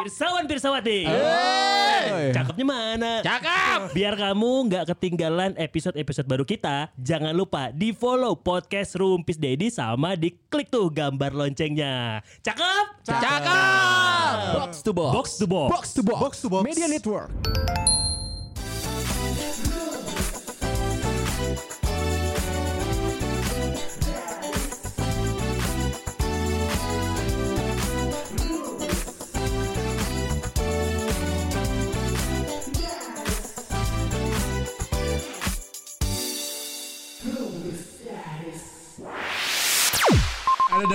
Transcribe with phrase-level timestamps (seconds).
[0.00, 1.04] Pirsawan Pirsawati.
[1.04, 2.32] Hey.
[2.32, 3.12] Cakepnya mana?
[3.20, 3.92] Cakep.
[3.92, 10.16] Biar kamu nggak ketinggalan episode-episode baru kita, jangan lupa di follow podcast Rumpis Dedi sama
[10.16, 12.24] di klik tuh gambar loncengnya.
[12.40, 13.04] Cakep?
[13.04, 14.56] Cakep.
[14.56, 15.12] Box to box.
[15.12, 15.68] Box to box.
[15.68, 16.20] Box to box.
[16.20, 16.64] Box to box.
[16.64, 17.28] Media Network.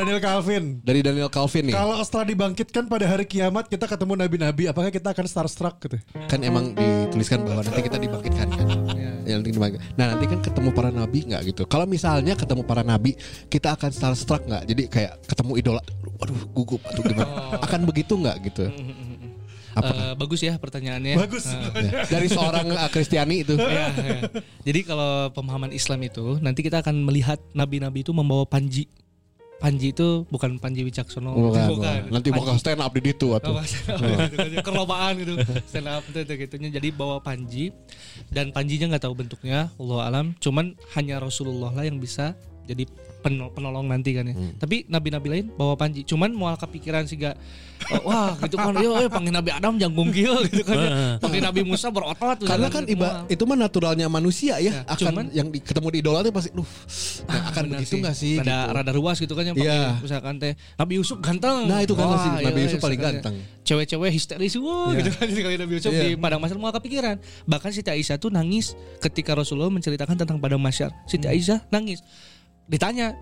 [0.05, 0.63] Daniel Calvin.
[0.85, 1.73] Dari Daniel Calvin nih.
[1.73, 5.97] Kalau setelah dibangkitkan pada hari kiamat kita ketemu nabi-nabi, apakah kita akan starstruck gitu?
[6.29, 8.67] Kan emang dituliskan bahwa nanti kita dibangkitkan kan.
[9.25, 9.81] Ya, nanti dibangkit.
[9.97, 11.65] Nah nanti kan ketemu para nabi nggak gitu.
[11.65, 13.17] Kalau misalnya ketemu para nabi,
[13.49, 14.63] kita akan starstruck nggak?
[14.69, 15.81] Jadi kayak ketemu idola,
[16.21, 17.57] aduh gugup atau gimana?
[17.65, 18.69] Akan begitu nggak gitu?
[19.73, 19.89] Apa?
[19.89, 21.17] Eh, bagus ya pertanyaannya.
[21.17, 21.49] Bagus.
[21.49, 23.57] Ya, Dari seorang uh, Kristiani itu.
[23.57, 24.19] Ya, ya.
[24.61, 28.85] Jadi kalau pemahaman Islam itu nanti kita akan melihat nabi-nabi itu membawa panji.
[29.55, 31.31] Panji itu bukan Panji Wicaksono.
[31.31, 31.99] Bukan, bukan.
[32.11, 32.39] Nanti Panji.
[32.43, 33.53] bakal stand up di situ atau.
[34.65, 35.33] Kerlobaan gitu
[35.69, 37.69] Stand up itu, itu gitunya Jadi bawa panji
[38.29, 42.33] Dan panjinya nggak tahu bentuknya Allah alam Cuman hanya Rasulullah lah yang bisa
[42.65, 42.83] Jadi
[43.19, 47.37] pen- penolong nanti kan ya Tapi nabi-nabi lain bawa panji Cuman mual kepikiran sih gak
[48.01, 50.89] Wah gitu kan Yo, yo, panggil Nabi Adam janggung gila gitu kan ya.
[51.17, 54.71] Panggil Nabi Musa berotot gitu Karena kan iba, itu mah naturalnya manusia ya.
[54.71, 56.65] Ya, akan cuman- yang di, ketemu di idola tuh pasti, duh,
[57.25, 58.33] nah, akan begitu nggak sih?
[58.37, 58.73] Rada, gitu.
[58.73, 59.69] rada ruas gitu kan yang Iya.
[59.91, 61.57] panggil misalkan teh Nabi Yusuf ganteng.
[61.65, 62.31] Nah, itu ganteng sih.
[62.41, 63.35] Nabi iya, Yusuf paling misalkan ganteng.
[63.61, 64.97] Cewek-cewek histeris wah Iya.
[64.97, 66.01] gitu kan sekali Nabi Yusuf Iya.
[66.01, 67.15] di padang masyar mau kepikiran.
[67.45, 70.89] Bahkan Siti Aisyah tuh nangis ketika Rasulullah menceritakan tentang padang masyar.
[71.05, 71.33] Siti Hmm.
[71.33, 71.99] Aisyah nangis.
[72.65, 73.13] Ditanya,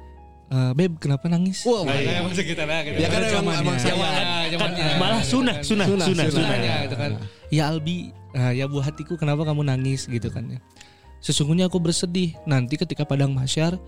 [0.47, 2.23] "E, "Beb, kenapa nangis?" Wah, Nah, iya.
[2.23, 2.95] iya, kita nah, gitu.
[2.97, 4.85] Ya kan emang, emang Ya, ya, Kan zamannya.
[4.97, 6.25] malah sunah, sunah, Sunah, sunah, sunah.
[6.27, 6.27] sunah.
[6.31, 7.11] Sunahnya gitu kan.
[7.51, 7.97] Ya Albi,
[8.33, 10.59] ah, ya buah hatiku kenapa kamu nangis gitu kan ya.
[11.19, 13.79] Sesungguhnya aku bersedih nanti ketika padang mahsyar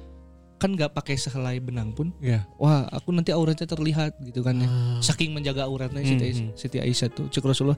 [0.55, 2.15] kan nggak pakai sehelai benang pun.
[2.23, 2.47] Iya.
[2.55, 4.67] Wah, aku nanti auratnya terlihat gitu kan ya.
[5.03, 7.27] Saking menjaga auratnya Siti, Hmm, Aisyah, Siti Aisyah tuh.
[7.27, 7.75] Cek Rasulullah,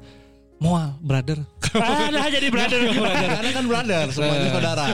[0.57, 1.39] "Mual, brother."
[1.77, 2.79] Ah, nah jadi brother.
[2.89, 4.85] Karena kan brother, semuanya saudara.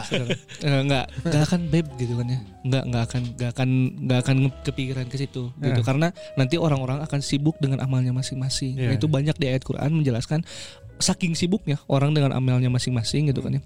[0.59, 2.39] Eh, enggak, enggak akan babe gitu kan ya.
[2.63, 3.69] Enggak, enggak akan enggak akan
[4.03, 4.35] enggak akan
[4.65, 5.85] kepikiran ke situ gitu Ya.
[5.85, 8.75] karena nanti orang-orang akan sibuk dengan amalnya masing-masing.
[8.75, 8.91] Ya.
[8.91, 10.43] Nah, itu banyak di ayat Quran menjelaskan
[10.97, 13.61] saking sibuknya orang dengan amalnya masing-masing gitu kan ya.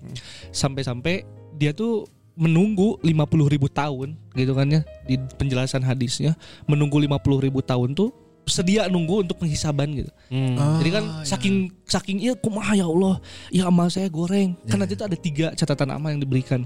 [0.52, 1.26] Sampai-sampai
[1.56, 2.06] dia tuh
[2.38, 6.38] menunggu 50 ribu tahun gitu kan ya di penjelasan hadisnya
[6.70, 8.14] menunggu 50 ribu tahun tuh
[8.48, 10.12] sedia nunggu untuk penghisaban gitu.
[10.32, 10.82] Hmm.
[10.82, 13.20] Jadi kan saking saking iya kumaha ya Allah,
[13.54, 14.56] ya amal saya goreng.
[14.66, 16.64] Kan nanti itu ada tiga catatan amal yang diberikan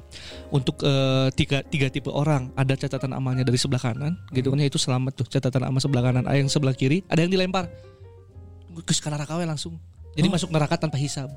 [0.53, 2.53] untuk eh, tiga tiga tipe orang.
[2.55, 6.03] Ada catatan amalnya dari sebelah kanan, gitu kan ya itu selamat tuh catatan amal sebelah
[6.05, 6.23] kanan.
[6.25, 7.67] Ada yang sebelah kiri, ada yang dilempar
[8.71, 9.75] ke neraka we langsung.
[10.15, 11.31] Jadi masuk neraka tanpa hisab.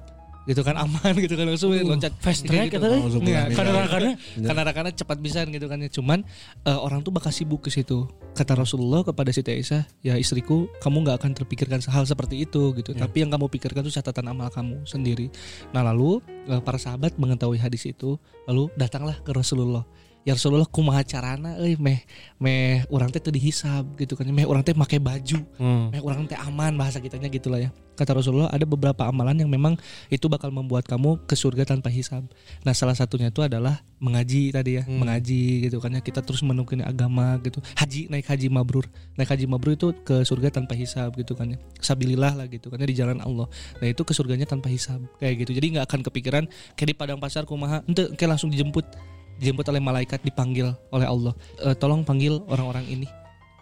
[0.45, 2.85] Gitu kan aman gitu kan langsung loncat Fast track gitu.
[2.85, 3.57] Langsung Iya, pulang.
[3.57, 4.11] karena karena
[4.45, 5.89] karena karena cepat bisa gitu kan ya.
[5.89, 6.21] Cuman
[6.63, 8.05] eh, orang tuh bakal sibuk ke situ.
[8.35, 12.93] Kata Rasulullah kepada Siti Aisyah, ya istriku, kamu nggak akan terpikirkan hal seperti itu gitu.
[12.93, 15.33] Tapi yang kamu pikirkan tuh catatan amal kamu sendiri.
[15.73, 19.87] Nah lalu eh, para sahabat mengetahui hadis itu, lalu datanglah ke Rasulullah.
[20.25, 22.01] Ya Rasulullah kumaha carana euy meh
[22.41, 25.93] meh urang teh teu dihisab gitu kan meh urang teh make baju Hmm.
[25.93, 29.79] meh urang teh aman bahasa kitanya gitulah ya kata Rasulullah ada beberapa amalan yang memang
[30.11, 32.27] itu bakal membuat kamu ke surga tanpa hisab.
[32.67, 36.01] Nah salah satunya itu adalah mengaji tadi ya mengaji gitu kan ya.
[36.03, 37.63] Kita terus menekuni agama gitu.
[37.79, 38.87] Haji naik haji mabrur.
[39.17, 41.59] Naik haji mabrur itu ke surga tanpa hisab gitu kan ya.
[41.81, 43.49] Sabilillah lah gitu kan ya di jalan Allah.
[43.81, 45.01] Nah itu ke surganya tanpa hisab.
[45.23, 45.57] Kayak gitu.
[45.57, 46.45] Jadi nggak akan kepikiran
[46.77, 48.85] kayak di padang pasar kumaha ente kayak langsung dijemput.
[49.41, 51.35] Dijemput oleh malaikat dipanggil oleh Allah.
[51.63, 53.07] "Eh, tolong panggil orang-orang ini.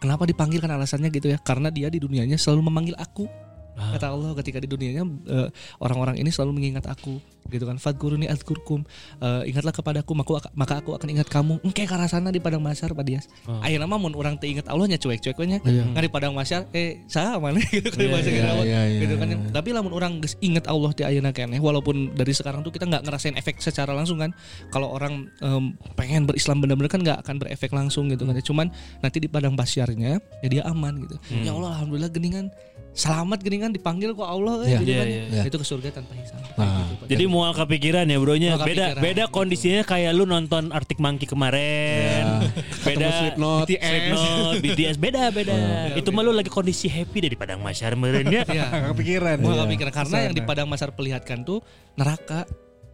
[0.03, 0.59] Kenapa dipanggil?
[0.59, 1.39] Kan alasannya gitu ya.
[1.39, 3.31] Karena dia di dunianya selalu memanggil aku
[3.75, 8.85] kata Allah ketika di dunianya eh, orang-orang ini selalu mengingat aku gitu kan fadkuruni azkurkum
[9.19, 12.91] Eh, ingatlah kepadaku maka, aku- maka aku akan ingat kamu engke karasana di padang masyar
[12.91, 13.59] Pak Dias Oh.
[13.61, 15.85] ayeuna mah mun urang teu ingat Allahnya cuek-cuek we nya Iya.
[15.87, 18.63] Ngan di padang masyar eh saha mana gitu kan bahasa iya, mah.
[18.63, 19.37] iya, iya, gitu kan ya.
[19.37, 19.51] iya.
[19.51, 23.03] tapi lamun orang geus inget Allah di ayeuna keneh walaupun dari sekarang tuh kita nggak
[23.03, 24.31] ngerasain efek secara langsung kan
[24.69, 28.67] kalau orang em, pengen berislam bener-bener kan nggak akan berefek langsung gitu kan cuman
[28.99, 31.43] nanti di padang pasyarnya ya dia aman gitu Hmm.
[31.43, 32.47] ya Allah alhamdulillah geningan
[32.93, 34.69] selamat geningan dipanggil kok Allah Iya.
[34.69, 35.25] eh, gitu Iya, kan iya, ya.
[35.27, 35.43] iya.
[35.45, 37.05] itu ke surga tanpa hisab Nah, Gitu.
[37.09, 38.51] Jadi mual kepikiran ya bronya.
[38.53, 39.03] Mual Beda kepikiran.
[39.03, 42.25] beda kondisinya kayak lu nonton Arctic Monkey kemarin.
[42.87, 43.67] Beda Ketemu Slipknot.
[43.67, 45.55] Slipknot, BTS beda beda.
[45.95, 48.45] Itu mah lu lagi kondisi happy dari padang masyar meureun ya.
[48.45, 48.65] Iya.
[48.71, 49.37] Nggak kepikiran.
[49.39, 49.57] Gua Iya.
[49.57, 50.51] nggak pikiran karena yang di Ke sana.
[50.53, 51.59] padang masar perlihatkan tuh
[51.95, 52.41] neraka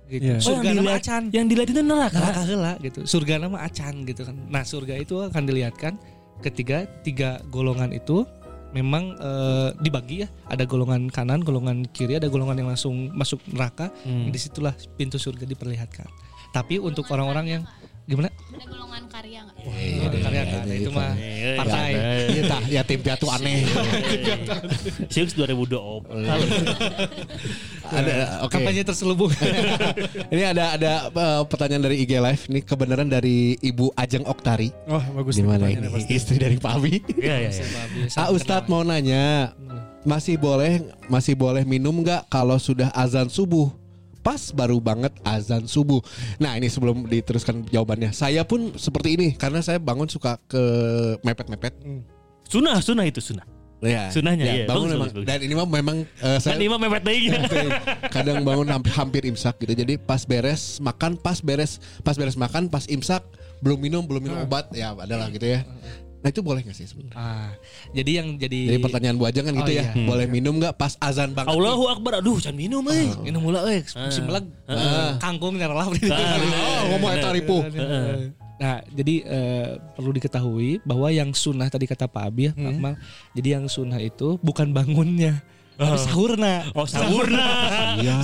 [0.07, 0.23] gitu.
[0.25, 0.37] Iya.
[0.37, 1.23] Oh, Surga yang nama dilihat, acan.
[1.31, 2.17] yang dilihat itu neraka.
[2.17, 3.01] neraka heula gitu.
[3.05, 4.37] Surga nama acan gitu kan.
[4.47, 5.93] Nah, surga itu akan dilihatkan
[6.39, 8.23] ketika tiga golongan itu
[8.73, 10.29] memang eh, dibagi ya.
[10.49, 13.93] Ada golongan kanan, golongan kiri, ada golongan yang langsung masuk neraka.
[14.05, 14.29] Hmm.
[14.29, 16.09] Di situlah pintu surga diperlihatkan.
[16.53, 17.63] Tapi untuk orang-orang yang
[18.09, 18.33] gimana?
[18.33, 19.57] Ada golongan karya nggak?
[19.69, 19.73] Oh,
[20.25, 21.91] karya kan, itu mah Iya, partai.
[22.33, 23.69] Iya tah, ya tim piatu aneh.
[25.13, 26.09] Sius 2020.
[27.89, 28.13] ada
[28.45, 28.53] oke.
[28.53, 29.29] Kampanye terselubung.
[30.35, 34.73] Ini ada ada eh, pertanyaan dari IG Live nih kebenaran dari Ibu Ajeng Oktari.
[34.89, 35.37] Oh bagus.
[35.37, 36.17] Di nih mana pertanyaannya ini?
[36.17, 37.01] Istri dari Pak Abi.
[37.21, 37.51] Iya iya.
[37.53, 38.09] iya.
[38.17, 39.53] Ah Ustadz mau nanya,
[40.03, 40.81] masih boleh
[41.13, 43.69] masih boleh minum nggak kalau sudah azan subuh?
[44.29, 46.05] Pas baru banget azan subuh.
[46.37, 50.61] Nah ini sebelum diteruskan jawabannya, saya pun seperti ini karena saya bangun suka ke
[51.25, 51.73] mepet-mepet.
[52.45, 53.49] Sunah, sunah itu sunah.
[53.79, 54.67] Ya, Sunahnya, ya, iya.
[54.67, 55.09] bangun Bagus, memang.
[55.09, 55.29] bagus, bagus.
[55.31, 57.31] Dan ini mah memang eh, saya Kan imam mepet deui.
[58.15, 59.73] kadang bangun hampir, hampir imsak gitu.
[59.73, 63.25] Jadi pas beres makan, pas beres pas beres makan, pas imsak
[63.65, 65.65] belum minum belum minum obat ya adalah gitu ya.
[66.19, 67.15] Nah itu boleh nggak sih sebenarnya?
[67.15, 67.51] Ah,
[67.91, 69.85] jadi yang jadi Jadi pertanyaan Bu Ajeng kan gitu Oh, ya.
[69.87, 70.03] iya.
[70.03, 71.47] Boleh minum nggak pas azan banget?
[71.47, 71.57] nih?
[71.57, 72.13] Allahu Akbar.
[72.19, 73.07] Aduh, jangan minum euy.
[73.21, 74.45] minum mula euy, musim melag.
[75.17, 77.63] Kangkung nyarelap di Oh, ngomong eta ripuh.
[78.59, 82.95] Nah, jadi eh, perlu diketahui bahwa yang sunnah tadi kata Pak Abi ya, Pak Akmal.
[83.33, 85.39] Jadi yang sunnah itu bukan bangunnya,
[85.77, 86.67] tapi sahurna.
[86.75, 87.47] Oh, sahurna.
[87.97, 88.17] Iya.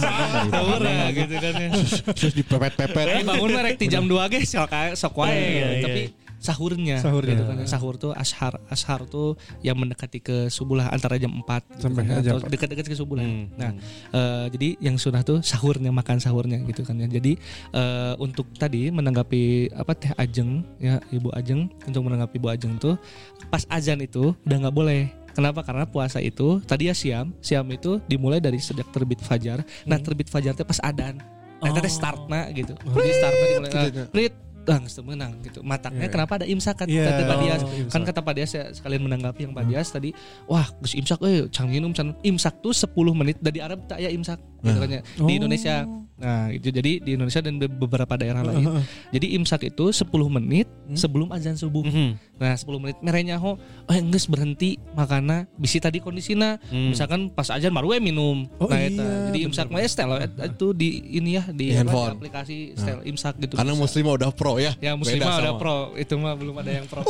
[0.51, 1.69] Sahurna gitu kan ya.
[2.11, 3.07] Terus dipepet-pepet.
[3.07, 5.31] Eh, bangun mah rek jam 2 ge sok ae- sok wae.
[5.31, 6.03] Iya, iya, Tapi
[6.45, 7.33] sahurnya, Sahurnya.
[7.33, 7.57] gitu kan.
[7.65, 11.41] Sahur tuh ashar, ashar tuh yang mendekati ke subuh lah antara jam 4
[11.73, 12.53] gitu Sampai kan, jam atau 4.
[12.53, 13.25] dekat-dekat ke subuh lah.
[13.25, 13.73] Hmm, Nah,
[14.13, 17.09] eh, jadi yang sunnah tuh sahurnya makan sahurnya gitu kan ya.
[17.09, 17.41] Jadi
[17.73, 19.43] eh, untuk tadi menanggapi
[19.73, 23.01] apa Teh Ajeng ya Ibu Ajeng untuk menanggapi Ibu Ajeng tuh
[23.49, 25.09] pas azan itu udah nggak boleh.
[25.33, 25.65] Kenapa?
[25.65, 29.65] Karena puasa itu tadi ya siam, siam itu dimulai dari sejak terbit fajar.
[29.83, 31.19] Nah terbit fajar teh pas adan.
[31.59, 32.77] Nah, itu teh startna gitu.
[32.77, 33.71] Jadi startna dimulai.
[33.73, 34.33] Nah, Prit,
[34.65, 35.61] geus teu meunang gitu.
[35.61, 37.05] Mataknya kenapa ada imsak kan Iya.
[37.07, 37.61] kata Pak Dias.
[37.61, 37.93] Oh, imsak.
[37.93, 40.11] Kan kata Pak Dias ya sekalian menanggapi yang Pak Dias tadi,
[40.45, 44.09] wah geus imsak euy, can minum can imsak tuh 10 menit dari Arab tak ya
[44.09, 45.01] imsak gitu kan ya.
[45.05, 45.85] Di Indonesia.
[46.15, 48.81] Nah, itu jadi di Indonesia dan beberapa daerah lain.
[49.11, 51.83] Jadi imsak itu 10 menit sebelum azan subuh.
[51.83, 52.09] Mhm.
[52.35, 56.91] Nah 10 menit merenya ho oh geus berhenti makana bisi tadi kondisina Hmm.
[56.91, 58.91] misalkan pas azan baru we minum Oh, nah eta.
[58.97, 62.09] iya, jadi imsak mah ya setel et- itu di ini ya di, Di apa, handphone.
[62.09, 63.81] di aplikasi setel imsak gitu Karena bisa.
[63.81, 64.73] muslim udah pro ya.
[64.79, 67.03] ya muslim Beda mah udah sama- pro itu mah belum ada yang pro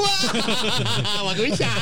[1.24, 1.72] Bagus ya.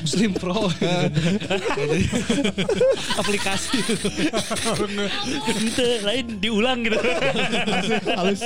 [0.00, 0.68] muslim pro
[1.78, 2.00] Jadi,
[3.14, 3.78] aplikasi
[5.48, 6.98] Ente lain diulang gitu.
[8.10, 8.42] Halus.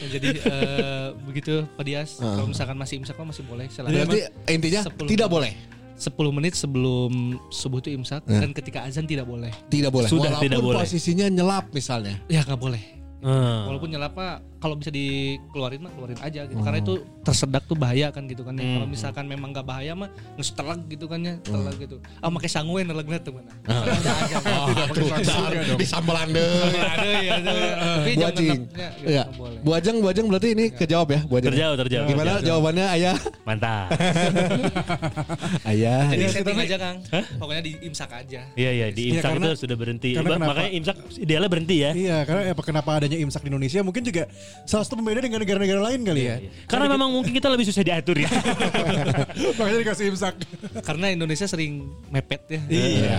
[0.00, 5.06] Ya, jadi eh, begitu Pak Dias kalau misalkan masih imsak masih boleh Berarti intinya 10
[5.06, 5.52] tidak boleh.
[5.94, 10.10] 10 menit sebelum subuh itu imsak dan ketika azan tidak boleh Tidak boleh.
[10.10, 10.78] Sudah Walaupun tidak boleh.
[10.82, 12.18] posisinya nyelap misalnya.
[12.26, 12.82] ya nggak boleh
[13.24, 13.64] Hmm.
[13.72, 16.56] Walaupun nyelap mah kalau bisa dikeluarin mah keluarin aja gitu.
[16.58, 18.56] Karena itu tersedak tuh bahaya kan gitu kan.
[18.56, 18.64] ya.
[18.64, 20.08] Kalau misalkan memang nggak bahaya mah
[20.40, 22.00] nges telag gitu kan ya, telag gitu.
[22.18, 23.52] Ah make sangwe nelegna tuh mana.
[25.76, 26.48] di sambelan deh.
[26.80, 27.32] Ada ya.
[27.44, 28.64] Tapi jangan gitu,
[29.04, 29.22] Ya.
[29.28, 29.58] nggak boleh.
[29.60, 31.52] Bu Ajeng, Bu Ajeng berarti ini kejawab ya, Bu Ajeng.
[31.52, 32.06] Terjauh, terjauh.
[32.08, 32.46] Gimana terjauh.
[32.48, 33.16] jawabannya Ayah?
[33.44, 33.86] Mantap.
[35.70, 36.08] Ayah.
[36.08, 36.96] Jadi Iya, setting tapi- aja Kang.
[37.36, 38.40] Pokoknya di imsak aja.
[38.54, 40.10] Iya iya di Iya, imsak itu sudah berhenti.
[40.16, 41.90] Makanya imsak idealnya berhenti ya.
[41.92, 44.24] Iya, karena apa kenapa adanya imsak di Indonesia mungkin juga
[44.62, 46.36] salah satu pembeda dengan negara-negara lain kali ya.
[46.64, 48.30] Karena memang mungkin kita lebih susah diatur ya.
[49.58, 50.34] Makanya dikasih imsak.
[50.80, 52.60] Karena Indonesia sering mepet ya.
[52.66, 53.18] Iya.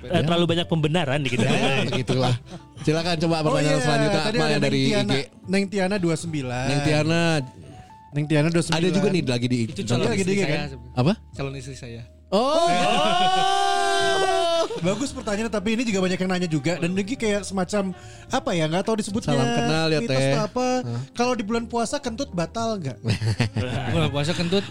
[0.00, 1.44] Eh, Terlalu banyak pembenaran di kita.
[1.44, 2.34] Ya, begitulah.
[2.80, 5.20] Silakan coba pertanyaan selanjutnya Oh iya, tadi Akmal ada yang dari Neng Tiana, IG.
[5.44, 6.70] Neng Tiana 29.
[6.70, 7.20] Neng Tiana
[8.10, 8.72] Neng Tiana 29.
[8.72, 10.48] ada juga nih lagi di Itu Iya, calon lagi istri saya.
[10.50, 10.68] kan?
[10.96, 11.12] apa?
[11.36, 12.02] Calon istri saya.
[12.30, 13.78] Oh.
[14.78, 17.90] Bagus pertanyaannya tapi ini juga banyak yang nanya juga dan lagi kayak semacam
[18.30, 20.34] apa ya nggak tahu disebutnya Salam kenal ya, mitos Teh.
[20.38, 20.66] apa
[21.12, 22.98] kalau di bulan puasa kentut batal nggak
[23.94, 24.62] Bulan puasa kentut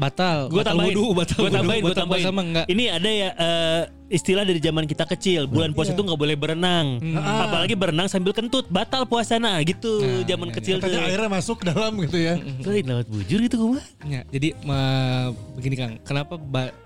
[0.00, 0.48] batal.
[0.48, 2.24] Gue tambahin, wudu, batal gue tambahin, gue batal tambahin.
[2.24, 2.66] puasa mah enggak.
[2.72, 3.82] Ini ada ya eh,
[4.12, 5.48] istilah dari zaman kita kecil.
[5.48, 5.98] Bulan puasa Iya.
[5.98, 7.00] tuh nggak boleh berenang.
[7.16, 10.04] Apalagi berenang sambil kentut, batal puasana gitu.
[10.22, 10.86] zaman kecil tuh.
[10.86, 13.86] katanya airnya masuk ke dalam gitu ya Lain lewat bujur gitu gue mah.
[14.04, 16.36] Ya, jadi ma- begini Kang, kenapa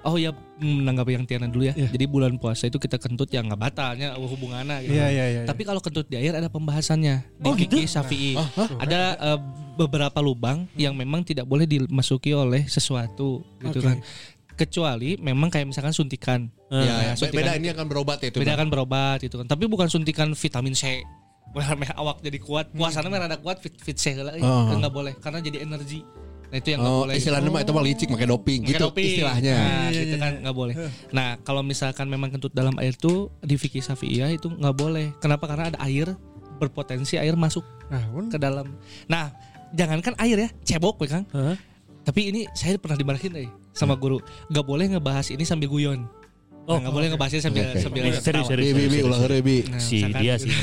[0.03, 1.75] oh ya menanggapi yang Tiana dulu ya.
[1.75, 4.95] Jadi bulan puasa itu kita kentut yang nggak batalnya hubungannya gitu.
[4.95, 5.43] Iya, iya, iya, iya.
[5.45, 7.77] Tapi kalau kentut di air ada pembahasannya di Oh, gitu?
[7.77, 8.33] fikih Syafi'i.
[8.79, 9.39] Ada eh,
[9.77, 14.01] beberapa lubang yang memang tidak boleh dimasuki oleh sesuatu gitu kan.
[14.55, 16.49] Kecuali memang kayak misalkan suntikan.
[16.67, 18.39] Ya, ya, suntikan beda ini akan berobat ya itu.
[18.43, 19.47] beda kan berobat gitu kan.
[19.47, 21.03] Tapi bukan suntikan vitamin C.
[21.55, 22.69] Wah, meh awak jadi kuat.
[22.71, 24.69] Puasana mah rada kuat fit fit C heula eh, Oh.
[24.69, 26.03] kan nggak boleh karena jadi energi.
[26.47, 27.15] Nah, itu yang nggak Oh, boleh.
[27.17, 29.07] istilahnya mah itu mah licik pakai doping Pakai gitu doping.
[29.09, 29.57] istilahnya.
[29.57, 30.75] Nah, gitu kan nggak boleh.
[31.11, 35.15] Nah, kalau misalkan memang kentut dalam air tuh di fikih Syafi'iyah itu nggak boleh.
[35.19, 35.47] Kenapa?
[35.47, 36.15] Karena ada air
[36.57, 38.75] berpotensi air masuk nah ke dalam.
[39.07, 39.31] Nah,
[39.71, 41.23] jangankan air ya, cebok we, Kang.
[41.31, 41.55] Hah?
[42.03, 44.23] Tapi ini saya pernah dimarahin eh sama guru.
[44.49, 46.07] Gak boleh ngebahas ini sambil guyon.
[46.67, 47.79] Oh, nggak boleh ngebahas ini sambil Oke.
[47.79, 48.45] sambil ketawa.
[48.45, 48.47] serius.
[48.51, 49.57] Bi, bi, heureuy, bi.
[49.65, 50.51] Nah, Si dia sih.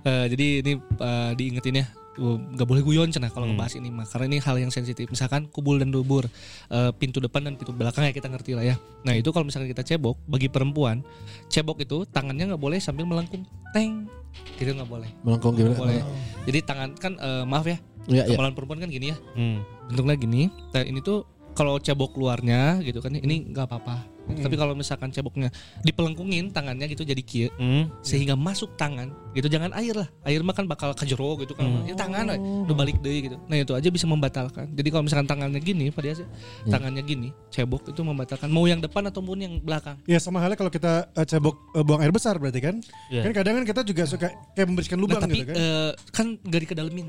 [0.00, 3.52] Eh, jadi ini eh, diingetin ya uh, nggak boleh guyon cenah kalau Hmm.
[3.52, 6.24] ngebahas ini mah karena ini hal yang sensitif misalkan kubul dan dubur
[6.66, 9.68] eh, pintu depan dan pintu belakang ya kita ngerti lah ya nah itu kalau misalkan
[9.68, 11.04] kita cebok bagi perempuan
[11.46, 14.08] cebok itu tangannya nggak boleh sambil melengkung teng
[14.56, 15.68] gitu nggak boleh Melengkung gimana?
[15.70, 16.00] Nggak boleh
[16.44, 17.76] jadi tangan kan eh, maaf ya
[18.08, 18.32] Iya, iya.
[18.32, 19.60] kemaluan perempuan kan gini ya Hmm.
[19.86, 24.00] bentuknya gini nah, ini tuh kalau cebok luarnya gitu kan ini nggak apa-apa
[24.38, 25.50] tapi kalau misalkan ceboknya
[25.82, 27.90] dipelengkungin tangannya gitu jadi kia Hmm.
[28.00, 29.46] sehingga masuk tangan gitu.
[29.46, 30.08] Jangan air lah.
[30.22, 31.66] Air mah kan bakal kajero gitu kan.
[31.66, 31.86] Hmm.
[31.86, 33.36] ya tangan we, udah balik deh gitu.
[33.46, 34.70] Nah itu aja bisa membatalkan.
[34.72, 36.28] Jadi kalau misalkan tangannya gini Pak Dias ya,
[36.66, 38.48] tangannya gini cebok itu membatalkan.
[38.48, 39.98] Mau yang depan ataupun yang belakang.
[40.06, 42.76] Ya sama halnya kalau kita eh, cebok eh, buang air besar berarti kan.
[43.10, 43.26] Iya.
[43.26, 45.56] Kan kadang kan kita juga suka kayak membersihkan nah, lubang tapi gitu kan.
[45.56, 47.08] eh, kan gak dikedalamin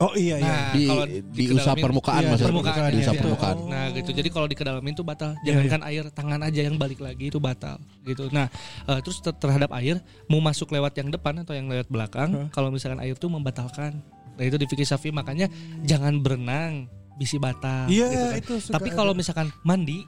[0.00, 0.42] oh iya iya.
[0.42, 1.30] nah Di, kalau diusap
[1.76, 2.48] dikedalamin- permukaan Iya, maksudnya.
[2.50, 3.20] permukaan, Diusap iya.
[3.20, 3.56] permukaan.
[3.56, 3.68] Oh.
[3.68, 7.24] Nah gitu jadi kalau dikedalamin itu batal Iya, Jangankan air tangan aja yang balik lagi
[7.26, 8.48] itu batal gitu Nah
[8.86, 12.68] eh, terus ter- terhadap air Mau masuk lewat yang depan atau yang lewat belakang Kalau
[12.68, 14.00] misalkan air itu membatalkan
[14.32, 15.52] Nah itu di fikih syafi'i makanya
[15.82, 18.38] Jangan berenang bisi batal Iya, gitu kan.
[18.38, 20.00] itu suka Tapi kalau misalkan mandi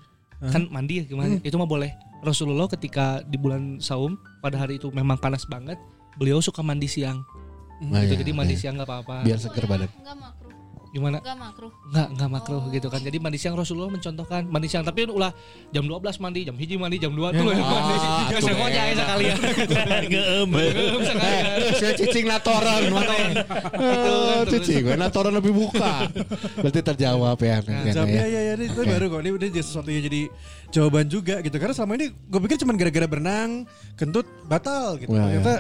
[0.42, 4.88] Kan mandi ya gimana Itu mah boleh Rasulullah ketika di bulan saum Pada hari itu
[4.88, 5.76] memang panas banget
[6.14, 7.20] Beliau suka mandi siang
[7.82, 8.60] Nah, gitu, iya, Jadi mandi iya.
[8.62, 9.90] siang nggak apa-apa Biar seger badan.
[9.90, 10.50] Enggak makruh.
[10.92, 11.24] Gimana?
[11.24, 11.72] Enggak makruh.
[11.88, 13.00] Nggak, nggak makruh gitu kan.
[13.00, 15.32] Jadi mandi siang Rasulullah mencontohkan mandi siang tapi ulah
[15.72, 17.94] jam 12 mandi, jam hiji mandi, jam 2 tuh yang mandi.
[17.96, 18.96] Ah, Ya saya aja eh.
[19.00, 19.36] sekalian.
[20.12, 20.50] Ngeem.
[21.00, 21.44] sekalian.
[21.80, 23.14] Saya cicing natoran mana?
[23.72, 26.12] Eh, Cicing, natoran lebih buka.
[26.60, 27.56] Berarti terjawab ya.
[27.64, 28.04] Nah, ya.
[28.04, 29.20] ya, ya, ya, ini itu baru kok.
[29.24, 30.22] Ini udah jadi sesuatu yang jadi
[30.68, 31.56] jawaban juga gitu.
[31.56, 33.64] Karena selama ini gue pikir cuma gara-gara berenang,
[33.96, 35.08] kentut, batal gitu.
[35.08, 35.54] Wah, Ternyata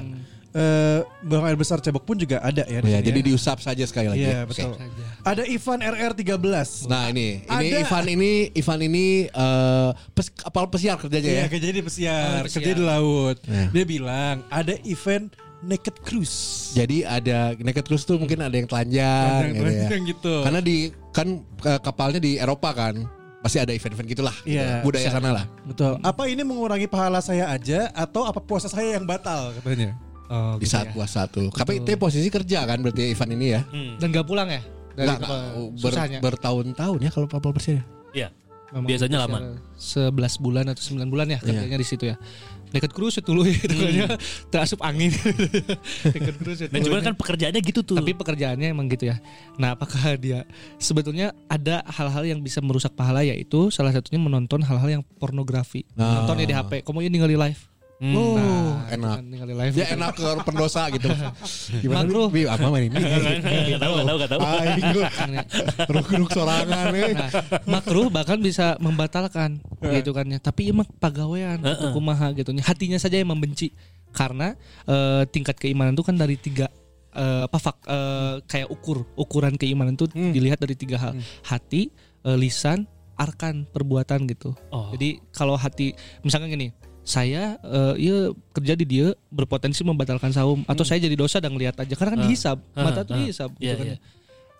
[0.52, 2.78] eh, buang air besar cebok pun juga ada ya.
[2.78, 3.26] di Ya, sini jadi ya.
[3.26, 4.22] diusap saja sekali lagi.
[4.22, 4.72] Iya, betul.
[4.72, 5.04] Saja.
[5.22, 6.86] Ada Ivan RR 13.
[6.86, 7.78] Nah ini, ini Ada.
[7.82, 11.46] Ivan ini, Ivan ini eh pes, kapal pesiar kerjanya Iya, ya.
[11.48, 13.36] kerja di pesiar, Oh, kerja di laut.
[13.44, 13.66] Iya.
[13.70, 16.70] Dia bilang ada event naked cruise.
[16.72, 19.62] Jadi ada naked cruise tuh mungkin ada yang telanjang, gitu ya.
[19.62, 20.34] Telanjang gitu.
[20.42, 20.76] Karena di
[21.10, 21.28] kan
[21.62, 22.94] eh, kapalnya di Eropa kan,
[23.38, 24.36] pasti ada event-event gitulah.
[24.42, 25.46] Iya, budaya sana lah.
[25.62, 25.98] Betul.
[25.98, 29.94] Apa ini mengurangi pahala saya aja atau apa puasa saya yang batal katanya?
[30.32, 30.92] Oh, Di gitu saat ya.
[30.96, 31.52] puasa tuh.
[31.52, 33.60] Tapi itu posisi kerja kan berarti Ivan ini ya.
[34.00, 34.64] Dan gak pulang ya?
[34.96, 35.20] Dari nggak,
[35.76, 37.84] ber- bertahun-tahun ya kalau kapal bersih.
[38.16, 38.32] Iya.
[38.72, 39.60] Memang biasanya lama.
[39.76, 42.16] pesiar 11 bulan atau 9 bulan ya kerjanya di situ ya.
[42.72, 44.08] Loh gitu kan ya.
[44.52, 45.12] Terasup angin.
[46.40, 46.72] Cruise itu.
[46.72, 48.00] Nah cuman kan pekerjaannya gitu tuh.
[48.00, 49.20] Tapi pekerjaannya emang gitu ya.
[49.60, 50.48] Nah, apakah dia
[50.80, 55.84] sebetulnya ada hal-hal yang bisa merusak pahala yaitu salah satunya menonton hal-hal yang pornografi.
[56.00, 56.24] Ah.
[56.24, 56.72] Nonton ya di HP.
[56.80, 57.71] Kamu ini ningali live.
[58.02, 58.18] Hmm.
[58.18, 59.16] Oh, Nah, enak.
[59.46, 59.74] live.
[59.78, 59.94] Dia gitu.
[59.94, 61.06] enak ke pendosa gitu.
[61.86, 62.26] Gimana Makruh.
[62.34, 62.98] Bi, apa main ini?
[62.98, 64.40] Gak tahu, gak tahu, gak tahu.
[65.86, 67.14] Ruk-ruk sorangan eh.
[67.14, 67.30] Nah,
[67.64, 70.38] makruh bahkan bisa membatalkan gitu kan ya.
[70.38, 72.50] Tapi emang pagawean atau kumaha gitu.
[72.58, 73.70] Hatinya saja yang membenci
[74.10, 76.68] karena eh, tingkat keimanan itu kan dari tiga
[77.12, 81.12] eh, apa fak, eh, kayak ukur ukuran keimanan itu dilihat dari tiga hal
[81.46, 81.88] hati
[82.20, 82.84] eh, lisan
[83.16, 84.90] arkan perbuatan gitu Oh.
[84.90, 88.16] jadi kalau hati misalkan gini saya eh, iya
[88.52, 90.62] kerja di dia berpotensi membatalkan saum.
[90.64, 91.92] Atau saya jadi dosa dan ngelihat aja.
[91.92, 92.24] Karena kan Ah.
[92.24, 93.18] dihisab Ah, mata tuh ah.
[93.18, 93.86] dihisab gitu Iya, kan.
[93.86, 93.96] iya.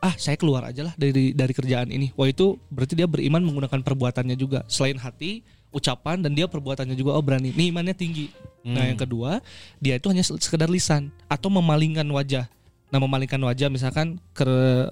[0.01, 2.11] ah saya keluar aja lah dari dari kerjaan ini.
[2.13, 4.67] Wah itu berarti dia beriman menggunakan perbuatannya juga.
[4.67, 7.15] Selain hati ucapan dan dia perbuatannya juga.
[7.15, 7.51] Oh berani.
[7.51, 8.27] Nih imannya tinggi.
[8.63, 9.39] Nah yang kedua
[9.79, 11.15] dia itu hanya sekedar lisan.
[11.27, 12.51] Atau memalingkan wajah.
[12.91, 14.51] Nah memalingkan wajah misalkan ke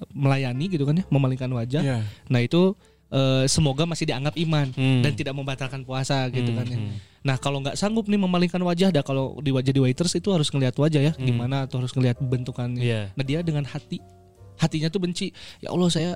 [0.09, 1.83] melayani gitu kan ya memalingkan wajah.
[1.83, 1.99] Iya.
[2.27, 2.79] nah itu
[3.11, 5.03] eh, semoga masih dianggap iman Hmm.
[5.03, 6.79] dan tidak membatalkan puasa gitu kan ya.
[6.79, 7.10] hmm.
[7.21, 10.49] Nah kalau nggak sanggup nih memalingkan wajah, dah kalau di wajah di waiters itu harus
[10.49, 12.81] ngelihat wajah ya, gimana atau harus ngelihat bentukannya.
[12.81, 13.01] Iya.
[13.13, 14.01] Nah dia dengan hati,
[14.57, 15.29] hatinya tuh benci.
[15.61, 16.11] Ya Allah saya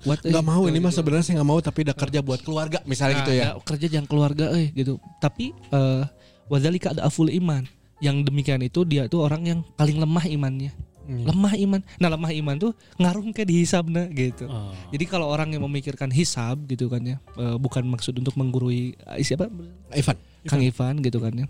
[0.00, 0.24] kuat.
[0.24, 3.14] eh, Gak mau ini mah sebenarnya saya nggak mau tapi udah kerja buat keluarga misalnya
[3.14, 3.44] Nah, gitu ya.
[3.44, 4.96] nah, kerja jangan keluarga, eh gitu.
[5.20, 6.02] Tapi eh
[6.48, 7.68] wadzalika ada aful iman.
[7.98, 10.72] Yang demikian itu dia tuh orang yang paling lemah imannya.
[11.08, 11.80] Lemah iman.
[11.96, 14.44] Nah lemah iman tuh ngaruh kayak di hisabna gitu.
[14.44, 14.76] Oh.
[14.92, 19.24] Jadi kalau orang yang memikirkan hisab gitu kan ya, eh, bukan maksud untuk menggurui eh,
[19.24, 19.48] siapa
[19.90, 20.16] Ivan.
[20.46, 21.46] Kang Ivan gitu kan ya.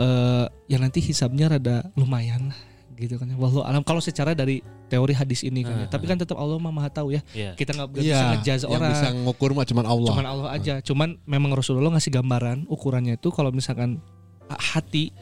[0.00, 2.60] Eh ya nanti hisabnya rada lumayan lah
[3.00, 3.36] gitu kan ya.
[3.40, 4.60] Wallahu alam kalau secara dari
[4.92, 5.86] teori hadis ini kan ya.
[5.86, 7.24] Ah, Tapi kan tetap Allah mah Maha tahu ya.
[7.32, 7.56] Iya.
[7.56, 8.04] Kita nggak nggak
[8.44, 8.92] bisa yang orang.
[8.92, 10.10] bisa ngukur mah cuman Allah.
[10.12, 10.74] Cuman Allah aja.
[10.84, 14.04] Cuman memang Rasulullah ngasih gambaran ukurannya itu kalau misalkan
[14.50, 15.14] hati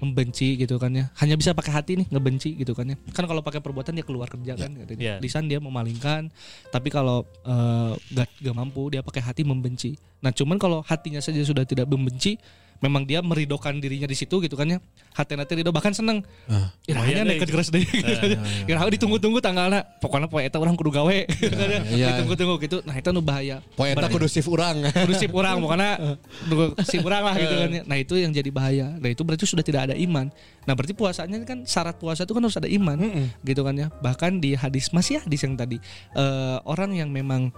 [0.00, 1.12] membenci gitu kan ya.
[1.20, 2.96] Hanya bisa pakai hati nih ngebenci gitu kan ya.
[3.12, 4.72] Kan kalau pakai perbuatan dia keluar kerja kan.
[4.72, 4.96] gitu.
[4.96, 5.20] Iya.
[5.20, 6.32] Lisan dia memalingkan.
[6.72, 9.98] Tapi kalau eh, gak, gak mampu dia pakai hati membenci.
[10.24, 12.40] Nah cuman kalau hatinya saja sudah tidak membenci
[12.80, 14.78] memang dia meridokan dirinya di situ gitu kan ya.
[15.16, 16.20] Hati nanti ridho bahkan seneng.
[16.48, 16.72] Ah.
[16.84, 17.54] Irahnya deket deh.
[17.56, 18.12] keras deh gitu
[18.68, 19.84] Iraha ditunggu-tunggu tanggalnya.
[20.00, 21.18] Pokoknya poe eta orang kudu gawe.
[21.28, 21.80] Gitu kan ya.
[21.88, 22.06] Iya.
[22.16, 22.76] ditunggu-tunggu gitu.
[22.84, 23.64] Nah itu nu bahaya.
[23.74, 24.84] Poe eta kudu sif urang.
[24.92, 25.90] kudu sip orang pokoknya
[26.48, 27.82] kudu sip orang lah gitu kan ya.
[27.88, 28.86] nah itu yang jadi bahaya.
[29.00, 30.28] Nah itu berarti sudah tidak ada iman.
[30.68, 32.96] Nah berarti puasanya kan syarat puasa itu kan harus ada iman
[33.40, 33.88] gitu kan ya.
[34.02, 35.80] Bahkan di hadis masih hadis yang tadi
[36.12, 37.48] eh, orang yang memang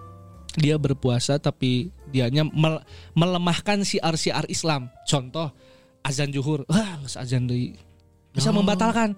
[0.55, 2.81] dia berpuasa tapi dianya mel-
[3.13, 4.89] melemahkan siar-siar Islam.
[5.05, 5.53] Contoh
[6.01, 7.77] azan juhur wah azan deui
[8.33, 9.13] bisa membatalkan.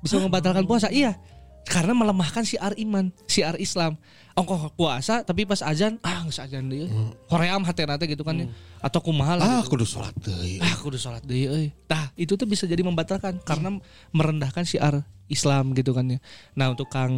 [0.00, 1.16] Bisa membatalkan puasa iya.
[1.60, 3.98] Karena melemahkan siar iman siar Islam.
[4.32, 6.88] Ongkoh puasa tapi pas azan ah geus azan deui
[7.28, 8.46] hoream hatena teh gitu kan ya.
[8.80, 9.76] Atau kumaha lah Ah, gitu.
[9.76, 10.56] kudu sholat deui.
[10.56, 11.66] ah kudu sholat deui euy.
[11.84, 13.76] Tah itu tuh bisa jadi membatalkan karena
[14.10, 16.18] merendahkan siar Islam gitu kan ya.
[16.56, 17.12] Nah untuk Kang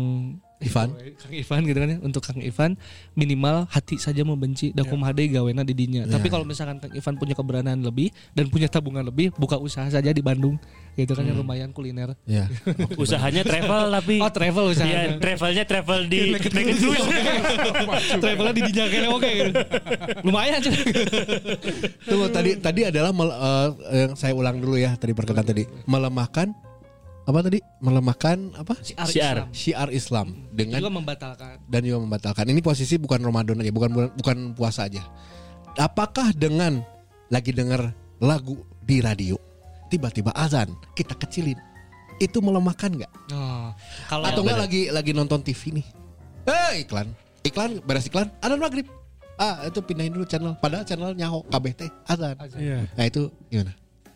[0.63, 0.89] Ivan.
[0.95, 1.99] Kang Ivan gitu kan ya.
[2.01, 2.71] Untuk Kang Ivan
[3.13, 7.15] minimal hati saja membenci dan kumaha deui gawena di dinya tapi kalau misalkan Kang Ivan
[7.19, 10.57] punya keberanian lebih dan punya tabungan lebih buka usaha saja di Bandung.
[10.93, 12.13] Gitu kan ya lumayan kuliner.
[12.29, 12.47] Ya.
[13.03, 14.85] Usahanya travel tapi oh travel usaha.
[14.85, 16.53] Iya, travelnya travel di Naked
[18.23, 19.53] travelnya di dinya kayaknya oke gitu.
[20.21, 20.77] lumayan cuy
[22.05, 23.69] Tunggu tadi tadi adalah mel- eh,
[24.05, 25.65] yang saya ulang dulu ya tadi perkenalan tadi.
[25.89, 26.53] Melemahkan
[27.23, 27.59] apa tadi?
[27.79, 28.75] Melemahkan apa?
[28.83, 29.37] Siar, Siar.
[29.39, 29.49] Islam.
[29.55, 30.27] syiar Islam.
[30.51, 31.55] Juga dengan membatalkan.
[31.71, 32.45] dan juga membatalkan.
[32.51, 35.03] Ini posisi bukan Ramadan aja bukan bukan, bukan puasa aja.
[35.79, 36.83] Apakah dengan
[37.31, 39.39] lagi dengar lagu di radio
[39.89, 41.57] tiba-tiba azan kita kecilin
[42.19, 43.13] itu melemahkan nggak?
[43.33, 43.71] Oh,
[44.11, 45.87] kalau atau enggak lagi lagi nonton TV nih?
[46.47, 47.07] Eh iklan.
[47.47, 48.31] Iklan beres iklan.
[48.43, 48.87] Ada maghrib.
[49.39, 50.59] Ah itu pindahin dulu channel.
[50.59, 52.35] Padahal channel nyaho KBT azan.
[52.59, 52.87] Iya.
[52.99, 53.73] nah itu gimana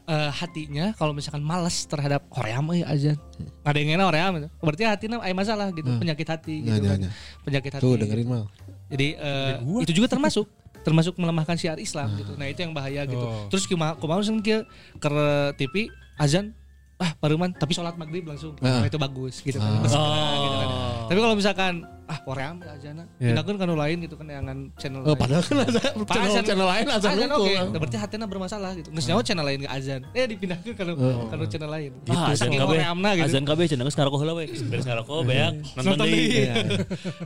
[0.06, 3.18] eh, hatinya kalau misalkan malas terhadap hoream euy azan
[3.62, 5.90] ada yang enak hoream itu berarti hatinya ada masalah gitu.
[5.98, 6.98] Penyakit hati gitu Nah, kan.
[7.04, 7.82] nah, penyakit hati.
[7.82, 8.44] Tuh dengerin mal.
[8.86, 10.46] Jadi eh, itu juga termasuk.
[10.86, 12.38] Termasuk melemahkan syiar Islam gitu.
[12.38, 13.18] Nah itu yang bahaya gitu.
[13.18, 13.50] Oh.
[13.50, 14.62] terus kumaha kumaha sing kieu
[15.02, 15.10] ke
[15.58, 16.54] TV azan
[16.96, 18.54] ah paruman tapi sholat maghrib langsung.
[18.62, 18.80] Ah.
[18.80, 19.66] Nah, itu bagus gitu kan.
[19.66, 19.82] Ah.
[19.82, 20.68] Nah, gitu kan.
[20.70, 21.06] Oh.
[21.10, 23.34] tapi kalau misalkan ah hoream azan Iya.
[23.34, 25.18] pindahkeun kan lain gitu kan jangan channel oh, lain.
[25.18, 27.52] padahal kan azan channel, Azan- channel lain azan azan oke.
[27.52, 28.88] Nah, berarti hatinya bermasalah gitu.
[28.94, 30.00] Nggak nyawa channel lain ke azan.
[30.14, 31.26] Eh dipindahkan ke Oh.
[31.26, 31.90] ke channel lain.
[32.06, 33.26] Ah, azan horeamna gitu.
[33.26, 34.46] Azan kabeh cenah geus ngaroko heula we.
[34.70, 35.54] Beres ngaroko beak.
[35.74, 36.26] Nonton Nonton deui.
[36.30, 36.46] deui.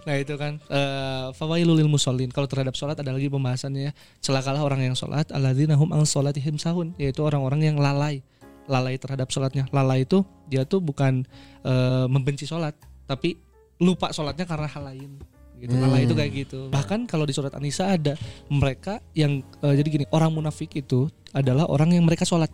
[0.08, 0.52] nah itu kan.
[0.72, 2.32] Eh fawailul lil musallin.
[2.32, 3.92] Kalau terhadap sholat ada lagi pembahasannya ya.
[4.24, 5.28] Celakalah orang yang sholat.
[5.28, 6.96] Alladzina hum an sholatihim sahun.
[6.96, 8.24] Yaitu orang-orang yang lalai.
[8.64, 9.68] Lalai terhadap sholatnya.
[9.76, 11.28] Lalai itu dia tuh bukan
[11.68, 12.72] eh, membenci sholat.
[13.04, 13.49] Tapi
[13.80, 15.10] lupa sholatnya karena hal lain
[15.56, 18.16] gitu lalai itu kayak gitu bahkan kalau di surat An-Nisa ada
[18.48, 22.48] mereka yang eh, jadi gini orang munafik itu adalah orang yang mereka sholat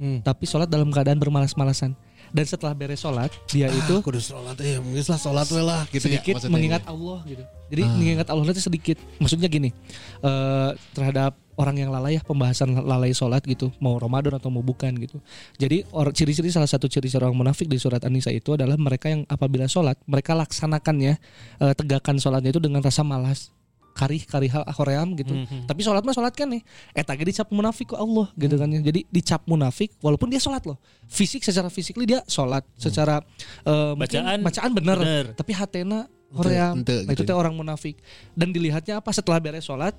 [0.00, 0.24] Hmm.
[0.24, 1.92] tapi sholat dalam keadaan bermalas-malasan
[2.32, 5.84] dan setelah beres sholat dia itu ah, kudu sholat ya mungkin lah sholat we lah
[5.92, 6.54] gitu ya, sedikit maksudnya.
[6.56, 7.44] mengingat Allah gitu.
[7.68, 7.92] Jadi Ah.
[7.92, 8.96] mengingat Allah itu sedikit.
[9.20, 9.76] Maksudnya gini,
[10.24, 14.96] eh, terhadap orang yang lalai ya pembahasan lalai sholat gitu, mau Ramadan atau mau bukan
[14.96, 15.20] gitu.
[15.60, 19.28] Jadi or- ciri-ciri salah satu ciri-ciri orang munafik di surat An-Nisa itu adalah mereka yang
[19.28, 21.20] apabila sholat mereka laksanakannya
[21.60, 23.52] eh, tegakkan sholatnya itu dengan rasa malas
[23.90, 25.34] karih karih hal hoream gitu.
[25.34, 25.66] Mhm.
[25.66, 26.62] Tapi sholat mah sholat kan nih.
[26.94, 28.80] Eh tadi dicap munafik ke Allah gitu kan ya.
[28.80, 30.78] Jadi dicap munafik walaupun dia sholat loh.
[31.10, 32.62] Fisik secara fisikly dia sholat.
[32.78, 33.20] Secara
[33.66, 34.98] eh, mungkin Bacaan bacaan bener.
[34.98, 35.26] bener.
[35.36, 36.80] Tapi hatena hoream.
[36.80, 37.98] ente Nah, itu gitu teh orang munafik.
[38.32, 39.92] Dan dilihatnya apa setelah beres sholat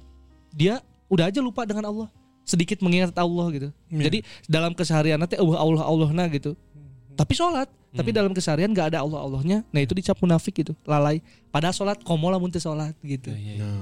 [0.56, 0.80] dia
[1.12, 2.08] udah aja lupa dengan Allah.
[2.48, 3.70] Sedikit mengingat Allah gitu.
[3.92, 4.08] Iya.
[4.08, 6.56] Jadi dalam keseharian nanti Allah Allah Allahna gitu.
[7.12, 9.68] Tapi sholat, tapi dalam keseharian gak ada Allah Allahnya.
[9.68, 11.20] Nah itu dicap munafik gitu, lalai.
[11.52, 13.30] Padahal sholat komo lamun teu sholat gitu.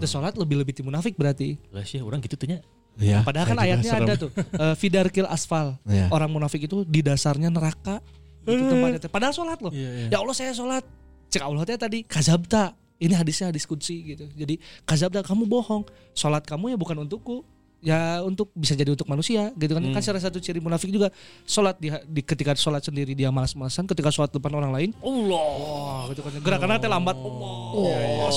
[0.02, 1.56] Terus sholat lebih lebih ti munafik berarti.
[1.70, 2.66] Lah sih orang gitu tanya.
[3.00, 4.24] ya Padahal kan kayak ayatnya juga ada serem.
[4.26, 4.32] tuh.
[4.66, 5.78] eh, Fidarkil asfal.
[5.88, 6.12] Iya.
[6.12, 8.02] Orang munafik itu di dasarnya neraka.
[8.44, 9.00] Itu tempatnya.
[9.00, 9.12] teh.
[9.14, 9.72] Padahal sholat loh.
[9.72, 10.08] Iya, iya.
[10.12, 10.84] Ya Allah saya sholat.
[11.30, 12.74] Cek Allah tadi kazabta.
[13.00, 14.28] Ini hadisnya hadis kudsi gitu.
[14.36, 15.88] Jadi kazabta kamu bohong.
[16.12, 17.48] Sholat kamu ya bukan untukku.
[17.80, 19.80] Ya untuk bisa jadi untuk manusia gitu kan.
[19.96, 21.16] Kan salah satu ciri munafik juga
[21.48, 23.88] sholat di, di ketika sholat sendiri dia malas-malasan.
[23.88, 26.32] Ketika sholat depan orang lain, Allah gitu kan.
[26.44, 27.16] Gerakannya teh lambat.
[27.16, 27.56] Allah.
[27.72, 28.28] Oh,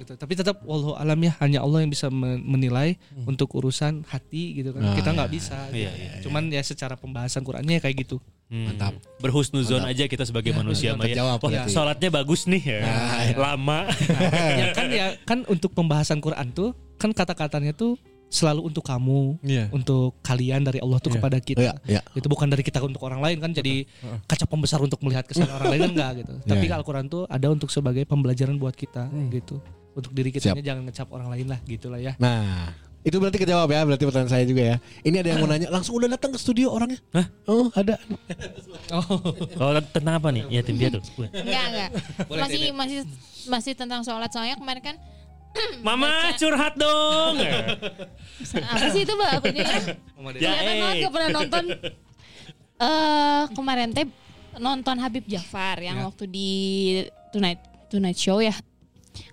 [0.09, 0.17] Gitu.
[0.17, 4.73] Tapi tetap wallahu alam ya hanya Allah yang bisa men- menilai untuk urusan hati gitu
[4.73, 4.81] kan.
[4.83, 5.35] Ah, Kita nggak iya.
[5.35, 5.57] bisa.
[5.69, 6.01] Iya, gitu.
[6.01, 8.17] iya, Cuman ya secara pembahasan Qurannya ya kayak gitu.
[8.49, 8.97] Mantap.
[9.19, 11.15] Berhusnuzon aja kita sebagai manusia mantap Maya.
[11.15, 11.69] jawab Wah, berarti.
[11.69, 12.79] sholatnya bagus nih ya.
[12.81, 13.35] Nah, iya.
[13.37, 13.79] Lama.
[14.61, 17.93] ya kan ya kan untuk pembahasan Quran tuh kan kata-katanya tuh
[18.27, 19.73] selalu untuk kamu, Iya.
[19.73, 21.17] untuk kalian dari Allah tuh Iya.
[21.17, 21.61] kepada kita.
[21.61, 22.01] Iya, iya.
[22.13, 23.89] Itu bukan dari kita untuk orang lain kan jadi
[24.25, 26.33] kaca pembesar untuk melihat kesalahan orang lain kan enggak gitu.
[26.53, 26.77] Tapi Iya.
[26.77, 29.57] Al-Qur'an tuh ada untuk sebagai pembelajaran buat kita gitu.
[29.97, 30.61] Untuk diri kita Siap.
[30.61, 32.13] jangan ngecap orang lain lah gitulah ya.
[32.21, 32.71] Nah,
[33.01, 34.77] itu berarti kejawab ya, berarti pertanyaan saya juga ya.
[35.03, 36.99] Ini ada yang mau nanya, langsung udah datang ke studio orangnya.
[37.15, 37.25] Hah?
[37.47, 37.95] Oh, ada.
[38.91, 39.33] Oh.
[39.55, 40.43] Kalau tentang apa nih?
[40.51, 41.01] Ya tim dia tuh.
[41.31, 41.89] Enggak enggak.
[42.27, 42.99] Boleh, masih masih
[43.47, 44.95] masih tentang sholat soalnya kemarin kan
[45.87, 47.41] Mama curhat dong.
[48.69, 49.41] Apa sih itu mbak?
[50.37, 51.01] Ya, eh.
[51.01, 51.65] gak pernah nonton.
[52.79, 54.07] Eh kemarin teh
[54.55, 56.07] nonton Habib Jafar yang Ya.
[56.07, 56.49] waktu di
[57.35, 57.59] Tonight
[57.91, 58.55] Tonight Show ya.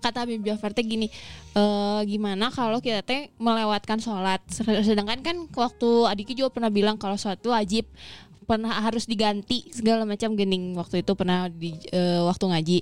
[0.02, 1.08] Kata Habib Jafar teh gini,
[1.56, 4.42] eh gimana kalau kita teh melewatkan sholat.
[4.86, 7.84] Sedangkan kan waktu Adiki juga pernah bilang kalau sholat itu wajib
[8.46, 12.78] pernah harus diganti segala macam gening waktu itu pernah di eh, waktu ngaji.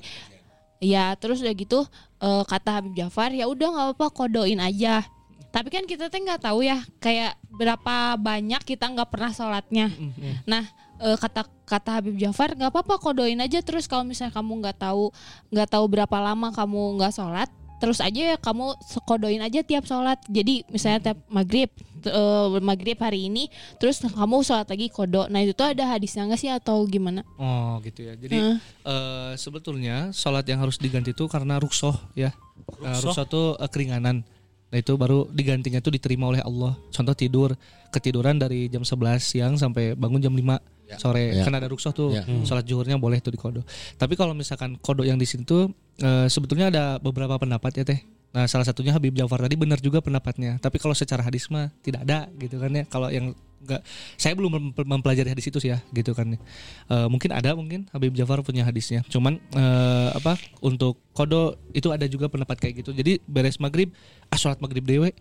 [0.85, 1.89] Ya terus udah gitu
[2.21, 5.05] eh, kata Habib Jafar ya udah nggak apa-apa kodoin aja.
[5.55, 9.87] Tapi kan kita teh nggak tahu ya kayak berapa banyak kita nggak pernah sholatnya.
[10.45, 10.67] Nah
[11.05, 15.13] eh, kata kata Habib Jafar nggak apa-apa kodoin aja terus kalau misalnya kamu nggak tahu
[15.53, 17.49] nggak tahu berapa lama kamu nggak sholat
[17.85, 18.73] terus aja ya kamu
[19.05, 20.17] kodoin aja tiap sholat.
[20.31, 21.69] Jadi misalnya tiap maghrib
[22.01, 25.29] t- eh, maghrib hari ini terus kamu sholat lagi kodo.
[25.29, 27.21] Nah itu tuh ada hadisnya nggak sih atau gimana?
[27.37, 28.17] Oh gitu ya.
[28.17, 28.57] Jadi Heeh.
[28.89, 32.33] eh, sebetulnya sholat yang harus diganti itu karena ruksoh ya.
[32.81, 34.25] Eh, ruksoh itu eh, keringanan.
[34.75, 36.75] Nah itu baru digantinya itu diterima oleh Allah.
[36.91, 37.55] Contoh tidur,
[37.95, 40.43] ketiduran dari jam 11 siang sampai bangun jam 5
[40.99, 41.31] sore.
[41.31, 41.47] Ya.
[41.47, 42.11] Kan ada ruksoh tuh.
[42.11, 42.27] Ya.
[42.43, 43.63] Sholat zuhurnya boleh tuh di kodo.
[43.95, 45.71] Tapi kalau misalkan kodo yang di sini tuh
[46.03, 48.03] eh, sebetulnya ada beberapa pendapat ya teh.
[48.35, 50.59] Nah salah satunya Habib Jafar tadi benar juga pendapatnya.
[50.59, 52.85] Tapi kalau secara hadis mah tidak ada gitu kan ya.
[52.85, 53.31] Kalau yang
[53.65, 53.81] enggak
[54.21, 56.39] saya belum mem- mempelajari hadis itu sih ya gitu kan ya.
[56.91, 59.07] Eh, mungkin ada mungkin Habib Jafar punya hadisnya.
[59.07, 62.91] Cuman eh, apa untuk kodo itu ada juga pendapat kayak gitu.
[62.91, 63.95] Jadi beres maghrib
[64.29, 65.15] ah sholat maghrib dewe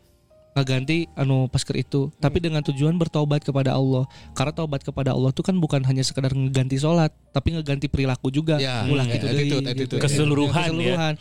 [0.53, 4.05] ngeganti anu pasker itu tapi dengan tujuan bertobat kepada Allah
[4.37, 8.61] karena taubat kepada Allah itu kan bukan hanya sekedar ngeganti sholat tapi ngeganti perilaku juga
[8.61, 10.01] Ya, ulang ya, itu attitude, attitude.
[10.05, 11.17] Keseluruhan, ya.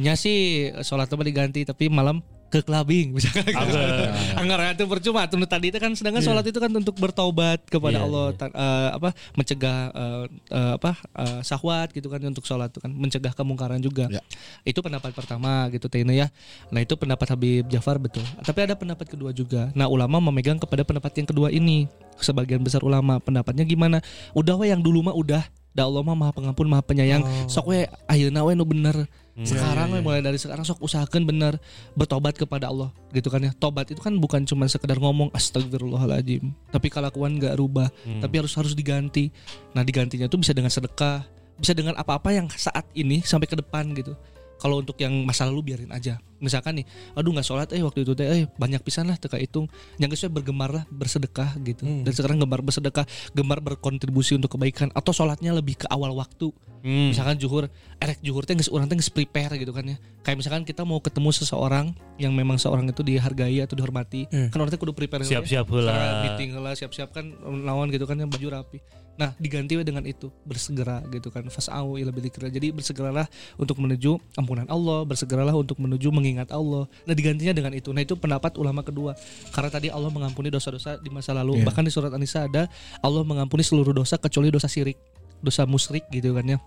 [0.00, 3.46] Nya sih sholat mah diganti tapi malam ke clubbing misalkan.
[3.46, 4.04] Gitu.
[4.34, 5.22] anggaran itu percuma.
[5.30, 8.88] Tuh tadi itu kan sedangkan sholat itu kan untuk bertaubat kepada Iya, Allah ta- eh,
[8.90, 9.08] apa
[9.38, 14.10] mencegah eh, eh, apa eh, syahwat gitu kan untuk sholat itu kan mencegah kemungkaran juga.
[14.10, 14.18] Ya.
[14.66, 16.26] itu pendapat pertama gitu Tina ya.
[16.74, 18.26] Nah itu pendapat Habib Jafar betul.
[18.42, 19.70] Tapi ada pendapat kedua juga.
[19.78, 21.86] Nah ulama memegang kepada pendapat yang kedua ini
[22.18, 23.22] sebagian besar ulama.
[23.22, 24.02] Pendapatnya gimana?
[24.34, 25.46] Udah we yang dulu mah udah.
[25.70, 27.22] Da Allah mah maha pengampun maha penyayang.
[27.46, 29.06] Sok we ayeuna we nu bener
[29.40, 31.56] sekarang we mulai dari sekarang sok usahakan bener
[31.96, 33.52] bertobat kepada Allah gitu kan ya.
[33.56, 37.88] Tobat itu kan bukan cuma sekedar ngomong astagfirullahaladzim tapi kelakuan nggak rubah
[38.20, 39.32] tapi harus harus diganti.
[39.72, 41.24] Nah digantinya tuh bisa dengan sedekah
[41.60, 44.16] bisa dengan apa-apa yang saat ini sampai ke depan gitu.
[44.60, 48.12] Kalau untuk yang masa lalu biarin aja misalkan nih aduh nggak sholat eh waktu itu
[48.16, 49.68] teh eh banyak pisan lah teka hitung.
[50.00, 51.84] Yang we bergemar lah bersedekah gitu.
[51.84, 53.04] Dan sekarang gemar bersedekah
[53.36, 56.50] gemar berkontribusi untuk kebaikan atau sholatnya lebih ke awal waktu.
[56.80, 57.12] Hmm.
[57.12, 57.68] misalkan juhur
[58.00, 60.00] erek juhur teh urang teh geus prepare gitu kan ya.
[60.24, 64.72] Kayak misalkan kita mau ketemu seseorang yang memang seorang itu dihargai atau dihormati kan orang
[64.72, 65.44] teh kudu prepare heula ya.
[65.44, 65.68] Siap-siap.
[65.68, 68.80] Cara meeting lah siap-siap kan lawan gitu kan yang baju rapi.
[69.20, 71.44] Nah diganti dengan itu bersegera gitu kan.
[71.52, 72.08] Fasau ila
[72.48, 73.28] jadi bersegeralah
[73.60, 76.86] untuk menuju ampunan Allah bersegeralah untuk menuju mengingat Allah.
[77.08, 77.90] Nah digantinya dengan itu.
[77.90, 79.16] Nah itu pendapat ulama kedua.
[79.50, 81.64] Karena tadi Allah mengampuni dosa-dosa di masa lalu.
[81.66, 82.70] Bahkan di surat An-Nisa ada
[83.02, 84.98] Allah mengampuni seluruh dosa kecuali dosa syirik
[85.40, 86.58] dosa musyrik gitu kan ya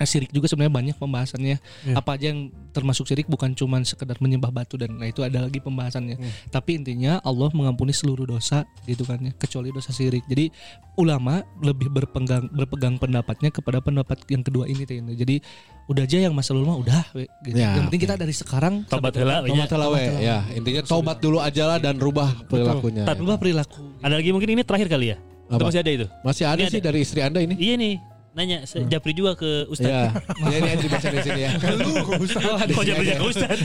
[0.00, 1.60] Nah, syirik juga sebenarnya banyak pembahasannya.
[1.92, 5.60] Apa aja yang termasuk syirik bukan cuma sekedar menyembah batu dan nah itu ada lagi
[5.60, 6.16] pembahasannya.
[6.48, 10.24] Tapi intinya Allah mengampuni seluruh dosa gitu kan ya, kecuali dosa syirik.
[10.24, 10.48] Jadi
[10.96, 15.04] ulama lebih berpegang berpegang pendapatnya kepada pendapat yang kedua ini teh.
[15.04, 15.44] Jadi
[15.84, 17.58] udah aja yang masa lalu mah udah we, gitu.
[17.58, 19.42] Ya, yang penting kita dari sekarang Tobat heula.
[19.42, 23.04] Tobat lah we, ya intinya tobat dulu aja lah dan rubah perilakunya.
[23.04, 24.00] Tat- Rubah perilaku.
[24.00, 25.16] Ada lagi mungkin ini terakhir kali ya?
[25.50, 26.06] Masih ada itu?
[26.24, 26.86] Masih ada Ini sih ada.
[26.88, 27.58] dari istri anda ini.
[27.58, 27.94] Iya nih.
[28.30, 29.90] Nanya, se- Japri juga ke Ustaz.
[29.90, 31.50] Ya, ya ini aja dibaca dari sini ya.
[32.70, 33.58] Kok Japri ke Ustaz?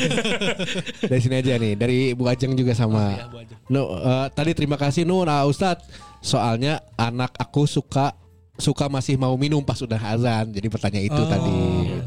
[1.13, 3.13] Dari sini aja nih, dari Bu Ajeng juga sama.
[3.13, 3.57] Ya, Bu Ajeng.
[3.69, 5.85] No, eh, tadi terima kasih Nu, nah Ustadz.
[6.19, 8.17] Soalnya anak aku suka
[8.55, 10.47] suka masih mau minum pas udah azan.
[10.49, 11.55] Jadi bertanya itu Oh, tadi.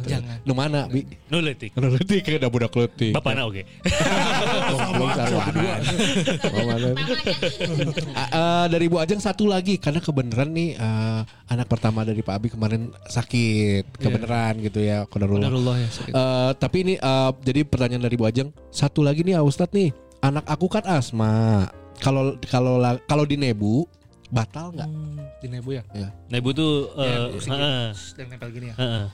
[0.04, 0.36] jangan.
[0.42, 1.04] Nu mana, Bi?
[1.28, 1.72] Nu leutik.
[1.74, 3.12] Nu letik kayak udah budak letik.
[3.12, 3.62] Bapak na oke.
[8.28, 12.48] Eh, dari Bu Ajeng satu lagi karena kebenaran nih eh, anak pertama dari Pak Abi
[12.48, 15.48] kemarin sakit kebenaran gitu ya kodarullah.
[15.48, 15.88] Qadarullah ya.
[15.88, 16.12] sakit.
[16.12, 20.44] Eh, tapi ini eh, jadi pertanyaan dari Bu Ajeng satu lagi nih Ustadz nih anak
[20.44, 21.66] aku kan asma
[21.98, 23.86] kalau kalau la- kalau di nebu
[24.28, 24.86] batal nggak?
[24.86, 25.82] Hmm, di nebu ya.
[26.28, 27.56] Nah ibu tuh Ya, eh, sedikit.
[27.56, 28.76] heeh, Dan nempel gini ya.
[28.76, 29.06] heeh.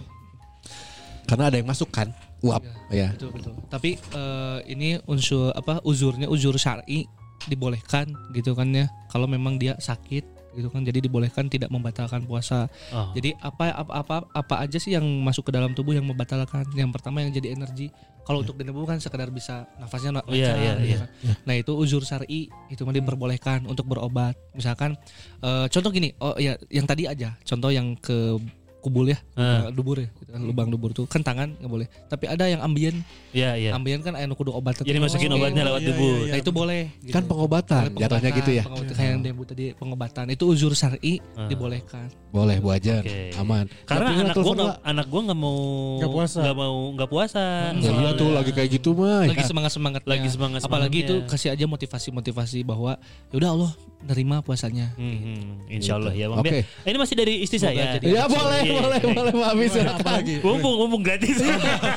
[1.24, 3.08] Karena ada yang masuk kan uap ya.
[3.12, 3.52] Betul betul.
[3.66, 7.06] Tapi eh, ini unsur apa uzurnya uzur syar'i
[7.44, 8.86] dibolehkan gitu kan ya.
[9.08, 12.70] Kalau memang dia sakit gitu kan jadi dibolehkan tidak membatalkan puasa.
[12.90, 13.10] Oh.
[13.12, 16.64] Jadi apa apa apa apa aja sih yang masuk ke dalam tubuh yang membatalkan?
[16.72, 17.90] Yang pertama yang jadi energi.
[18.24, 20.96] Kalau untuk debu kan sekedar bisa nafasnya na- Oh, iya, lancar, iya, gitu iya.
[20.96, 21.08] kan.
[21.44, 24.32] Nah, itu uzur syar'i itu mah diperbolehkan untuk berobat.
[24.56, 24.96] Misalkan
[25.44, 28.40] eh, contoh gini, oh ya yang tadi aja, contoh yang ke
[28.84, 29.72] kubul ya, Ah.
[29.72, 31.86] dubur ya, gitu kan, lubang dubur tuh kan tangan nggak boleh.
[32.04, 33.00] Tapi ada yang ambien,
[33.32, 33.70] Iya, iya.
[33.72, 34.76] ambien kan aya nu kudu obat.
[34.76, 36.82] Jadi masukin obatnya lewat iya, iya, Nah itu boleh.
[37.00, 37.10] gitu.
[37.10, 38.62] Kan pengobatan, jatuhnya gitu ya.
[38.62, 41.48] Pengobatan, kayak yang Dembu tadi pengobatan itu uzur syar'i Ah.
[41.48, 42.12] dibolehkan.
[42.28, 43.32] Boleh Bu Ajar, Oke.
[43.32, 43.64] aman.
[43.84, 44.78] Karena Tapi anak gua nggak nggak?
[44.84, 45.56] anak gua nggak mau
[45.96, 46.38] Nggak puasa.
[46.42, 47.44] nggak mau nggak puasa.
[47.64, 49.24] Ya iya Soalnya tuh lagi kayak gitu mah.
[49.24, 50.02] Lagi semangat semangat.
[50.04, 50.68] Lagi semangat-semangatnya.
[50.68, 52.98] Apalagi itu kasih aja motivasi motivasi bahwa
[53.30, 53.72] ya udah Allah
[54.04, 54.92] nerima puasanya.
[54.94, 56.40] Hmm, hmm, insya Allah ya Bang.
[56.40, 56.60] Oke.
[56.60, 57.96] Eh, Ini masih dari istri saya.
[57.96, 59.12] jadi- Ya boleh, Iya, boleh, iya.
[59.12, 60.20] boleh Abi silakan.
[60.40, 61.40] Mumpung mumpung gratis.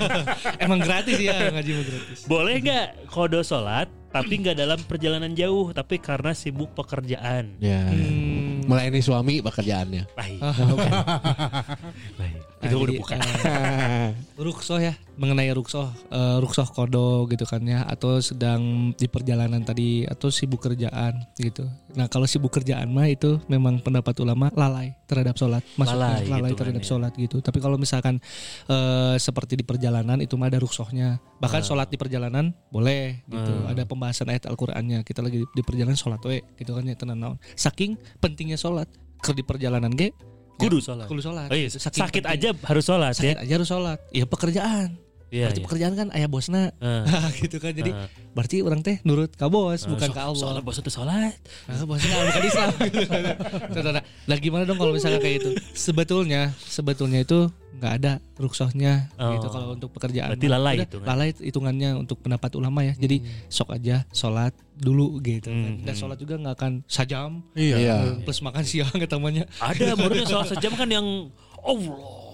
[0.64, 2.20] Emang gratis ya ngaji mah gratis.
[2.26, 7.58] Boleh nggak kodo sholat tapi nggak dalam perjalanan jauh tapi karena sibuk pekerjaan.
[7.60, 7.86] Ya.
[7.86, 8.64] Hmm.
[8.66, 10.04] Melayani suami pekerjaannya.
[10.12, 10.40] Baik.
[10.40, 10.56] Ah,
[12.20, 12.42] Baik.
[12.58, 13.14] Nah, Itu udah jadi, buka.
[13.14, 14.10] eh,
[14.50, 20.02] ruksoh ya mengenai ruksoh eh, ruksoh kodo gitu kan ya atau sedang di perjalanan tadi
[20.02, 25.38] atau sibuk kerjaan gitu nah kalau sibuk kerjaan mah itu memang pendapat ulama lalai terhadap
[25.38, 26.88] sholat maksudnya Lalai lalai, gitu kan terhadap ya.
[26.90, 28.18] sholat gitu tapi kalau misalkan
[28.66, 31.66] eh, seperti di perjalanan itu mah ada ruksohnya bahkan Ah.
[31.66, 33.72] sholat di perjalanan boleh gitu Ah.
[33.72, 37.18] ada pembahasan ayat Al-Qur'annya kita lagi di, di perjalanan sholat we gitu kan ya tenan
[37.18, 40.14] naon saking pentingnya sholat ke di perjalanan ge
[40.58, 41.06] Kudu sholat.
[41.06, 41.78] kudu sholat Oh iya, gitu.
[41.78, 43.46] Sakit penting- aja harus sholat sakit ya.
[43.46, 44.98] aja harus sholat ya pekerjaan
[45.28, 45.66] Iya, berarti iya.
[45.66, 46.72] pekerjaan kan ayah bosna
[47.12, 48.08] Ah, gitu kan jadi ah.
[48.32, 51.36] berarti orang teh nurut ke bos Ah, bukan so- ke Allah Soalnya bos itu sholat.
[51.66, 53.22] Ah, bosnya nggak bukan Islam gitu kan.
[53.68, 54.04] Nah, nah, nah.
[54.26, 59.34] Nah, gimana dong kalau misalnya kayak itu sebetulnya sebetulnya itu nggak ada ruksohnya Oh.
[59.34, 61.06] gitu kalau untuk pekerjaan Berarti lalai Udah, hitungan.
[61.06, 65.78] lalai hitungannya untuk pendapat ulama ya jadi sok aja sholat dulu gitu kan.
[65.78, 66.00] Hmm, dan hmm.
[66.00, 67.76] sholat juga nggak akan sajam Iya.
[67.78, 67.96] Iya.
[68.22, 72.27] plus makan siang ketemunya Ada barunya sholat sejam kan yang Allah.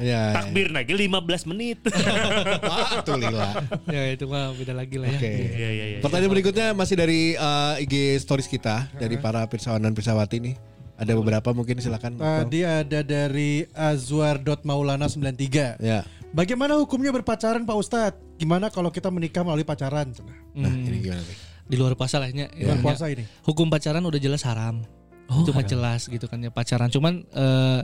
[0.00, 0.32] Ya.
[0.32, 1.78] Takbir lagi 15 menit.
[2.64, 3.62] Wah, tuh lila.
[3.86, 5.30] ya itu mah beda lagi lah ya Oke.
[5.30, 5.98] Iya iya iya.
[6.00, 10.54] Pertanyaan berikutnya masih dari uh, IG stories kita dari para pirsawan dan pirsawati nih.
[10.96, 12.16] Ada beberapa mungkin silakan.
[12.16, 15.80] Tadi ada dari Azwar.maulana93.
[15.80, 16.04] Ya.
[16.30, 18.18] Bagaimana hukumnya berpacaran Pak Ustadz?
[18.36, 20.10] Gimana kalau kita menikah melalui pacaran?
[20.54, 20.82] Nah, Hmm.
[20.82, 21.38] ini gimana nih?
[21.70, 22.82] di luar puasa lah ya Bulan Ya.
[22.82, 23.22] puasa ini.
[23.46, 24.82] hukum pacaran udah jelas haram.
[25.30, 26.90] itu mah jelas gitu kan ya pacaran.
[26.90, 27.80] Cuman eh,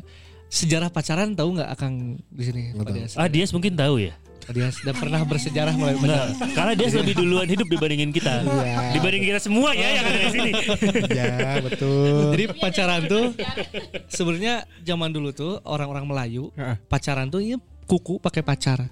[0.49, 2.63] sejarah pacaran tahu nggak akan di sini?
[3.19, 4.15] Ah Dias mungkin tahu ya.
[4.47, 8.47] Pak Dias dan pernah bersejarah mulai Nah, karena dia lebih duluan hidup dibandingin kita.
[8.95, 10.53] Dibandingin kita semua ya yang ada di sini.
[11.11, 12.31] Ya, betul.
[12.31, 13.35] Jadi pacaran tuh
[14.07, 16.55] sebenarnya zaman dulu tuh orang-orang Melayu
[16.87, 17.59] pacaran tuh ya
[17.91, 18.87] kuku pakai pacar.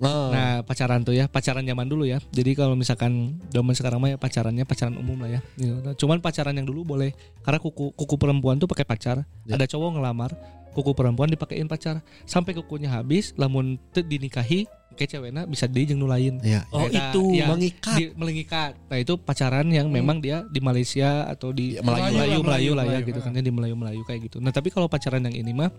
[0.00, 0.32] Oh.
[0.32, 2.16] Nah pacaran tuh ya pacaran zaman dulu ya.
[2.32, 5.40] Jadi kalau misalkan zaman sekarang mah ya pacarannya pacaran umum lah ya.
[5.60, 5.84] Gitu.
[5.84, 7.12] Nah, cuman pacaran yang dulu boleh
[7.44, 9.28] karena kuku kuku perempuan tuh pakai pacar.
[9.44, 9.60] Ya.
[9.60, 10.32] Ada cowok ngelamar
[10.74, 13.30] kuku perempuan dipakein pacar sampai kukunya habis.
[13.34, 16.38] Lamun dinikahi kayak cewekna bisa di jeung nu lain.
[16.40, 16.62] Ya.
[16.70, 17.34] Oh, Eta, itu.
[17.34, 17.96] ya, Mengikat.
[17.96, 18.78] di- mengikat.
[18.84, 22.02] Nah itu pacaran yang memang dia di Malaysia atau di Ya, Melayu.
[22.04, 24.38] Melayu, Melayu, Melayu, lah ya Melayu, gitu kan ya di Melayu Melayu kayak gitu.
[24.38, 25.70] Nah tapi kalau pacaran yang ini mah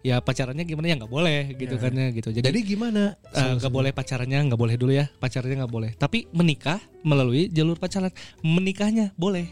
[0.00, 1.80] ya pacarannya gimana ya nggak boleh gitu Ya.
[1.80, 2.28] kan ya gitu.
[2.32, 3.16] Jadi Jadi gimana?
[3.32, 7.76] Eh, nggak boleh pacarannya nggak boleh dulu ya pacarnya nggak boleh tapi menikah melalui jalur
[7.76, 8.08] pacaran
[8.40, 9.44] menikahnya boleh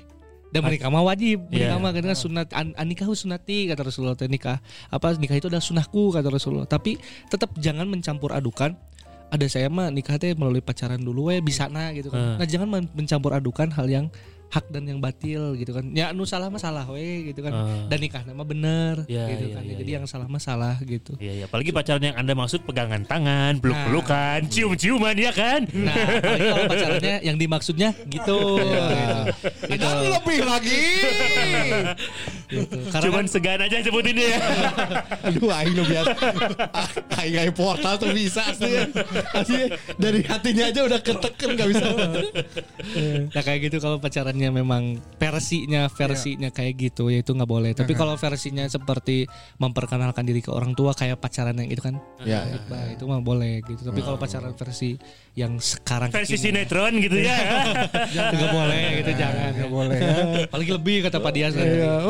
[0.48, 1.82] dan menikah mah wajib menikah Iya.
[1.82, 4.58] mah karena sunat an, nikahu sunati kata Rasulullah nikah
[4.88, 6.64] apa nikah itu adalah sunahku kata Rasulullah.
[6.64, 6.96] Tapi
[7.28, 8.72] tetap jangan mencampur adukan.
[9.28, 12.40] Ada saya mah nikah teh melalui pacaran dulu we bisa nah gitu kan.
[12.40, 14.06] Nah jangan men- mencampur adukan hal yang
[14.48, 17.84] hak dan yang batil gitu kan ya nu salah mah salah we gitu kan Ah.
[17.87, 19.96] dan nikah nama bener Ya, gitu ya, kan ya, jadi ya.
[19.98, 21.44] yang salah mah salah gitu Iya, iya.
[21.44, 25.66] Apalagi pacaran yang Anda maksud pegangan tangan, peluk-pelukan, cium-ciuman ya kan?
[25.68, 28.40] Nah, apalagi kalau pacarannya yang dimaksudnya gitu.
[28.62, 28.98] gitu.
[29.68, 29.87] Gitu.
[30.08, 30.84] lebih lagi.
[32.48, 32.76] Gitu.
[32.88, 34.40] Karena Cuman kan, segan aja sebutinnya ya.
[35.28, 36.12] Aduh, aing nu biasa.
[37.18, 38.72] Aing aing portal tuh bisa asli.
[39.34, 39.62] Asli
[39.96, 41.84] dari hatinya aja udah keteken gak bisa.
[43.34, 43.98] nah kayak gitu kalau
[44.38, 44.83] pacarannya memang
[45.18, 47.74] versinya versinya kayak gitu ya itu nggak boleh.
[47.74, 49.27] Tapi kalau versinya seperti
[49.59, 52.46] memperkenalkan diri ke orang tua kayak pacaran yang itu kan, Ya.
[52.70, 53.83] nah, itu mah boleh gitu.
[53.83, 54.94] Tapi kalau pacaran versi
[55.35, 57.35] yang sekarang Versi sinetron gitu ya.
[58.14, 59.51] nggak boleh gitu jangan.
[59.59, 60.16] Nggak boleh ya.
[60.46, 61.53] Apalagi lebih kata Pak Dias.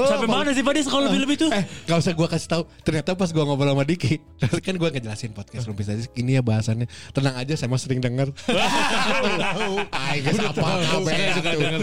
[0.04, 1.50] Sampai mana sih Pak Dis kalau lebih-lebih tuh?
[1.52, 2.62] Eh, gak usah gua kasih tahu.
[2.84, 4.20] Ternyata pas gua ngobrol sama Diki,
[4.66, 6.84] kan gua ngejelasin podcast Rumpis aja ini ya bahasannya.
[7.12, 8.28] Tenang aja, saya mah sering denger.
[10.08, 11.60] Aing geus apa kabeh Saya suka atuh.
[11.62, 11.80] denger.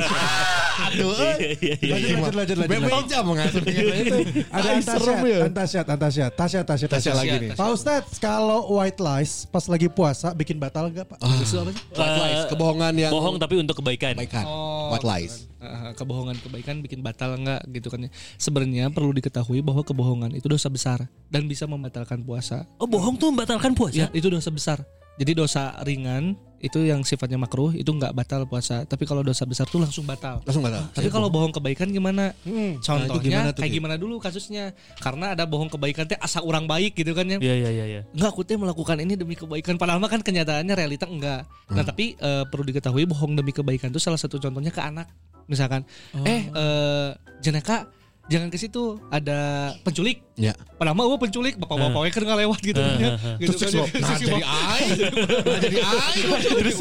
[0.76, 1.56] Aduh, eh.
[1.56, 2.16] Iya, iya, iya.
[2.20, 2.92] Lanjut, lanjut, lanjut, lanjut.
[2.92, 4.18] Bebeja mau ngasih itu.
[4.52, 5.38] Ada Antasyat, ya.
[5.48, 7.50] Antasyat, Antasyat, Tasya, Tasya, Tasya lagi nih.
[7.56, 11.18] Pak Ustadz, kalau white lies pas lagi puasa bikin batal nggak Pak?
[11.24, 11.84] Itu apa sih?
[11.96, 14.14] White lies, kebohongan yang Bohong tapi untuk kebaikan.
[14.20, 14.46] kebaikan.
[14.46, 15.48] Oh, White lies.
[15.66, 18.10] Uh, kebohongan kebaikan bikin batal enggak gitu kan ya.
[18.38, 22.70] Sebenarnya perlu diketahui bahwa kebohongan itu dosa besar dan bisa membatalkan puasa.
[22.78, 24.06] Oh, bohong tuh membatalkan puasa.
[24.06, 24.84] Ya, itu dosa besar.
[25.16, 28.84] Jadi dosa ringan itu yang sifatnya makruh itu nggak batal puasa.
[28.90, 30.42] Tapi kalau dosa besar tuh langsung batal.
[30.42, 30.90] Langsung batal.
[30.90, 32.34] Tapi kalau bohong kebaikan gimana?
[32.42, 32.82] Hmm.
[32.82, 33.78] Nah, Contohnya gimana tuh, kayak Ki?
[33.78, 34.74] gimana dulu kasusnya?
[34.98, 37.38] Karena ada bohong kebaikan teh asa orang baik gitu kan ya.
[37.38, 38.02] Iya iya iya iya.
[38.12, 41.46] Enggak aku teh melakukan ini demi kebaikan padahal mah kan kenyataannya realita enggak.
[41.70, 45.06] Nah, tapi eh, perlu diketahui bohong demi kebaikan itu salah satu contohnya ke anak.
[45.46, 45.86] Misalkan
[46.26, 47.10] eh eh
[47.46, 47.86] Jeneka
[48.26, 50.26] jangan ke situ ada penculik.
[50.36, 50.52] Ya.
[50.76, 53.12] Padahal mah penculik bapak-bapaknya kan nggak lewat gitu kan ya.
[53.40, 53.86] Gitu Terus kan ya.
[54.04, 54.92] nah jadi aing.
[55.46, 56.26] Nah jadi aing.
[56.60, 56.76] Terus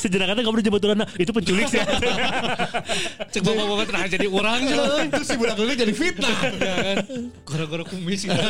[0.00, 1.82] sejenak kata kamu jemput turun itu penculik sih.
[3.34, 4.60] cek bapak-bapak nah jadi orang.
[5.12, 6.38] Terus si budak leulik jadi fitnah.
[6.56, 6.96] Ya kan?
[7.44, 8.40] Gara-gara kumis gitu.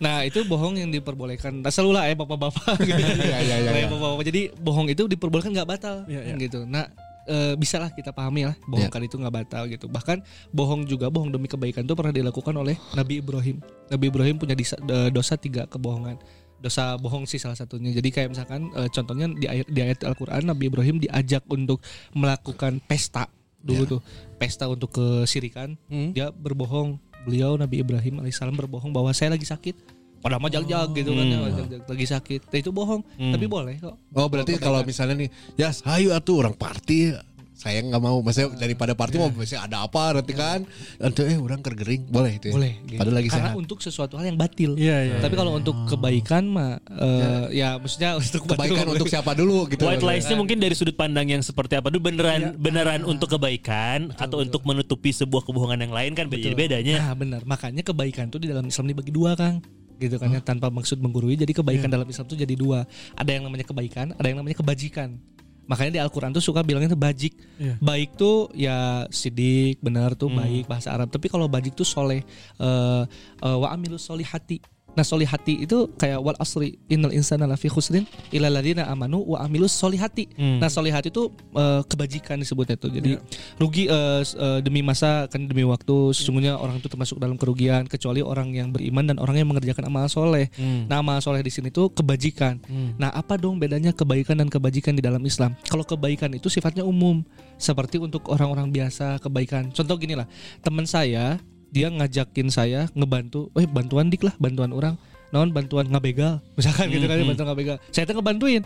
[0.00, 1.60] Nah itu bohong yang diperbolehkan.
[1.60, 3.02] Nah, selalu lah ya bapak-bapak gitu.
[3.02, 3.86] Iya, iya, iya, Nah, iya.
[3.90, 4.24] bapak-bapak.
[4.30, 6.32] Jadi bohong itu diperbolehkan nggak batal iya.
[6.38, 6.64] gitu.
[6.64, 6.88] Nah
[7.28, 9.86] e, bisa lah kita pahami lah bohong kan itu nggak batal gitu.
[9.88, 13.60] Bahkan bohong juga bohong demi kebaikan itu pernah dilakukan oleh Nabi Ibrahim.
[13.88, 14.80] Nabi Ibrahim punya disa-
[15.12, 16.20] dosa tiga kebohongan.
[16.64, 17.92] Dosa bohong sih salah satunya.
[17.92, 21.84] Jadi kayak misalkan e, contohnya di ayat, di ayat Al-Qur'an Nabi Ibrahim diajak untuk
[22.16, 23.28] melakukan pesta
[23.64, 24.00] dulu tuh.
[24.40, 25.76] Pesta untuk kesirikan.
[26.12, 27.00] Dia berbohong.
[27.24, 30.03] Beliau Nabi Ibrahim alaihissalam berbohong bahwa saya lagi sakit.
[30.24, 32.40] Padahal mah jag-jag gitu kan ya, jag-jag, lagi sakit.
[32.48, 33.94] Nah, itu bohong, tapi boleh kok.
[34.10, 37.12] Oh berarti kalau misalnya nih, ya hayu atuh orang party,
[37.54, 38.18] saya nggak mau.
[38.18, 40.64] Maksudnya daripada party mau biasanya ada apa nanti kan?
[40.96, 42.50] Nanti eh orang kergering, boleh itu.
[42.50, 42.54] Ya?
[42.56, 42.72] Boleh.
[42.82, 42.98] gitu.
[42.98, 43.60] Padahal lagi Karena sehat.
[43.60, 44.72] untuk sesuatu hal yang batil.
[44.74, 45.16] Iya, iya.
[45.20, 48.94] Tapi kalau untuk kebaikan mah eh, ya maksudnya untuk Kebaikan batil.
[48.96, 49.84] untuk siapa dulu gitu.
[49.84, 54.40] White lies-nya mungkin dari sudut pandang yang seperti apa dulu beneran beneran untuk kebaikan atau
[54.40, 56.96] untuk menutupi sebuah kebohongan yang lain kan beda bedanya.
[57.00, 57.40] Nah, benar.
[57.44, 59.62] Makanya kebaikan tuh di dalam Islam dibagi dua, Kang.
[59.98, 61.38] Gitu kan ya tanpa maksud menggurui.
[61.38, 62.84] Jadi kebaikan dalam Islam tuh jadi dua.
[63.14, 65.18] Ada yang namanya kebaikan, ada yang namanya kebajikan.
[65.64, 67.32] Makanya di Al-Qur'an tuh suka bilangnya tuh bajik.
[67.56, 67.80] Iya.
[67.80, 71.08] Baik tuh ya sidik, benar tuh baik bahasa Arab.
[71.08, 72.20] Tapi kalau bajik tuh soleh
[72.60, 73.02] eh
[73.40, 74.60] eh, wa amilus solihati.
[74.94, 79.70] Nah solihati itu kayak wal asri innal insana lafi khusrin illa ladina amanu wa amilus
[79.72, 80.30] solihati.
[80.58, 82.90] Nah solihati itu eh, kebajikan disebutnya tuh.
[82.90, 83.18] Jadi
[83.56, 87.84] rugi eh, s- eh, demi masa kan demi waktu sesungguhnya orang itu termasuk dalam kerugian
[87.84, 90.46] kecuali orang yang beriman dan orang yang mengerjakan amal soleh.
[90.86, 92.62] Nah amal soleh di sini tuh kebajikan.
[92.96, 95.52] Nah apa dong bedanya kebaikan dan kebajikan di dalam Islam?
[95.66, 99.70] Kalau kebaikan itu sifatnya umum seperti untuk orang-orang biasa kebaikan.
[99.70, 100.26] Contoh gini lah
[100.60, 101.38] teman saya
[101.74, 104.94] dia ngajakin saya ngebantu, eh bantuan dik lah, bantuan orang,
[105.34, 107.76] non bantuan ngabegal, misalkan gitu kan, bantuan ngabegal.
[107.90, 108.62] Saya tuh ngebantuin.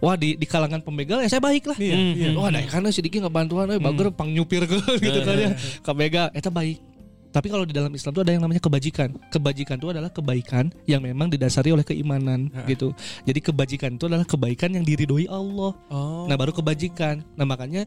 [0.00, 1.76] Wah di di kalangan pembegal ya saya baik lah.
[1.76, 2.28] Iya, iya.
[2.32, 5.52] Wah dari karena si Diki ngebantuan, eh bager pang nyupir ke gitu kan ya,
[5.84, 6.89] kebegal, eta baik.
[7.30, 9.14] Tapi kalau di dalam Islam itu ada yang namanya kebajikan.
[9.30, 12.90] Kebajikan itu adalah kebaikan yang memang didasari oleh keimanan gitu.
[13.22, 15.72] Jadi kebajikan itu adalah kebaikan yang diridhoi Allah.
[15.88, 16.26] Oh.
[16.26, 17.22] Nah baru kebajikan.
[17.38, 17.86] Nah makanya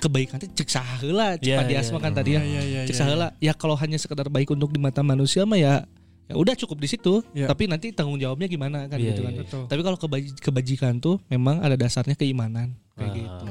[0.00, 2.18] kebaikan itu cek saheula Iya, cepat iya, diasma kan iya.
[2.18, 2.40] tadi ya.
[2.40, 3.00] Iya, iya, iya, cek iya.
[3.00, 3.28] saheula.
[3.36, 5.84] Ya kalau hanya sekedar baik untuk di mata manusia mah ya
[6.30, 7.20] ya udah cukup di situ.
[7.36, 7.50] Iya.
[7.52, 9.32] Tapi nanti tanggung jawabnya gimana kan Iya, gitu kan.
[9.34, 9.62] iya, Betul.
[9.68, 13.44] Tapi kalau kebaji- kebajikan tuh memang ada dasarnya keimanan kayak gitu.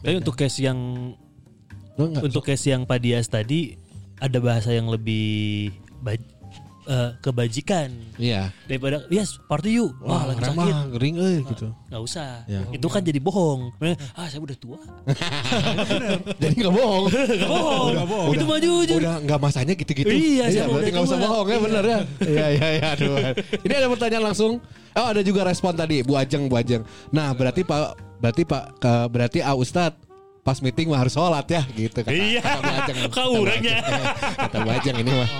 [0.00, 0.78] Tapi untuk case yang
[1.98, 3.76] Lo untuk case yang Pak Dias tadi
[4.20, 6.28] ada bahasa yang lebih baj-
[6.82, 8.52] eh, kebajikan Iya.
[8.64, 10.76] daripada yes party you wah lagi orang sakit
[11.14, 11.66] euy gitu.
[11.86, 12.60] nggak usah Ya.
[12.68, 13.72] itu kan jadi bohong
[14.12, 14.80] ah saya udah tua
[16.40, 17.04] Jadi nggak bohong.
[17.38, 18.32] Nggak bohong Udah bohong.
[18.32, 20.08] itu mah jujur Udah nggak masanya gitu-gitu.
[20.08, 21.98] Iya, siapa berarti nggak usah bohong ya bener ya.
[22.22, 23.16] Iya iya iya aduh.
[23.60, 24.52] Ini ada pertanyaan langsung.
[24.90, 26.82] Oh ada juga respon tadi Bu Ajeng Bu Ajeng.
[27.10, 27.80] Nah berarti Pak
[28.18, 29.94] berarti Pak ke- berarti A Ustad
[30.50, 32.42] pas meeting mah harus sholat ya gitu kata, Iya.
[32.42, 32.92] kata.
[33.14, 33.46] Kau.
[33.46, 33.78] Ajeng.
[34.34, 35.30] kata Bu Ajeng ini mah.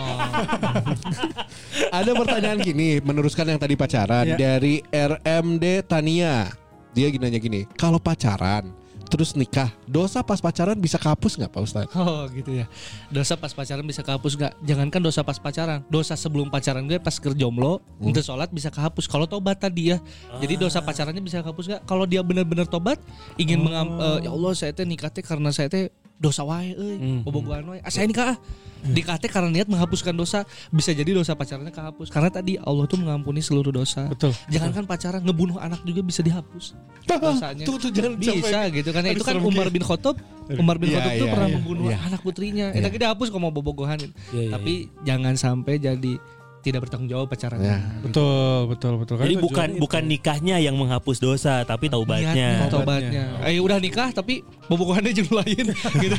[1.99, 4.39] ada pertanyaan gini meneruskan yang tadi pacaran Ya.
[4.39, 6.47] dari RMD Tania.
[6.95, 8.71] Dia gini nanya gini, kalau pacaran
[9.11, 11.93] terus nikah, dosa pas pacaran bisa kapus nggak Pak Ustadz?
[11.99, 12.71] Oh gitu ya.
[13.11, 14.53] Dosa pas pacaran bisa kehapus nggak?
[14.63, 19.11] Jangankan dosa pas pacaran, dosa sebelum pacaran gue pas kerja jomblo, untuk sholat bisa kehapus.
[19.11, 19.99] Kalau tobat tadi ya,
[20.39, 21.83] jadi dosa pacarannya bisa kehapus nggak?
[21.91, 23.03] Kalau dia benar-benar tobat,
[23.35, 27.25] ingin mengam, eh, ya Allah saya teh nikah teh karena saya teh dosa wae, euy,
[27.25, 27.81] bobogohan wae.
[27.81, 28.39] Ah, saya nikah ah.
[28.81, 32.09] Nikah teh karena niat menghapuskan dosa, bisa jadi dosa pacarannya kehapus.
[32.09, 34.09] Karena tadi Allah tuh mengampuni seluruh dosa.
[34.09, 34.33] Betul.
[34.49, 36.73] Jangankan pacaran, ngebunuh anak juga bisa dihapus
[37.21, 37.65] dosanya.
[37.65, 39.05] Tuh, tuh, jangan bisa sampai- gitu kan.
[39.05, 40.17] Aduh, Itu kan Umar bin Khattab.
[40.51, 41.57] Umar bin Iya, Khattab tuh iya, pernah iya.
[41.57, 41.99] membunuh Iya.
[42.03, 42.67] anak putrinya.
[42.73, 42.81] Iya.
[42.81, 44.01] Itu kita hapus kalau mau bobogohan.
[44.01, 44.73] Iya, iya, Tapi
[45.05, 46.13] jangan sampai jadi
[46.61, 47.67] tidak bertanggung jawab pacarannya.
[47.67, 47.79] Ya.
[48.05, 49.15] Betul, betul, betul.
[49.17, 49.81] Kan jadi tujuannya bukan itu.
[49.81, 53.41] bukan nikahnya yang menghapus dosa tapi taubatnya tobatnya.
[53.45, 55.67] Eh udah nikah tapi bobogohannya jeung lain
[56.05, 56.17] gitu.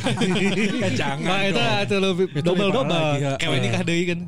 [0.81, 2.25] Ya, jangan Nah, itu itu lebih
[2.81, 3.31] lagi, ya.
[3.37, 4.19] Kayak nikah deui kan.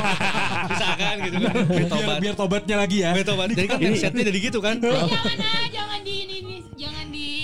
[0.70, 1.54] Misalkan gitu kan.
[1.54, 2.04] Biar tobat.
[2.04, 3.10] Biar, biar tobatnya lagi ya.
[3.14, 3.46] Biar tobat.
[3.54, 4.76] Jadi kan mindsetnya jadi gitu kan.
[4.82, 7.43] jangan ah, jangan di ini, ini jangan di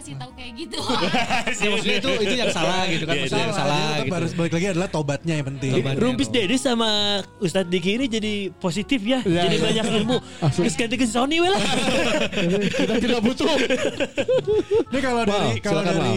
[0.00, 0.78] dikasih tahu kayak gitu.
[1.60, 4.14] Ya, maksudnya itu itu yang salah gitu kan, maksudnya yang Salah, gitu.
[4.16, 5.70] harus balik lagi adalah tobatnya yang penting.
[5.76, 5.94] Tobat.
[6.00, 9.64] Rumpis Dede sama Ustadz Diki ini jadi positif ya, Iya, jadi iya.
[9.66, 10.16] banyak ilmu.
[10.56, 11.60] Terus ganti ke Sony we lah.
[12.80, 13.50] Kita tidak butuh.
[14.88, 16.16] Ini kalau Wow, dari kalau dari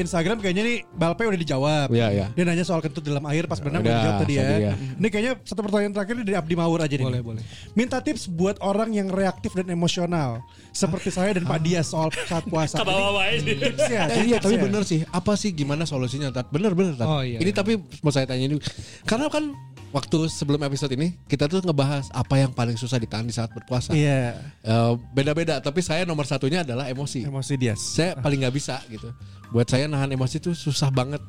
[0.00, 1.88] Instagram kayaknya nih Balpe udah dijawab.
[1.92, 2.26] Iya, iya.
[2.32, 4.72] Dia nanya soal kentut dalam air pas berenang udah dijawab tadi ya.
[4.72, 4.74] ya.
[4.96, 7.04] Ini kayaknya satu pertanyaan terakhir dari Abdi Mawur aja nih.
[7.04, 7.42] Boleh, boleh.
[7.76, 10.40] Minta tips buat orang yang reaktif dan emosional
[10.72, 12.80] seperti saya dan Pak Dias soal saat puasa.
[12.80, 13.42] Kabawa wae.
[13.42, 15.02] Tipsnya, Eh, iya tapi bener sih.
[15.10, 16.46] Apa sih gimana solusinya Tat?
[16.48, 17.04] Bener bener Tat.
[17.04, 17.56] Oh, iya, ini iya.
[17.56, 18.56] tapi mau saya tanya ini
[19.02, 19.50] karena kan
[19.88, 23.90] waktu sebelum episode ini kita tuh ngebahas apa yang paling susah ditahan di saat berpuasa.
[23.90, 27.26] Iya, Eh, beda-beda tapi saya nomor satunya adalah emosi.
[27.26, 27.80] emosi Dias.
[27.82, 29.10] Saya paling nggak bisa gitu.
[29.48, 31.20] Buat saya nahan emosi tuh susah banget.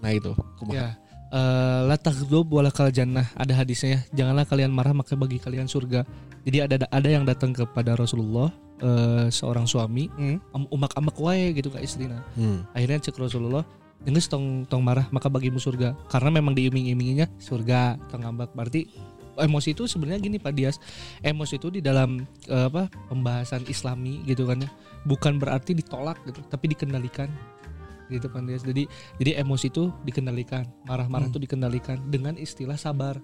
[0.00, 0.32] Nah itu.
[0.56, 0.74] kumaha.
[0.74, 0.88] Ya.
[1.28, 4.00] Eh, la taghdub wala kal jannah ada hadisnya ya.
[4.24, 6.08] Janganlah kalian marah maka bagi kalian surga.
[6.48, 8.48] Jadi ada ada yang datang kepada Rasulullah
[8.82, 10.38] eh, seorang suami Hmm.
[10.54, 12.22] am- umak-amak wae gitu ke istrina.
[12.38, 12.64] Hmm.
[12.72, 13.66] Akhirnya cek Rasulullah
[13.98, 15.98] Geus tong tong marah maka bagimu surga.
[16.06, 18.54] Karena memang diiming-iminginya surga tong ngambak.
[18.54, 18.86] Berarti
[19.38, 20.78] emosi itu sebenarnya gini Pak Dias.
[21.18, 24.70] Emosi itu di dalam eh, apa pembahasan Islami gitu kan ya.
[25.02, 27.26] Bukan berarti ditolak gitu tapi dikendalikan
[28.06, 28.62] gitu kan Dias.
[28.62, 28.86] Jadi
[29.18, 33.18] jadi emosi itu dikendalikan marah-marah itu dikendalikan dengan istilah sabar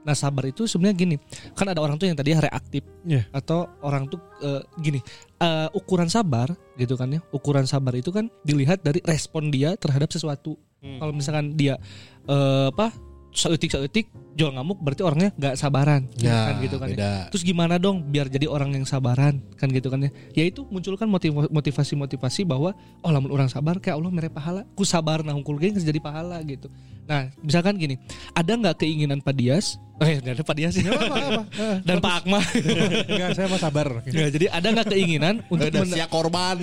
[0.00, 1.16] nah sabar itu sebenarnya gini
[1.52, 3.28] kan ada orang tuh yang tadi reaktif Iya.
[3.32, 5.00] atau orang tuh eh, gini
[5.40, 10.08] eh, ukuran sabar gitu kan ya ukuran sabar itu kan dilihat dari respon dia terhadap
[10.12, 10.56] sesuatu.
[10.80, 11.76] Kalau misalkan dia
[12.24, 12.92] eh, apa
[13.30, 17.30] seetik seetik jual ngamuk berarti orangnya nggak sabaran Ya, kan gitu kan ya.
[17.30, 20.10] terus gimana dong biar jadi orang yang sabaran kan gitu kan ya.
[20.34, 21.06] Yaitu munculkan
[21.52, 22.72] motivasi motivasi bahwa
[23.04, 24.64] oh lamun orang sabar kayak Allah mere pahala.
[24.74, 26.72] Ku sabar nah hungkul jadi pahala gitu
[27.10, 27.98] nah misalkan gini
[28.30, 29.74] ada nggak keinginan Pak Dias?
[30.00, 30.74] Eh nggak ada Pak Dias.
[30.80, 30.96] Ya
[31.88, 32.40] dan Pak Akmal.
[33.10, 34.00] Enggak, saya mau sabar.
[34.08, 36.56] Ya, jadi ada nggak keinginan untuk men- siap korban.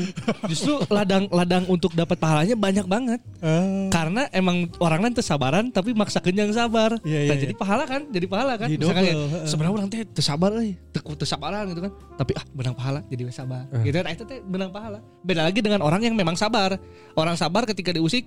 [0.49, 3.21] justru ladang ladang untuk dapat pahalanya banyak banget.
[3.37, 6.97] Eh, karena emang orang lain sabaran tapi maksa yang sabar.
[7.05, 7.43] Iya, iya, Nah, iya.
[7.45, 8.01] jadi pahala kan?
[8.09, 8.67] Jadi pahala kan?
[8.73, 11.91] Jadi Misalkan ya, sebenarnya orang teh tersabar euy teu teu sabaran gitu kan.
[12.17, 13.69] Tapi ah benang pahala jadi sabar.
[13.69, 13.85] Eh.
[13.85, 14.97] gitu nah itu teh benang pahala.
[15.21, 16.73] Beda lagi dengan orang yang memang sabar.
[17.13, 18.25] Orang sabar ketika diusik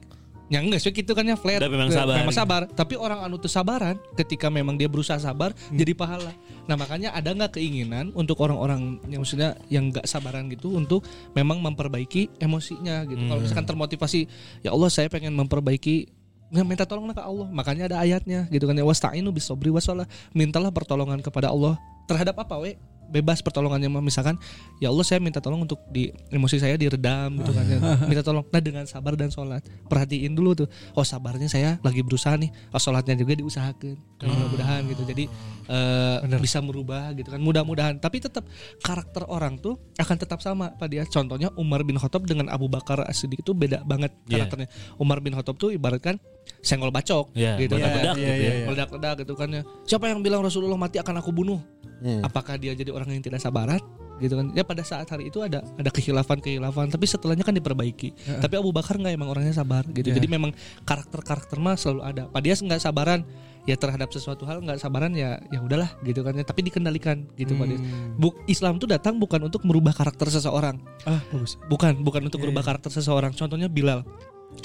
[0.50, 2.14] yang enggak sih gitu kan ya flat Dan memang sabar.
[2.18, 5.78] memang sabar tapi orang anu teu sabaran ketika memang dia berusaha sabar Hmm.
[5.78, 6.34] jadi pahala
[6.66, 11.62] nah makanya ada nggak keinginan untuk orang-orang yang maksudnya yang nggak sabaran gitu untuk memang
[11.62, 13.46] memperbaiki emosinya gitu kalau Hmm.
[13.46, 14.26] misalkan termotivasi
[14.60, 16.18] ya Allah saya pengen memperbaiki
[16.50, 17.46] Ya, minta tolong ke Allah.
[17.46, 20.02] Makanya ada ayatnya gitu kan ya wasta'inu bisobri wasalah.
[20.34, 21.78] Mintalah pertolongan kepada Allah
[22.10, 22.74] terhadap apa we?
[23.10, 24.38] Bebas pertolongannya misalkan
[24.78, 27.78] ya Allah saya minta tolong untuk di emosi saya diredam gitu kan ya.
[28.10, 28.46] Minta tolong.
[28.48, 30.68] Nah dengan sabar dan sholat perhatiin dulu tuh.
[30.94, 32.50] Oh sabarnya saya lagi berusaha nih.
[32.70, 33.98] Oh sholatnya juga diusahakan.
[34.22, 35.02] Mudah-mudahan gitu.
[35.04, 35.24] Jadi
[35.66, 37.40] eh, bisa merubah gitu kan.
[37.42, 37.98] Mudah-mudahan.
[37.98, 38.46] Tapi tetap
[38.80, 41.02] karakter orang tuh akan tetap sama Pak dia.
[41.04, 44.46] Contohnya Umar bin Khattab dengan Abu Bakar As-Siddiq itu beda banget Iya.
[44.46, 44.68] karakternya.
[44.96, 46.16] Umar bin Khattab tuh ibaratkan
[46.60, 47.88] senggol bacok Iya, gitu kan.
[47.88, 48.52] meledak-ledak Iya, gitu iya, ya.
[48.54, 48.66] iya.
[48.68, 49.62] Meledak-ledak gitu kan ya.
[49.88, 51.60] Siapa yang bilang Rasulullah mati akan aku bunuh?
[52.00, 52.24] Hmm.
[52.24, 53.80] Apakah dia jadi orang yang tidak sabaran?
[54.20, 54.52] gitu kan.
[54.52, 58.12] Ya pada saat hari itu ada ada kehilafan kehilafan tapi setelahnya kan diperbaiki.
[58.38, 60.12] Tapi Abu Bakar nggak emang orangnya sabar gitu.
[60.12, 60.20] Iya.
[60.20, 60.52] jadi memang
[60.84, 62.22] karakter karakter mah selalu ada.
[62.28, 63.24] Pak Dias nggak sabaran
[63.64, 66.44] ya terhadap sesuatu hal nggak sabaran ya ya udahlah gitu kan ya.
[66.44, 68.20] Tapi dikendalikan gitu Pak Dias Hmm.
[68.20, 70.76] Buk, Islam tuh datang bukan untuk merubah karakter seseorang.
[71.08, 71.56] Ah, bagus.
[71.72, 72.68] bukan bukan untuk Iya, merubah iya.
[72.76, 73.32] karakter seseorang.
[73.32, 74.04] Contohnya Bilal.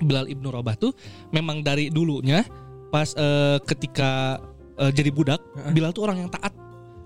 [0.03, 0.91] Bilal ibnu Rabah tuh
[1.31, 2.43] memang dari dulunya
[2.91, 4.41] pas eh, ketika
[4.75, 5.39] eh, jadi budak
[5.71, 6.64] Bilal tuh orang yang taat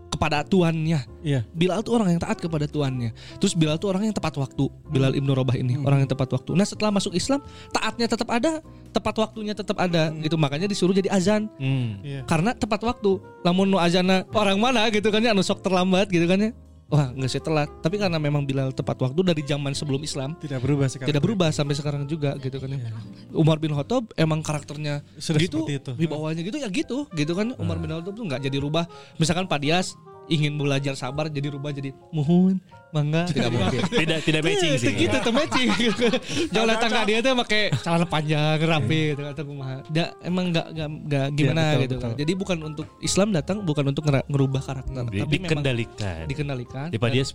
[0.10, 1.43] kepada tuannya Iya.
[1.51, 5.14] Bilal tuh orang yang taat kepada tuannya terus Bilal tuh orang yang tepat waktu Bilal
[5.14, 5.86] ibnu Rabah ini Hmm.
[5.86, 7.39] orang yang tepat waktu nah setelah masuk Islam
[7.70, 12.01] taatnya tetap ada tepat waktunya tetap ada gitu makanya disuruh jadi azan Hmm.
[12.01, 12.26] Iya.
[12.26, 16.26] karena tepat waktu lamun nu azana orang mana gitu kan ya anu sok terlambat gitu
[16.26, 16.51] kan ya
[16.90, 20.58] wah nggak sih telat tapi karena memang Bilal tepat waktu dari zaman sebelum Islam Tidak
[20.58, 21.10] berubah sekarang.
[21.14, 22.90] tidak berubah sampai sekarang juga gitu kan ya.
[23.32, 25.94] Umar bin Khattab emang karakternya Sudah gitu itu.
[25.94, 29.60] dibawanya gitu ya gitu gitu kan Umar bin Khattab tuh nggak jadi rubah misalkan Pak
[29.62, 29.94] Dias
[30.30, 33.30] ingin belajar sabar jadi rubah jadi mohon mangga.
[33.30, 33.82] Tidak mungkin.
[33.86, 34.94] Tidak tidak matching sih.
[34.98, 35.70] gitu tuh matching.
[36.54, 39.78] Jangan datang ke dia tuh pakai celana panjang rapi gitu atau kumaha.
[40.26, 41.96] Emang nggak nggak nggak gimana betul, gitu.
[41.98, 42.20] kan betul.
[42.26, 46.24] jadi bukan untuk Islam datang bukan untuk ngerubah karakter Di- tapi memang dikendalikan.
[46.26, 47.26] dikendalikan Di dia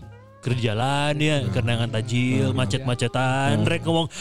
[0.45, 4.13] kerja jalan ya, kenangan tajil, macet-macetan, rek ngomong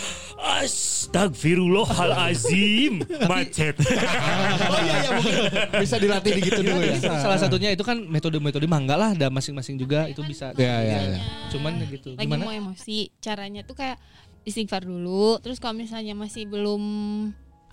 [0.44, 3.00] Astagfirullahalazim,
[3.32, 3.80] macet.
[3.80, 5.40] Oh iya iya mungkin
[5.80, 7.00] bisa dilatih gitu dulu ya.
[7.00, 11.20] salah satunya itu kan metode-metode mangga lah ada masing-masing juga itu bisa Iya, iya, iya.
[11.48, 13.96] cuman ya gitu lagi gimana mau emosi caranya tuh kayak
[14.44, 16.84] istighfar dulu terus kalau misalnya masih belum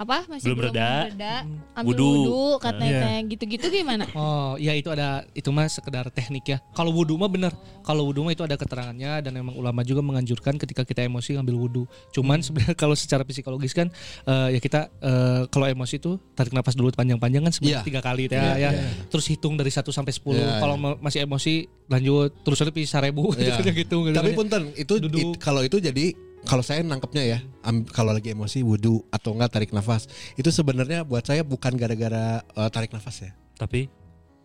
[0.00, 0.90] apa masih Belum belum, reda.
[1.06, 1.34] reda,
[1.76, 2.08] ambil Wudu.
[2.08, 3.28] wudhu, katanya Iya.
[3.28, 4.08] gitu-gitu gimana?
[4.10, 6.58] Oh, ya itu ada itu mah sekedar teknik ya.
[6.70, 7.52] Kalau wudhu mah bener.
[7.82, 11.52] Kalau wudhu mah itu ada keterangannya dan memang ulama juga menganjurkan ketika kita emosi ngambil
[11.54, 11.82] wudhu.
[12.10, 13.92] Cuman sebenarnya kalau secara psikologis kan
[14.24, 17.84] eh, ya kita eh, kalau emosi itu tarik nafas dulu panjang-panjang kan sebenarnya Iya.
[17.84, 18.70] tiga kali ya, ya.
[19.06, 20.32] Terus hitung dari 1 sampai 10.
[20.32, 21.54] Iya, kalau ma- masih emosi
[21.86, 23.60] lanjut terus lebih seribu Iya.
[23.60, 23.96] gitu gitu.
[24.02, 24.16] gitu.
[24.16, 25.36] Tapi punten itu Duduk.
[25.36, 26.16] it- kalau itu jadi
[26.48, 27.38] kalau saya nangkepnya ya
[27.92, 30.08] kalau lagi emosi wudhu atau enggak tarik nafas
[30.40, 33.92] itu sebenarnya buat saya bukan gara-gara eh, tarik nafas ya Tapi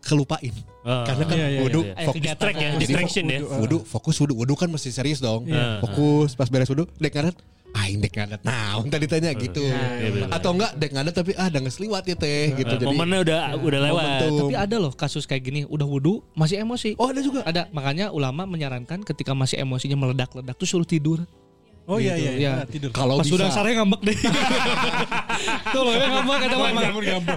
[0.06, 0.54] kelupain
[0.86, 1.93] ah, karena kan Iya, iya, wudhu iya.
[2.06, 3.39] fokus Kegiatan distract ya, Jadi distraction ya.
[3.41, 5.82] wudhu fokus wudhu wudhu kan mesti serius dong Iya.
[5.82, 7.36] fokus pas beres wudhu dek ngadat
[7.76, 10.30] ah dek ngadat nah tadi ditanya gitu iya, bener.
[10.32, 13.80] atau enggak dek ngadat tapi ah udah ngesliwat ya teh gitu jadi momennya udah udah
[13.84, 14.04] lewat.
[14.04, 14.48] momentum.
[14.48, 16.96] Tapi ada loh kasus kayak gini udah wudhu masih emosi.
[16.96, 21.28] oh ada juga Ada makanya ulama menyarankan ketika masih emosinya meledak-ledak tuh suruh tidur.
[21.86, 22.51] Oh iya iya, Gitu, iya.
[22.51, 22.65] ya.
[22.65, 22.89] tidur.
[22.89, 24.17] kalau Pas bisa udah sare ngambek deh.
[25.69, 26.86] Tuh loh ya ngambek kata mah emang,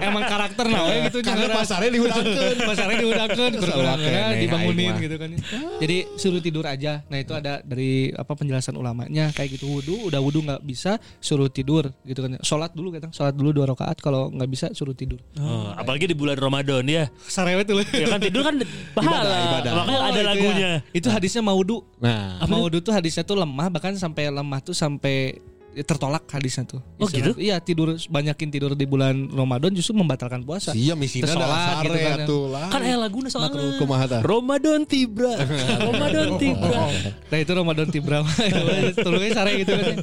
[0.01, 4.89] emang karakter nah we gitu karena jangan- pasarnya dihudangkeun pasarnya diudahkan kurang-kurangnya keneh, dibangunin aing
[4.89, 4.99] mah.
[4.99, 5.29] gitu kan.
[5.77, 6.93] Jadi suruh tidur aja.
[7.05, 11.47] Nah itu ada dari apa penjelasan ulamanya kayak gitu wudhu udah wudhu nggak bisa suruh
[11.47, 12.41] tidur gitu kan.
[12.41, 15.21] Sholat dulu kan, sholat dulu dua rakaat kalau nggak bisa suruh tidur.
[15.37, 17.05] Oh, apalagi di bulan Ramadan ya.
[17.21, 17.85] Sarewet tuh.
[17.85, 18.57] Ya kan tidur kan
[18.97, 19.61] pahala.
[19.61, 20.23] Makanya ada itu ya.
[20.25, 20.71] lagunya.
[20.89, 21.85] Itu hadisnya maudu.
[21.99, 25.37] nah Maudu tuh hadisnya tuh lemah bahkan sampai lemah tuh sampai
[25.69, 26.81] tertolak hadisnya tuh.
[26.97, 27.39] Oh, Istilah- gitu?
[27.39, 30.73] Iya tidur banyakin tidur di bulan Ramadan justru membatalkan puasa.
[30.73, 32.25] Iya misinya ada gitu kan ya.
[32.49, 32.69] lah.
[32.73, 33.77] Kan aya lagunya soalnya.
[34.25, 35.33] Ramadan tibra.
[35.77, 36.81] Ramadan tibra.
[37.29, 38.25] Nah itu Ramadan Tibra
[39.05, 39.97] Tolongnya sare gitu kan ya.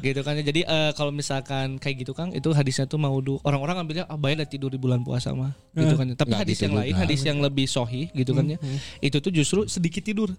[0.00, 0.42] Gitu kan ya.
[0.48, 4.48] Jadi eh, kalau misalkan kayak gitu Kang Itu hadisnya tuh maudu Orang-orang ambilnya ah bayar
[4.48, 6.14] tidur di bulan puasa mah gitu kan ya.
[6.16, 6.92] Tapi Nggak hadis gitu yang lain.
[6.96, 8.56] Hadis yang lebih sohi gitu kan ya
[9.04, 10.32] Itu tuh justru sedikit tidur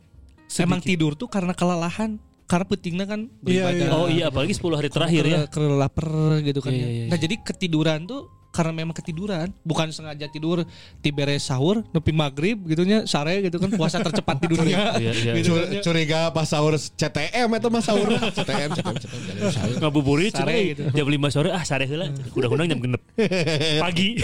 [0.57, 2.17] Emang tidur tuh karena kelelahan
[2.53, 3.87] Karena pentingnya kan Iya, beribadah.
[3.97, 5.39] Oh iya apalagi 10 hari terakhir ya.
[5.49, 6.05] Karena lapar
[6.45, 6.85] gitu kan Iya, ya.
[6.85, 7.09] iya, iya.
[7.09, 10.61] Nah jadi ketiduran tuh karena memang ketiduran bukan sengaja tidur
[11.01, 15.33] tibere sahur nepi maghrib gitunya sare gitu kan puasa tercepat di dunia Iya, iya.
[15.35, 15.81] gitu Cur- kan ya.
[15.81, 19.81] curiga pas sahur CTM itu mah sahur CTM CTM CTM.
[19.81, 20.85] Ngabuburit Sare gitu.
[20.93, 22.13] jam 5 sore ah sare heula.
[22.31, 23.01] Udah-undang jam genep.
[23.83, 24.21] Pagi.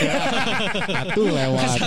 [0.86, 1.80] Atuh lewat.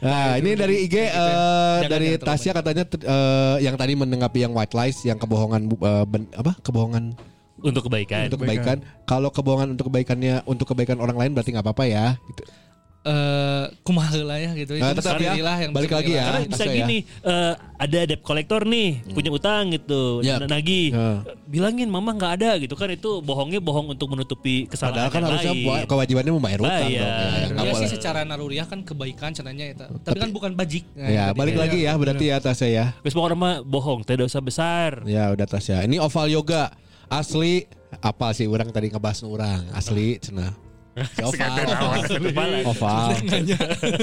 [0.00, 4.72] Nah, ini dari IG eh, Jangan, dari Tasya katanya eh, yang tadi menanggapi yang white
[4.72, 6.56] lies yang kebohongan eh, ben- apa?
[6.62, 7.12] Kebohongan
[7.60, 8.28] Untuk kebaikan.
[8.28, 8.76] untuk kebaikan.
[9.02, 12.06] Kalau kebohongan untuk kebaikannya untuk kebaikan orang lain berarti nggak apa-apa ya.
[12.26, 12.44] Gitu.
[13.00, 14.76] eh kumaha heula ya gitu.
[14.76, 15.32] Nah, Itu tetap ya.
[15.32, 16.24] yang Balik lagi ya.
[16.28, 16.74] Karena bisa ya.
[16.76, 20.36] gini, eh, ada debt collector nih, punya utang gitu, Ya.
[20.36, 20.92] na- nagih.
[20.92, 21.24] Ya.
[21.46, 25.30] Bilangin mama nggak ada gitu kan itu bohongnya bohong untuk menutupi kesalahan Padahal kan yang
[25.30, 25.86] harusnya lain.
[25.88, 27.00] kewajibannya membayar utang Bayar.
[27.00, 27.08] dong.
[27.08, 27.80] Ya, Ya boleh.
[27.80, 29.86] sih secara naruriah kan kebaikan cenanya itu.
[30.04, 30.84] Tapi kan bukan bajik.
[30.92, 32.84] Nah, Ya, jadi balik kayak- lagi ya berarti ya Tasya ya.
[33.00, 35.00] Terus pokoknya mah bohong, teh dosa besar.
[35.06, 35.80] Ya udah Tasya.
[35.80, 36.74] Ini oval yoga
[37.08, 37.64] asli
[37.98, 40.52] apa sih orang tadi ngebahas orang asli cenah.
[40.98, 41.22] Si
[42.66, 43.14] Oval.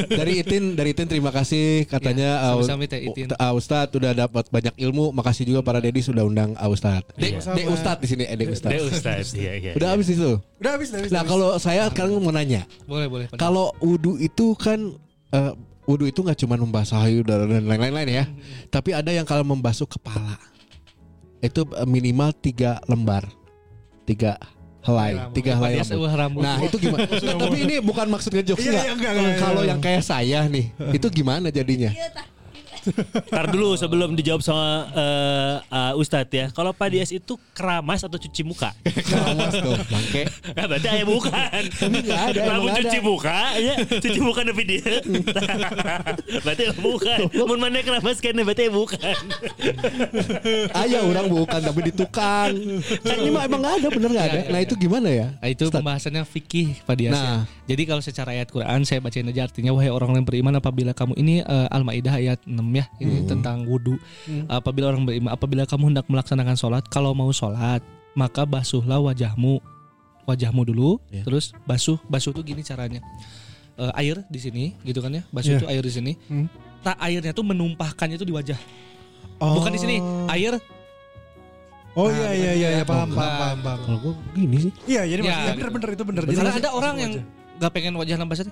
[0.07, 3.27] Dari Itin, dari Itin terima kasih katanya Ya, uh, sama-sama, Teh Itin.
[3.35, 5.11] uh, Ustadz udah dapat banyak ilmu.
[5.11, 7.11] Makasih juga para Dedi sudah undang uh, Ustadz.
[7.19, 7.59] Dek, Sama.
[7.59, 8.79] Dek Ustadz di sini, eh, Ustadz.
[8.95, 9.71] Ustaz, iya iya.
[9.75, 10.39] Udah habis itu.
[10.63, 11.11] Udah habis, udah habis.
[11.11, 13.27] Nah, kalau saya sekarang mau nanya, Boleh, boleh.
[13.35, 14.95] kalau wudhu itu kan
[15.35, 15.51] eh,
[15.83, 18.25] wudhu itu nggak cuma membasuh hayu dan lain-lain ya,
[18.71, 20.39] tapi ada yang kalau membasuh kepala
[21.45, 23.25] itu eh, minimal tiga lembar,
[24.03, 24.37] tiga
[24.85, 26.09] helai, tiga helai rambut.
[26.13, 26.41] rambut.
[26.45, 27.05] Nah itu gimana?
[27.25, 28.83] Nah, tapi ini bukan maksud ngejokes Iya, nggak?
[28.85, 31.89] iya, enggak, enggak, Kalau yang kayak saya nih, itu gimana jadinya?
[33.31, 36.45] Ntar dulu sebelum dijawab sama eh, eh, Ustadz ya.
[36.53, 38.71] Kalau Pak Dias itu keramas atau cuci muka?
[38.85, 40.23] Kawas tuh, bangke.
[40.55, 41.63] Nah, berarti ayah bukan.
[41.83, 43.03] nggak ada, emang cuci ada.
[43.03, 44.87] muka, ya cuci muka tapi dia.
[46.45, 47.17] berarti bukan.
[47.33, 49.15] Mun mana keramas kene berarti bukan.
[50.85, 52.55] Ayah orang bukan, tapi di tukang.
[53.03, 54.39] Kan ini mah emang nggak ada, bener nggak ada.
[54.53, 55.27] Nah itu gimana ya?
[55.41, 57.19] Nah, itu pembahasannya fikih Pak Dias ya.
[57.19, 57.43] Nah.
[57.65, 61.17] Jadi kalau secara ayat Quran saya bacain aja artinya wahai orang yang beriman apabila kamu
[61.17, 63.27] ini eh, Al-Maidah ayat 6 ya ini Hmm.
[63.27, 63.95] tentang wudhu.
[64.45, 67.79] Apabila orang beriman apabila kamu hendak melaksanakan sholat kalau mau sholat
[68.13, 69.59] maka basuhlah wajahmu
[70.23, 71.21] wajahmu dulu Ya.
[71.21, 72.99] terus basuh basuh tuh gini caranya
[73.75, 75.59] Eh, air di sini gitu kan ya basuh Ya.
[75.59, 76.11] itu air di sini.
[76.25, 76.47] Hmm.
[76.79, 78.55] Tak airnya tuh menumpahkannya tuh di wajah.
[79.35, 79.59] Oh.
[79.59, 79.95] Bukan di sini.
[80.29, 80.55] Air
[81.91, 83.15] Oh iya iya iya iya, paham Bukan.
[83.15, 83.57] paham paham.
[83.61, 83.79] paham.
[83.81, 84.71] Kalau gue gini sih.
[84.85, 85.27] Iya jadi Ya.
[85.29, 86.23] maksudnya bener bener itu bener.
[86.23, 87.11] Jadi Karena ada orang yang
[87.55, 88.51] gak pengen wajah nambah satu.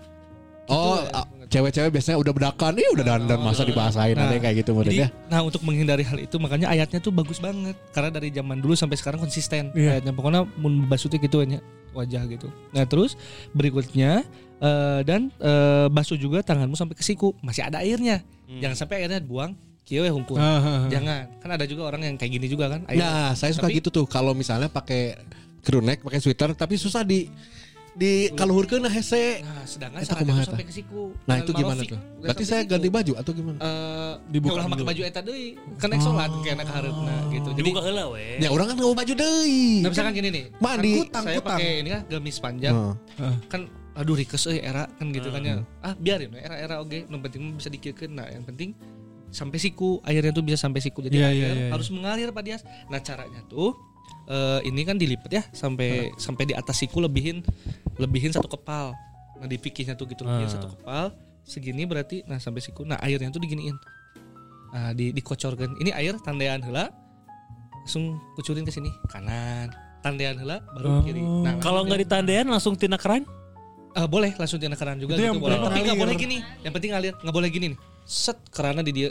[0.65, 4.71] Oh, ah, cewek-cewek biasanya udah bedakan, ih udah dandan masa dibahasain ada yang kayak gitu
[4.71, 5.07] Jadi, modelnya.
[5.27, 8.95] nah untuk menghindari hal itu makanya ayatnya tuh bagus banget karena dari zaman dulu sampai
[8.95, 9.99] sekarang konsisten Iya.
[9.99, 11.59] ayatnya pokoknya mun basuh teh gitu ya
[11.91, 12.47] wajah gitu.
[12.71, 13.19] Nah terus
[13.51, 14.23] berikutnya
[14.57, 18.23] eh, dan eh, basuh juga tanganmu sampai ke siku masih ada airnya.
[18.49, 19.53] Jangan sampai airnya buang
[19.83, 20.39] kieu we hungkul.
[20.39, 20.81] Ah, ah, ah.
[20.87, 21.27] Jangan.
[21.37, 22.87] Kan ada juga orang yang kayak gini juga kan.
[22.87, 25.19] air- Nah, saya suka Tapi- gitu tuh kalau misalnya pakai
[25.59, 27.27] crewneck pakai sweater tapi susah di
[27.93, 29.45] di kaluhurkeun nah hese.
[29.45, 30.17] Nah, sedangkan eta?
[30.49, 31.13] sampai ke siku.
[31.29, 31.93] Nah, itu gimana marofik.
[31.93, 31.99] tuh?
[32.25, 32.71] Berarti saya siku.
[32.73, 33.57] ganti baju atau gimana?
[33.61, 35.47] Eh, Dibuka ya ulah baju eta deui.
[35.77, 37.49] Kan naik salat kayak anak hareupeuna gitu.
[37.53, 38.25] Jadi Dibuka heula we.
[38.41, 39.65] Ya orang kan nggak baju deui.
[39.85, 40.45] nah misalkan gini nih.
[40.57, 40.93] Mandi.
[41.13, 42.73] kan saya pakai ini kan gamis panjang.
[42.73, 43.35] Heeh.
[43.47, 43.61] Kan
[43.93, 45.55] aduh rikes euy era kan gitu kan ya.
[45.85, 47.05] Ah, biarin we era-era oge.
[47.05, 48.11] Nu penting mah bisa dikiekeun.
[48.17, 48.73] Nah, yang penting
[49.33, 52.43] sampai siku airnya tuh bisa sampai siku jadi Iya, air iya, iya, harus mengalir Pak
[52.45, 52.61] Dias.
[52.89, 53.73] Nah caranya tuh
[54.25, 57.43] eh, ini kan dilipat ya sampai sampai di atas siku lebihin
[57.95, 58.95] lebihin satu kepal.
[59.35, 60.53] Nah di fikihnya tuh gitu lebihin Ah.
[60.53, 61.05] satu kepal
[61.43, 62.83] segini berarti nah sampai siku.
[62.83, 63.75] Nah airnya tuh diginiin.
[64.71, 65.75] Nah di dikocorkan.
[65.77, 66.87] Ini air tandean heula
[67.83, 69.67] langsung kucurin ke sini kanan
[69.99, 71.03] tandean heula baru Oh.
[71.03, 71.19] kiri.
[71.19, 73.27] Nah Kalau nggak ditandean langsung tina keran?
[73.93, 75.59] Eh, boleh langsung tina keran juga Itu gitu yang boleh.
[75.59, 76.37] Tapi nggak boleh gini.
[76.63, 77.79] Yang penting ngalir, nggak boleh gini nih.
[78.03, 79.09] Set kerana di dia.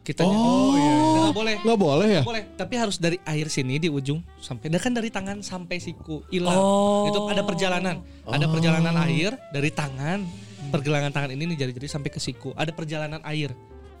[0.00, 1.07] Kita Oh, iya, iya.
[1.28, 1.56] Nggak boleh.
[1.60, 2.22] Nggak boleh ya?
[2.24, 6.24] Boleh, tapi harus dari air sini di ujung sampai dan kan dari tangan sampai siku
[6.32, 6.56] hilang.
[6.56, 7.06] Oh.
[7.12, 8.00] Itu ada perjalanan.
[8.24, 12.52] Ada perjalanan air dari tangan pergelangan tangan ini nih jari-jari sampai ke siku.
[12.52, 13.52] Ada perjalanan air.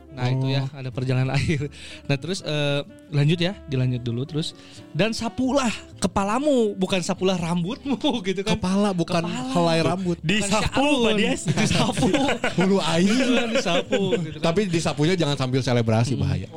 [0.08, 1.68] Nah, itu ya, ada perjalanan air.
[2.08, 2.80] Nah, terus eh,
[3.12, 4.56] lanjut ya, dilanjut dulu terus
[4.96, 5.68] dan sapulah
[6.00, 8.56] kepalamu, bukan sapulah rambutmu gitu kan.
[8.56, 9.52] Kepala bukan Kepala.
[9.52, 10.16] helai rambut.
[10.24, 11.12] Disapu Pak.
[11.20, 11.42] Dias.
[11.44, 12.08] Disapu.
[12.56, 13.52] Hulu air.
[13.52, 14.44] disapu gitu kan.
[14.48, 16.48] Tapi disapunya jangan sambil selebrasi bahaya.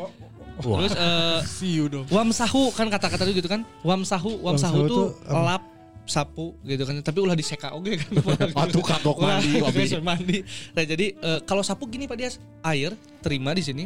[0.62, 2.05] Terus eh, See you dong.
[2.07, 3.62] Wamsahu kan kata-kata itu gitu kan.
[3.82, 5.41] Wamsahu, wamsahu Wamsahu tuh tuh apa?
[5.41, 5.64] lap
[6.05, 6.95] sapu gitu kan.
[7.01, 8.12] Tapi ulah diseka oke kan.
[8.68, 9.84] Aduh kagok mandi, wabi.
[10.09, 10.38] mandi.
[10.74, 13.86] Nah, jadi eh, kalau sapu gini Pak Dias, air terima di sini.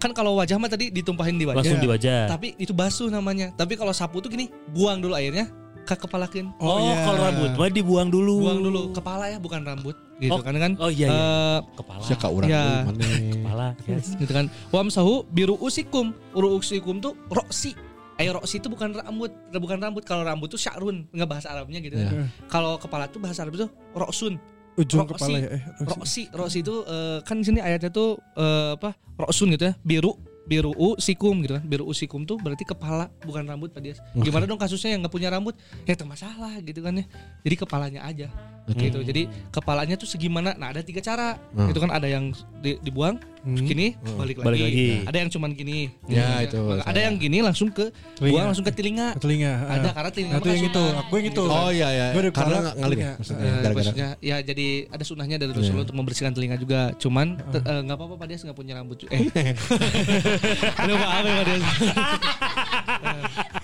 [0.00, 1.60] Kan kalau wajah mah tadi ditumpahin di wajah.
[1.60, 2.24] Langsung di wajah.
[2.24, 3.52] Tapi itu basuh namanya.
[3.52, 6.52] Tapi kalau sapu tuh gini, buang dulu airnya ke kepalakin.
[6.56, 7.04] Oh, iya.
[7.04, 8.34] kalau rambut mah dibuang dulu.
[8.42, 10.72] Buang dulu kepala ya, bukan rambut gitu Oh, kan kan.
[10.76, 11.10] Oh iya iya.
[11.10, 12.02] Eh, Kepala.
[12.02, 12.84] Siapa urang Ya.
[12.84, 13.08] maneh.
[13.36, 13.66] Kepala.
[13.84, 14.12] Yes.
[14.20, 17.72] gitu kan wamsahu biru usikum uru usikum tuh roksi
[18.16, 21.96] air roksi itu bukan rambut bukan rambut kalau rambut tuh syarun nggak bahasa Arabnya gitu
[21.96, 22.12] Ya.
[22.12, 22.28] ya.
[22.46, 24.36] kalau kepala tuh bahasa Arab itu roksun
[24.76, 25.12] Ujung Roksi.
[25.16, 25.48] kepala ya.
[25.50, 25.88] Eh, roksi.
[25.88, 30.20] roksi roksi itu eh, kan di sini ayatnya tuh eh, apa roksun gitu ya biru
[30.50, 31.62] biru usikum gitu kan.
[31.62, 34.02] Biru usikum tuh berarti kepala bukan rambut Pak Dias.
[34.18, 35.54] Gimana dong kasusnya yang nggak punya rambut?
[35.86, 37.06] Ya itu masalah gitu kan ya.
[37.46, 38.26] Jadi kepalanya aja
[38.72, 41.66] gitu jadi kepalanya tuh segimana nah ada tiga cara Hmm.
[41.66, 44.44] itu kan ada yang di- dibuang gini balik lagi.
[44.44, 44.88] Balik lagi.
[45.02, 47.08] ada yang cuman gini Ya, itu ada saya.
[47.08, 48.28] yang gini langsung ke Telinga.
[48.28, 49.52] buang langsung ke telinga Ke telinga.
[49.64, 49.92] ada ah.
[49.94, 50.84] karena telinga Nah, itu yang itu.
[51.00, 51.42] Aku yang itu.
[51.42, 52.06] Oh iya ya.
[52.12, 53.40] Dari Karena nggak ngalir ya maksudnya.
[53.40, 53.72] Gara-gara.
[53.74, 57.96] maksudnya ya jadi ada sunahnya dari Rasulullah untuk membersihkan telinga juga cuman te- eh, nggak
[57.96, 59.24] apa-apa Pak Dias nggak punya rambut eh
[60.80, 61.62] Aduh maaf ya Pak Dias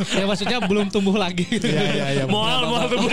[0.17, 2.25] ya maksudnya belum tumbuh lagi gitu Iya iya iya.
[2.27, 3.09] Moal tuh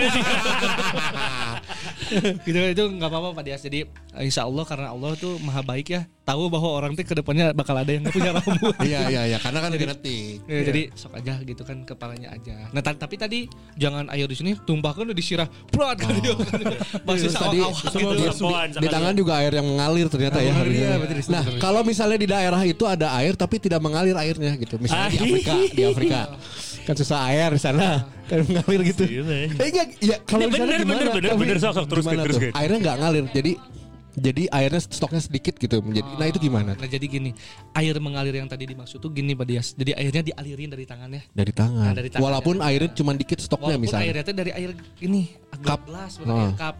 [2.46, 3.86] gitu itu nggak apa-apa Pak Dias jadi
[4.20, 7.76] insya Allah karena Allah tuh maha baik ya tahu bahwa orang tuh ke depannya bakal
[7.76, 10.40] ada yang nggak punya rambut Iya iya iya karena kan genetik.
[10.48, 12.72] Ya, Jadi sok aja gitu kan kepalanya aja.
[12.72, 13.44] Nah ta- tapi tadi
[13.76, 16.32] jangan air di sini tumpahkan udah disirah plat kan dia.
[17.06, 18.80] Masih Terus tadi sawah-sawah semua gitu.
[18.80, 20.52] di, tangan juga air yang mengalir ternyata ya.
[20.64, 20.96] Iya,
[21.28, 24.80] Nah, kalau misalnya di daerah itu ada air tapi tidak mengalir airnya gitu.
[24.80, 26.20] Misalnya di Ah, Afrika, di Afrika
[26.84, 29.04] kan susah air di sana kan mengalir gitu.
[29.04, 29.46] Iya, iya.
[29.56, 30.84] Eh enggak, ya kalau Ini di sana gimana?
[30.84, 31.84] bener, bener, bener, sok, tuh?
[31.90, 32.16] teruskan.
[32.52, 33.24] Airnya nggak ngalir.
[33.32, 33.52] Jadi
[34.14, 36.06] jadi airnya stoknya sedikit gitu menjadi.
[36.06, 36.72] Nah, itu gimana?
[36.72, 37.34] Nah jadi gini,
[37.74, 39.74] air mengalir yang tadi dimaksud tuh gini Pak Dias.
[39.74, 41.26] Jadi airnya dialirin dari tangannya.
[41.28, 41.82] Dari tangan.
[41.82, 42.22] Nah, dari tangan.
[42.22, 44.06] Walaupun airnya cuma dikit stoknya Walaupun misalnya.
[44.06, 44.70] airnya teh dari air
[45.00, 45.82] ini Cup.
[45.84, 46.22] gelas Oh.
[46.22, 46.74] benar cup.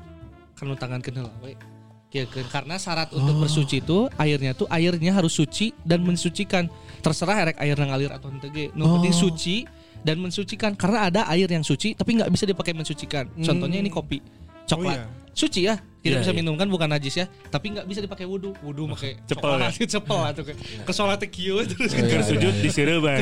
[0.55, 1.59] Kan nu tangan kenal we.
[2.07, 2.47] Keun.
[2.47, 6.71] Karena syarat untuk bersuci itu airnya tuh airnya harus suci dan mensucikan.
[7.03, 8.71] Terserah erek air ngalir atau henteu ge.
[8.71, 8.91] Nu Oh.
[8.95, 9.67] penting suci
[10.05, 13.25] dan mensucikan karena ada air yang suci tapi nggak bisa dipakai mensucikan.
[13.41, 14.21] Contohnya ini kopi,
[14.69, 15.01] coklat.
[15.01, 15.24] iya.
[15.35, 16.39] Suci ya, tidak Iya, bisa iya.
[16.39, 18.55] minum kan bukan najis ya, tapi nggak bisa dipakai wudhu.
[18.61, 19.69] Wudhu pakai Cepel ya?
[19.99, 20.53] cepel atau ke
[20.85, 22.63] ke sholat kieu terus Iya, iya, sujud iya.
[22.63, 23.19] di sireuban.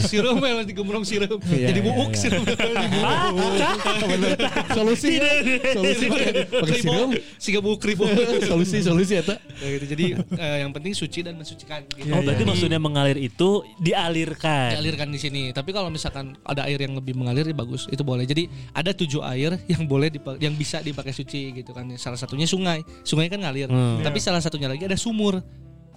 [0.00, 2.18] sirum ya masih gemulung sirum Iya, jadi iya, buuk iya.
[2.18, 2.44] sirum
[4.70, 5.18] Solusi
[5.74, 7.10] solusi pakai sirum.
[7.36, 8.06] si gebuk kribo
[8.44, 9.36] Solusi solusi eta.
[9.60, 9.86] Ya gitu.
[9.90, 12.08] jadi eh, yang penting suci dan mensucikan gitu.
[12.10, 14.78] Oh, berarti maksudnya mengalir itu dialirkan.
[14.78, 18.24] dialirkan di sini tapi kalau misalkan ada air yang lebih mengalir ya bagus itu boleh
[18.24, 20.08] jadi ada tujuh air yang boleh
[20.38, 24.00] yang bisa dipakai suci gitu kan salah satunya sungai sungai kan ngalir Hmm.
[24.00, 25.38] tapi salah satunya lagi ada sumur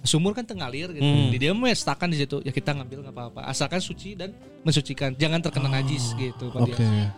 [0.00, 1.28] sumur kan tengalir gitu Hmm.
[1.28, 5.14] di dia mah stakan di situ ya kita ngambil nggak apa-apa asalkan suci dan mensucikan
[5.14, 6.76] jangan terkena najis gitu Pak Oke.
[6.76, 7.08] Dias.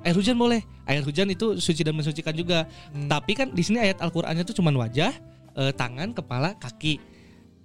[0.00, 3.06] air hujan boleh air hujan itu suci dan mensucikan juga Hmm.
[3.06, 5.12] tapi kan di sini ayat Al-Qur'annya tuh cuman wajah
[5.52, 7.00] eh, tangan kepala kaki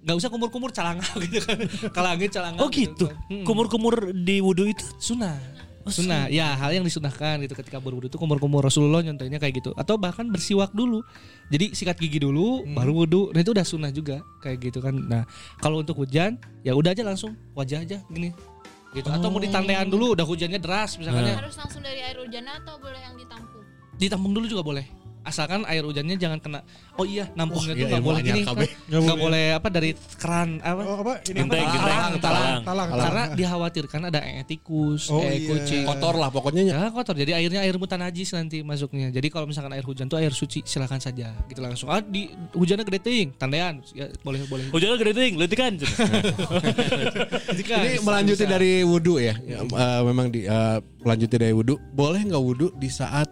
[0.02, 1.58] nggak usah kumur-kumur calangau gitu kan
[1.90, 3.10] kalangin calangau Oh gitu.
[3.26, 3.42] Hmm.
[3.42, 5.34] Kumur-kumur di wudhu itu sunnah
[5.92, 6.26] sunnah.
[6.32, 8.62] ya hal yang disunahkan gitu ketika berwudu itu kumur-kumur.
[8.64, 9.70] Rasulullah nyontohnya kayak gitu.
[9.74, 11.02] Atau bahkan bersiwak dulu.
[11.50, 14.94] Jadi sikat gigi dulu baru wudhu nah itu udah sunnah juga kayak gitu kan.
[14.96, 15.22] Nah
[15.62, 17.34] kalau untuk hujan ya udah aja langsung.
[17.54, 18.34] Wajah aja gini.
[18.94, 19.06] Gitu.
[19.12, 21.36] Atau mau ditandean dulu udah hujannya deras misalnya.
[21.36, 23.66] Harus langsung dari air hujan atau boleh yang ditampung?
[23.96, 24.86] ditampung dulu juga boleh
[25.26, 26.60] asalkan air hujannya jangan kena
[26.96, 28.40] oh iya nampungnya iya, tuh nggak ilmu boleh gini
[28.86, 31.18] nggak boleh apa dari keran apa Oh, apa?
[31.26, 31.76] Ini Genteng, apa?
[31.76, 32.62] Talang, talang, talang.
[32.62, 32.88] talang.
[33.02, 35.48] karena dikhawatirkan ada ee tikus Oh, ee iya.
[35.50, 36.62] kucing Kotor lah pokoknya.
[36.62, 36.74] nya.
[36.78, 37.18] Ya kotor.
[37.18, 39.10] Jadi airnya air mutan najis nanti masuknya.
[39.10, 41.34] Jadi kalau misalkan air hujan tuh air suci silakan saja.
[41.50, 41.90] Gitu langsung.
[41.90, 43.82] Ah di hujannya gede ting, tandean.
[43.90, 44.70] Ya boleh boleh.
[44.70, 45.74] Hujannya gede ting, letikan.
[47.86, 49.34] Ini melanjuti dari wudhu ya.
[49.42, 51.78] Ya, eh, memang di eh, melanjuti dari wudhu.
[51.94, 53.26] Boleh nggak wudhu di saat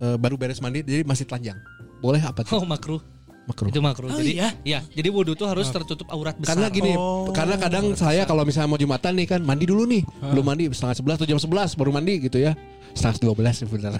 [0.00, 1.60] eh, baru beres mandi jadi masih telanjang?
[2.00, 2.56] Boleh apa tuh?
[2.58, 3.00] Oh makruh.
[3.48, 3.66] Makruh.
[3.72, 4.06] Itu makruh.
[4.06, 4.48] Oh, jadi iya?
[4.62, 6.54] ya, jadi wudhu tuh harus tertutup aurat besar.
[6.54, 7.34] Karena gini, Oh.
[7.34, 10.94] karena kadang saya kalau misalnya mau jumatan nih kan mandi dulu nih, belum mandi setengah
[10.94, 12.54] sebelas atau jam sebelas baru mandi gitu ya,
[12.94, 13.98] setengah dua belas benar.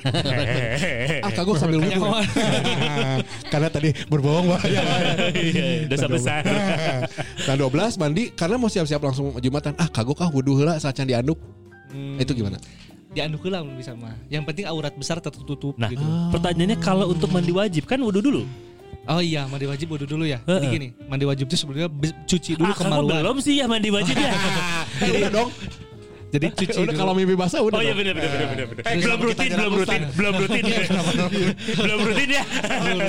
[1.26, 1.98] ah kagok sambil wudhu.
[1.98, 2.22] ya.
[3.52, 4.82] karena tadi berbohong bahaya.
[5.34, 6.42] Iya, Dosa besar.
[7.42, 9.74] Setengah dua belas mandi karena mau siap-siap langsung jumatan.
[9.82, 11.40] Ah kagok ah wudhu lah saat dianduk.
[11.90, 12.54] Hmm, Itu gimana?
[13.10, 14.14] Dianduk lah bisa mah.
[14.26, 16.02] Yang penting aurat besar tertutup Nah, gitu.
[16.30, 18.42] pertanyaannya kalau untuk mandi wajib kan wudhu dulu.
[19.04, 20.38] Oh iya, mandi wajib wudhu dulu ya.
[20.40, 23.14] Jadi gini, mandi wajib tuh sebenarnya be- cuci dulu Ah, kamu kemaluan.
[23.18, 24.30] belum sih ya mandi wajib ya?
[25.02, 25.50] Eh, udah dong.
[26.30, 27.00] Jadi cuci Udah dulu.
[27.02, 27.74] kalau mimpi basah udah.
[27.74, 28.82] Oh iya benar benar benar benar.
[28.86, 30.14] Eh, Belum rutin, belum rutin, Ustaz?
[30.14, 30.64] belum rutin.
[31.74, 32.44] Belum rutin ya.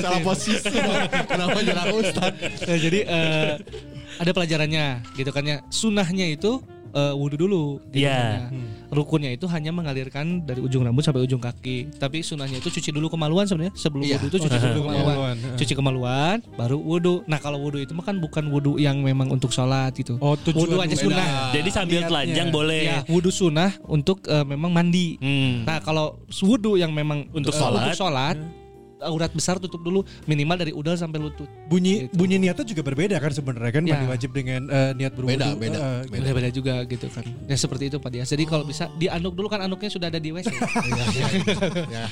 [0.02, 0.74] Salah posisi.
[1.22, 2.32] Kenapa jarak Ustaz?
[2.66, 3.50] Nah, jadi eh,
[4.18, 5.62] ada pelajarannya gitu kan ya.
[5.68, 6.58] Sunahnya itu
[6.92, 7.64] eh, wudhu dulu.
[7.88, 8.12] gitu Iya.
[8.12, 8.70] kan ya.
[8.92, 11.96] Rukunnya itu hanya mengalirkan dari ujung rambut sampai ujung kaki.
[11.96, 13.72] Tapi sunahnya itu cuci dulu kemaluan sebenarnya.
[13.72, 14.16] Sebelum Iya.
[14.16, 15.04] wudhu itu cuci Oh, dulu kemaluan.
[15.34, 15.36] kemaluan.
[15.56, 17.14] Cuci kemaluan, baru wudhu.
[17.24, 20.16] Nah kalau wudhu itu mah kan bukan wudhu yang memang untuk sholat gitu.
[20.18, 21.02] Oh, tujuan wudhu aja beda.
[21.02, 21.28] sunnah.
[21.50, 22.08] Jadi sambil Niatnya.
[22.08, 22.82] telanjang boleh.
[22.84, 25.16] Ya, wudhu sunnah untuk eh, memang mandi.
[25.16, 25.64] Hmm.
[25.64, 27.80] Nah kalau wudhu yang memang Untuk eh, sholat.
[27.82, 28.36] untuk sholat,
[29.02, 31.46] aurat besar tutup dulu minimal dari udal sampai lutut.
[31.66, 32.14] Bunyi Gitu.
[32.14, 33.94] bunyi niatnya juga berbeda kan sebenarnya kan Ya.
[33.94, 35.34] mandi wajib dengan eh, niat berwudu.
[35.34, 35.78] Beda, beda.
[35.78, 36.22] Eh, Beda.
[36.22, 37.24] Beda-beda juga gitu kan.
[37.44, 38.28] Ya seperti itu Pak Dias.
[38.28, 40.50] Jadi kalau bisa dianduk dulu kan anduknya sudah ada di WC.
[41.92, 42.04] Ya.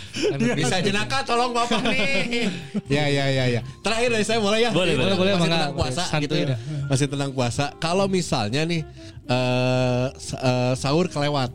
[0.53, 2.49] Bisa jenaka tolong bapak nih.
[2.87, 3.61] ya ya ya ya.
[3.81, 4.71] Terakhir dari saya boleh ya?
[4.71, 6.57] Boleh, boleh, boleh, Masih tentang puasa gitu ya.
[6.87, 7.65] Masih tentang puasa.
[7.79, 8.83] Kalau misalnya nih
[9.25, 11.51] eh sa- eh, sahur kelewat,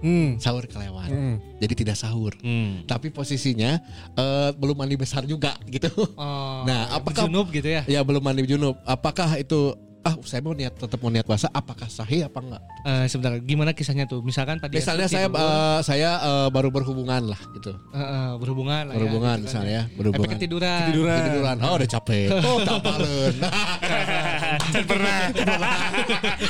[0.00, 0.36] Hmm.
[0.36, 1.06] sahur kelewat.
[1.06, 1.36] Hmm.
[1.56, 2.32] Jadi tidak sahur.
[2.38, 2.82] Hmm.
[2.84, 3.78] Tapi posisinya
[4.12, 5.88] eh, belum mandi besar juga gitu.
[6.14, 7.84] Oh, Nah, apakah- junub gitu ya?
[7.84, 8.76] ya belum mandi junub.
[8.82, 12.62] Apakah itu ah saya mau niat tetap mau niat puasa apakah sahih apa enggak?
[12.82, 14.24] Eh, sebentar, gimana kisahnya tuh?
[14.24, 17.76] Misalkan Pak Dias Misalnya saya eh, saya eh, baru berhubungan lah gitu.
[17.92, 20.30] eh, eh, berhubungan lah ya, Berhubungan gitu kan misalnya ya, Efek berhubungan.
[20.34, 20.80] ketiduran.
[20.82, 21.18] Ketiduran.
[21.20, 21.56] Ketiduran.
[21.60, 22.26] Oh, udah capek.
[22.32, 23.34] Oh, tapaleun.
[24.70, 25.18] Can pernah.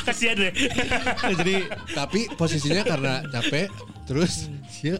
[0.04, 0.52] Kasihan deh.
[1.34, 1.56] Jadi
[1.90, 3.68] Tapi posisinya karena capek
[4.04, 4.50] terus
[4.82, 4.98] ya,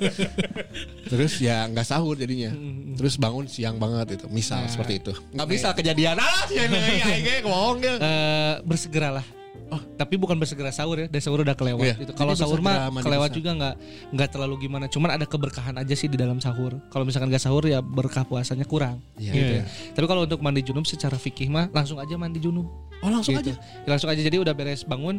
[1.10, 2.50] terus ya nggak sahur jadinya.
[2.96, 4.26] Terus bangun siang banget itu.
[4.28, 4.70] Misal Nah.
[4.70, 5.12] seperti itu.
[5.32, 6.16] Nggak bisa kejadian.
[6.16, 7.94] Ah, sih ini aing bohong ya.
[7.96, 9.24] eh bersegeralah.
[9.66, 11.94] Oh, tapi bukan bersegera sahur ya, dari sahur udah kelewat Iya.
[11.98, 12.12] gitu.
[12.14, 13.74] Kalau sahur mah kelewat juga nggak
[14.14, 14.86] nggak terlalu gimana.
[14.86, 16.78] Cuman ada keberkahan aja sih di dalam sahur.
[16.86, 19.02] Kalau misalkan gak sahur ya berkah puasanya kurang.
[19.18, 19.32] Iya.
[19.34, 19.62] gitu Iya.
[19.62, 19.64] ya.
[19.98, 22.70] Tapi kalau untuk mandi junub secara fikih mah langsung aja mandi junub.
[23.02, 23.50] Oh, langsung gitu.
[23.50, 23.58] aja.
[23.58, 25.18] Ya, langsung aja jadi udah beres bangun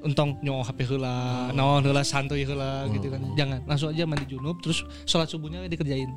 [0.00, 3.20] entong nyoh HP heula, naon heula santuy heula gitu kan.
[3.36, 6.08] Jangan, langsung aja mandi junub terus sholat subuhnya dikerjain.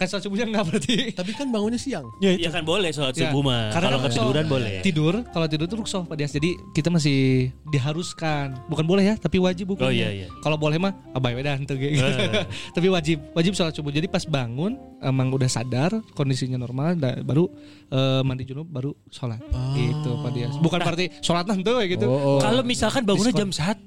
[0.00, 1.12] Kan sholat subuhnya enggak berarti.
[1.12, 2.08] Tapi kan bangunnya siang.
[2.24, 3.68] Ya Ya kan boleh sholat Ya, subuh mah.
[3.68, 4.72] karena Kalau kan ketiduran so- boleh.
[4.80, 6.32] Tidur, kalau tidur tuh ruksoh Pak Dias.
[6.32, 9.92] Jadi kita masih diharuskan, bukan boleh ya, tapi wajib hukumnya.
[9.92, 10.26] Oh iya iya.
[10.40, 12.00] Kalau boleh mah abai we dah henteu ge.
[12.00, 12.00] Eh.
[12.76, 13.92] Tapi wajib, wajib sholat subuh.
[13.92, 17.44] Jadi pas bangun emang udah sadar kondisinya normal baru
[17.92, 19.44] eh, mandi junub baru sholat.
[19.76, 20.56] Gitu Pak Dias.
[20.64, 22.08] Bukan berarti sholat nanti gitu.
[22.08, 22.38] Oh, oh.
[22.40, 23.84] Kalau misalkan bangunnya jam 1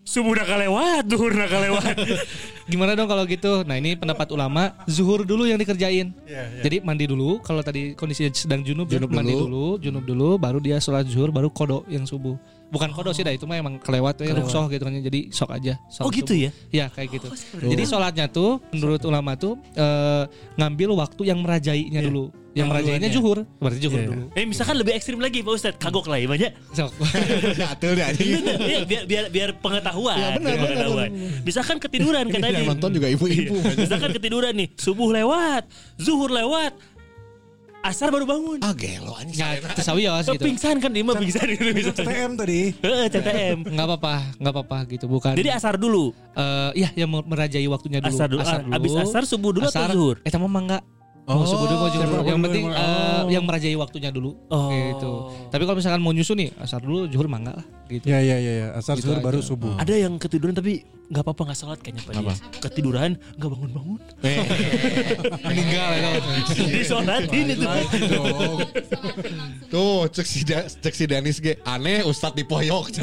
[0.00, 1.94] Subuh udah kelewat, duhur udah kelewat.
[2.72, 3.68] Gimana dong kalau gitu?
[3.68, 6.16] Nah ini pendapat ulama, zuhur dulu yang dikerjain.
[6.64, 7.36] Jadi mandi dulu.
[7.44, 9.44] Kalau tadi kondisinya sedang junub, ya, Junub mandi dulu.
[9.44, 12.40] dulu, junub dulu, baru dia sholat zuhur, baru kodo yang subuh.
[12.66, 14.92] Bukan kodo sih, dah itu mah emang kelewat ya, ruksoh gitu kan.
[14.92, 15.78] Jadi sok aja.
[15.86, 16.44] sholat Oh gitu subuh.
[16.44, 16.50] ya?
[16.74, 17.26] Ya kayak gitu.
[17.60, 22.34] Jadi sholatnya tuh menurut ulama tuh eh, ngambil waktu yang merajainya dulu.
[22.54, 24.08] Yang merajainya zuhur, berarti zuhur Iya.
[24.08, 24.24] dulu.
[24.30, 26.90] Eh misalkan lebih ekstrim lagi Pak Ustadz Kagok lah ya banyak Sok.
[27.74, 28.06] Atul deh.
[28.14, 31.10] Iya, biar, biar, biar pengetahuan, Ya, benar, biar benar, pengetahuan.
[31.42, 32.62] Misalkan ketiduran kan tadi.
[32.62, 33.58] nonton juga ibu-ibu.
[33.58, 33.74] Iya.
[33.74, 35.66] Misalkan ketiduran nih, subuh lewat,
[35.98, 36.78] zuhur lewat,
[37.84, 38.58] asar baru bangun.
[38.64, 39.36] Ah gelo anjing.
[39.36, 40.44] Ya, tesawios Oh, gitu.
[40.48, 41.92] Pingsan kan dia mah pingsan gitu Itu bisa.
[42.00, 42.60] CTM tadi.
[42.80, 43.58] Heeh, CTM.
[43.68, 45.04] Nggak apa-apa, nggak apa-apa gitu.
[45.06, 45.36] Bukan.
[45.36, 46.16] Jadi asar dulu.
[46.32, 48.16] Eh, iya yang merajai waktunya dulu.
[48.16, 48.40] Asar dulu.
[48.40, 50.16] Ah, Abis asar subuh dulu atau Asar, zuhur?
[50.24, 50.82] Eh, mah enggak.
[51.24, 52.26] Mau subuh dulu mau zuhur siapa dulu.
[52.26, 53.22] Yang penting yang- eh, oh.
[53.32, 54.30] yang merajai waktunya dulu.
[54.46, 54.68] Oh.
[54.68, 55.10] Gitu.
[55.48, 58.04] Tapi kalau misalkan mau nyusun nih asar dulu zuhur mangga lah gitu.
[58.04, 58.66] Ya ya ya ya.
[58.74, 59.46] Asar Gitu zuhur baru aja.
[59.46, 59.72] subuh.
[59.74, 62.32] Ada yang ketiduran tapi nggak apa-apa nggak sholat kayaknya Pak Apa?
[62.60, 63.98] Ketiduran nggak bangun-bangun.
[65.44, 66.08] Meninggal ya.
[66.66, 67.64] Disolatin itu.
[68.04, 68.58] dong.
[69.66, 72.94] Tuh, cek si, Da- cek si Danis ge aneh Ustadz di poyok.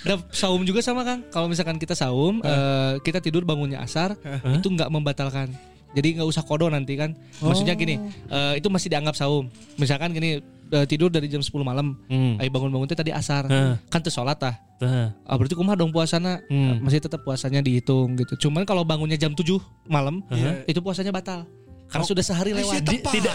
[0.00, 1.20] Dan saum juga sama Kang.
[1.28, 4.14] Kalau misalkan kita saum, eh, kita tidur bangunnya asar,
[4.46, 5.50] itu nggak membatalkan.
[5.90, 7.12] Jadi nggak usah kodo nanti kan.
[7.38, 9.50] Maksudnya gini, eh, itu masih dianggap saum.
[9.74, 10.38] Misalkan gini,
[10.68, 12.36] eh, tidur dari jam 10 malam, Hmm.
[12.36, 13.44] ayo bangun-bangun teh tadi asar.
[13.44, 13.74] Heeh.
[13.86, 14.54] Kan tuh sholat tah.
[14.78, 16.40] Nah, Ah, berarti kumaha dong puasana?
[16.46, 16.80] Hmm.
[16.80, 18.48] Masih tetap puasanya dihitung gitu.
[18.48, 20.22] Cuman kalau bangunnya jam 7 malam,
[20.64, 21.44] itu puasanya batal.
[21.84, 22.86] Karena sudah sehari lewat.
[22.86, 23.34] Di- tidak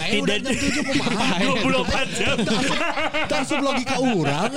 [1.60, 2.36] 24 jam.
[3.28, 4.48] Langsung logika orang.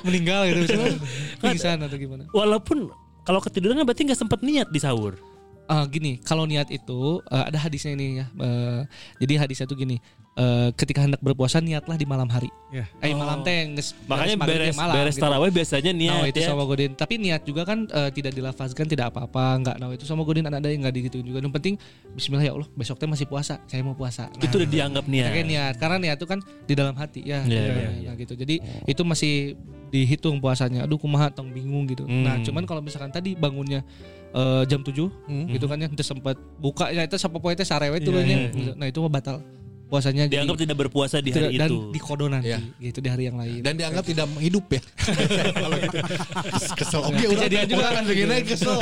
[0.00, 0.94] meninggal gitu misalnya.
[1.40, 2.22] Pingsan atau gimana.
[2.30, 2.88] Walaupun
[3.20, 5.18] kalau ketiduran kan berarti nggak sempat niat di sahur.
[5.66, 8.26] Ah, gini, kalau niat itu eh, ada hadisnya ini ya.
[8.30, 8.80] Eh,
[9.18, 9.96] jadi hadisnya tuh gini,
[10.34, 12.52] eh, ketika hendak berpuasa niatlah di malam hari.
[12.68, 12.84] Ya.
[12.98, 15.22] Eh malam teh nges- Makanya beres teh malam, beres gitu.
[15.22, 16.50] tarawih biasanya niat Nah, itu ya.
[16.50, 16.92] sama godin.
[16.92, 19.76] Tapi niat juga kan eh, tidak dilafazkan, tidak apa-apa, enggak.
[19.78, 21.38] Nah, itu sama godin ada yang enggak digituin juga.
[21.38, 21.74] Yang penting
[22.12, 23.62] bismillah ya Allah, besok teh masih puasa.
[23.64, 24.28] Saya mau puasa.
[24.28, 25.30] Nah, Itu udah dianggap niat.
[25.32, 27.40] Kayak niat karena niat itu kan di dalam hati ya.
[27.40, 28.08] Iya, Nah, iya, iya.
[28.10, 28.34] nah, gitu.
[28.34, 28.54] Jadi
[28.84, 29.54] itu masih
[29.88, 30.82] dihitung puasanya.
[30.84, 32.02] Aduh kumaha tong bingung gitu.
[32.04, 32.26] Hmm.
[32.26, 33.86] Nah, cuman kalau misalkan tadi bangunnya
[34.34, 35.46] eh, jam 7 Hmm.
[35.48, 38.36] gitu kan ya itu sempat buka ya itu sapa poe teh sarewe Iya, dulunya.
[38.36, 38.70] iya, Gitu.
[38.74, 39.38] Nah, itu mah batal
[39.84, 41.78] puasanya jadi- Dianggap tidak berpuasa di hari tidak- dan itu.
[41.88, 42.58] di kodo nanti Iya.
[42.82, 43.60] gitu di hari yang lain.
[43.60, 44.80] Dan dianggap tidak hidup ya.
[45.54, 45.96] Kalau gitu.
[46.74, 47.00] Kesel.
[47.00, 48.78] Oke, Kejadian kejadian juga kan begini kesel.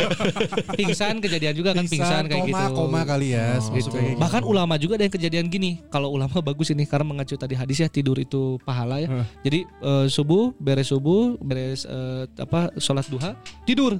[0.72, 2.74] pingsan kejadian juga kan pingsan kayak koma, gitu.
[2.74, 3.46] Koma kali ya.
[3.59, 3.68] gitu.
[3.68, 4.20] maksudnya kayak gitu.
[4.20, 5.70] Bahkan ulama juga ada yang kejadian gini.
[5.86, 9.09] Kalau ulama bagus ini karena mengacu tadi hadis ya tidur itu pahala ya.
[9.11, 9.26] Hah.
[9.42, 13.98] Jadi eh, subuh beres subuh beres eh, apa sholat duha tidur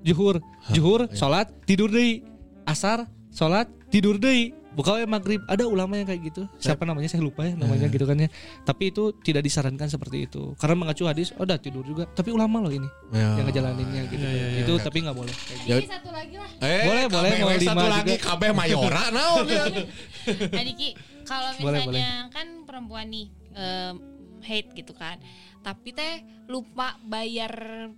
[0.00, 0.40] juhur
[0.70, 1.16] juhur iya.
[1.16, 2.24] sholat tidur deh
[2.64, 7.26] asar sholat tidur deh buka wae maghrib ada ulama yang kayak gitu siapa namanya saya
[7.26, 8.30] lupa ya namanya gitu kan ya
[8.62, 12.62] tapi itu tidak disarankan seperti itu karena mengacu hadis oh udah tidur juga tapi ulama
[12.62, 13.34] loh ini Ya.
[13.34, 14.24] yang ngejalaninnya gitu
[14.62, 15.66] itu tapi nggak boleh kayak gitu.
[15.66, 15.76] Ya.
[15.82, 16.50] Ini satu lagi lah.
[16.62, 17.90] Eh, Boleh, boleh, kabeh mau lima satu juga.
[17.90, 19.64] lagi kabeh mayora naon ya.
[20.54, 20.88] Nah Diki,
[21.26, 23.94] kalau Boleh, misalnya kan perempuan nih em,
[24.40, 25.16] hate gitu kan,
[25.60, 27.52] tapi teh lupa bayar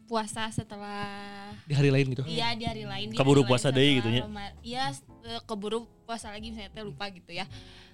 [0.05, 3.07] puasa setelah di hari lain gitu Iya di hari lain.
[3.09, 4.23] di Keburu hari puasa deui setelah gitu nya.
[4.23, 4.85] Roma- Iya
[5.25, 7.47] eh, keburu puasa lagi misalnya teh lupa gitu ya.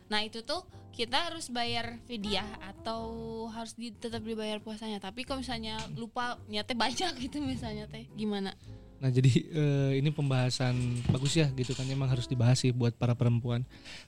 [0.09, 3.03] Nah itu tuh kita harus bayar fidyah atau
[3.49, 4.99] harus di, tetap dibayar puasanya.
[4.99, 8.57] Tapi kalau misalnya lupa niatnya banyak gitu misalnya teh gimana?
[8.99, 10.75] Nah jadi eh, ini pembahasan
[11.07, 13.63] bagus ya gitu kan emang harus dibahas sih buat para perempuan.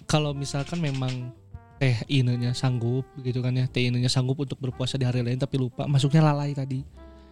[0.04, 1.30] Kalau misalkan memang
[1.80, 5.56] teh inenya sanggup gitu kan ya teh inenya sanggup untuk berpuasa di hari lain tapi
[5.56, 6.84] lupa masuknya lalai tadi.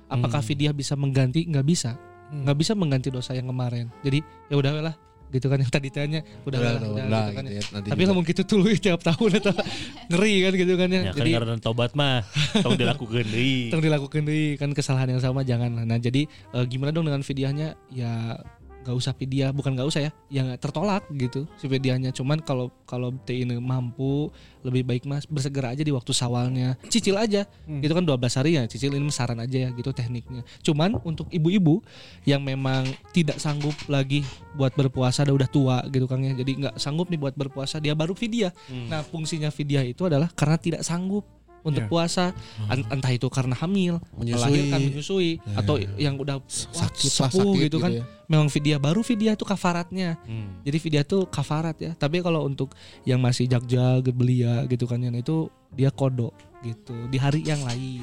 [0.09, 1.45] Apakah fidyah bisa mengganti?
[1.45, 1.93] Nggak bisa,
[2.33, 3.93] nggak bisa mengganti dosa yang kemarin.
[4.01, 4.97] Jadi ya udah lah
[5.29, 7.61] gitu kan yang tadi tanya udah lah, udah, udah, udah, gitu kan gitu ya.
[7.61, 9.55] ya, nanti Tapi ngomong gitu dulu tiap tahun atau
[10.13, 11.01] ngeri kan gitu kan ya.
[11.05, 12.25] Ya kan Jadi karena tobat mah
[12.65, 13.69] tong dilakukan deui.
[13.77, 17.77] yang dilakukan deui kan kesalahan yang sama jangan nah jadi eh, gimana dong dengan fidyahnya
[17.93, 18.41] ya
[18.83, 23.13] nggak usah fidyah bukan nggak usah ya yang tertolak gitu si fidyahnya cuman kalau kalau
[23.29, 24.33] ini mampu
[24.65, 26.75] lebih baik mas bersegera aja di waktu sawalnya.
[26.91, 27.47] Cicil aja.
[27.67, 30.43] Gitu kan 12 hari ya cicil ini saran aja ya gitu tekniknya.
[30.67, 31.81] Cuman untuk ibu-ibu
[32.27, 34.27] yang memang tidak sanggup lagi
[34.59, 37.95] buat berpuasa udah udah tua gitu kan ya jadi nggak sanggup nih buat berpuasa dia
[37.95, 38.51] baru fidyah
[38.91, 41.23] nah fungsinya fidyah itu adalah karena tidak sanggup
[41.61, 41.89] untuk Ya.
[41.89, 42.25] puasa
[42.67, 44.35] En- entah itu karena hamil Menyusui.
[44.35, 48.05] melahirkan menyusui atau yang udah sakit, sepuh sakit gitu kan ya.
[48.27, 50.63] memang fidyah baru fidyah itu kafaratnya Hmm.
[50.63, 55.13] jadi fidyah tuh kafarat ya tapi kalau untuk yang masih jagjal belia gitu kan yang
[55.13, 58.03] itu dia kodok gitu di hari yang lain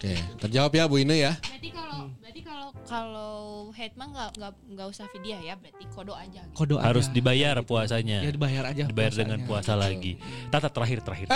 [0.00, 1.36] Oke, terjawab ya Bu Ine ya.
[1.36, 3.34] Berarti kalau berarti kalau kalau
[3.70, 6.40] hate mah nggak nggak nggak usah fidyah ya berarti kodo aja.
[6.40, 6.56] Gitu.
[6.56, 7.12] kodok Harus aja.
[7.12, 7.68] dibayar Gitu.
[7.68, 8.18] puasanya.
[8.24, 9.28] ya dibayar aja Dibayar puasanya.
[9.28, 10.16] dengan puasa lagi.
[10.48, 11.26] Tata terakhir terakhir.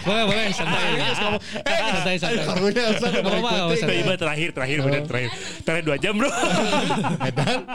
[0.00, 0.96] boleh boleh santai
[1.92, 3.86] santai santai Karunya nggak usah.
[3.86, 5.30] Tiba terakhir terakhir benar terakhir.
[5.60, 6.30] Terakhir dua jam bro.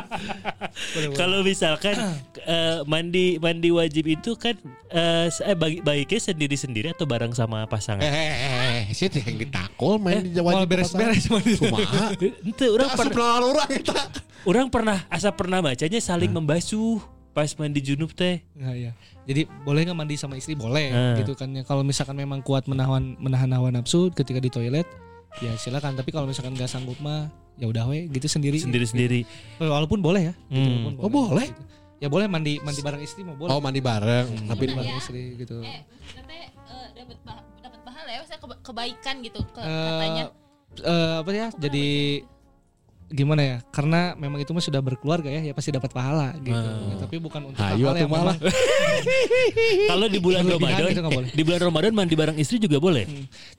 [1.22, 1.96] Kalau misalkan
[2.50, 4.58] eh, mandi mandi wajib itu kan
[4.90, 8.02] eh, eh, baiknya sendiri sendiri atau bareng sama pasangan.
[8.90, 11.54] Eh, eh, eh, eh, sih yang ditakul main di Jawa Mau beres-beres mandi.
[11.56, 12.18] Kumaha?
[12.50, 14.00] Ente orang Asup pernah lalu orang eta.
[14.42, 16.98] orang pernah asa pernah bacanya saling membasuh
[17.30, 18.42] pas mandi junub teh.
[18.54, 18.92] Nah, ya.
[19.24, 20.58] Jadi boleh nggak mandi sama istri?
[20.58, 21.14] Boleh Ah.
[21.16, 21.62] gitu kan ya.
[21.62, 24.90] Kalau misalkan memang kuat menahan menahan hawa nafsu ketika di toilet,
[25.38, 25.94] ya silakan.
[25.94, 28.58] Tapi kalau misalkan nggak sanggup mah, ya udah we gitu sendiri.
[28.58, 29.22] Sendiri-sendiri.
[29.56, 30.34] Eh, Walaupun boleh ya.
[30.48, 30.98] gitu, Hmm.
[30.98, 31.46] walaupun Oh, boleh?
[31.46, 31.62] gitu.
[32.00, 33.52] Ya boleh mandi mandi bareng istri mau boleh.
[33.52, 34.98] Oh mandi bareng, tapi mandi bareng Ya.
[34.98, 35.60] istri gitu.
[35.62, 37.18] Eh katanya eh, dapat
[38.10, 40.24] pahala ya, maksudnya keba- kebaikan gitu ke, Eh, katanya.
[40.82, 41.48] eh, apa ya?
[41.56, 41.88] Jadi
[43.10, 43.58] gimana ya?
[43.72, 46.54] Karena memang itu mah sudah berkeluarga ya, ya pasti dapat pahala gitu.
[46.54, 48.38] Ya, tapi bukan untuk Hayu atuh yang malah.
[49.90, 51.30] Kalau di bulan Ramadan, gitu nggak boleh.
[51.34, 53.10] di bulan Ramadan mandi bareng istri juga boleh.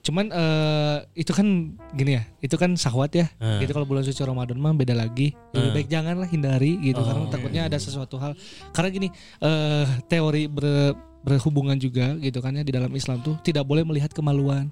[0.01, 1.47] Cuman eh, itu kan
[1.91, 3.27] gini ya, itu kan sahwat ya.
[3.37, 3.59] Hmm.
[3.59, 5.35] Gitu kalau bulan suci Ramadan mah beda lagi.
[5.51, 5.75] Lebih Hmm.
[5.75, 8.31] baik janganlah hindari gitu karena takutnya ada sesuatu hal.
[8.71, 9.07] Karena gini,
[9.39, 14.09] eh teori ber- berhubungan juga gitu kan ya di dalam Islam tuh tidak boleh melihat
[14.09, 14.69] kemaluan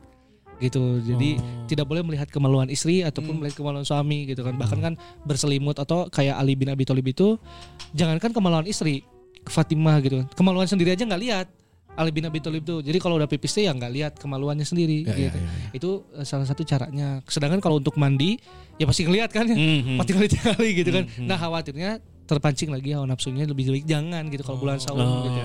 [0.59, 0.99] gitu.
[0.99, 1.39] Jadi
[1.71, 4.59] tidak boleh melihat kemaluan istri ataupun melihat kemaluan suami gitu kan.
[4.59, 4.93] Bahkan kan
[5.23, 7.39] berselimut atau kayak Ali bin Abi Thalib itu
[7.95, 9.07] jangankan kemaluan istri,
[9.47, 10.27] Fatimah gitu kan.
[10.35, 11.47] Kemaluan sendiri aja nggak lihat.
[11.95, 12.79] Ali bin Abi Thalib tuh.
[12.83, 15.39] Jadi kalau udah pipis tuh ya nggak lihat kemaluannya sendiri Ya, ya, gitu.
[15.39, 15.69] ya, ya.
[15.75, 17.23] Itu eh, salah satu caranya.
[17.27, 18.35] Sedangkan kalau untuk mandi
[18.75, 19.55] ya pasti ngelihat kan ya.
[19.55, 21.03] Empat kali tiga kali gitu kan.
[21.23, 25.41] Nah khawatirnya terpancing lagi hawa nafsunya lebih baik jangan gitu kalau bulan saum Oh, gitu.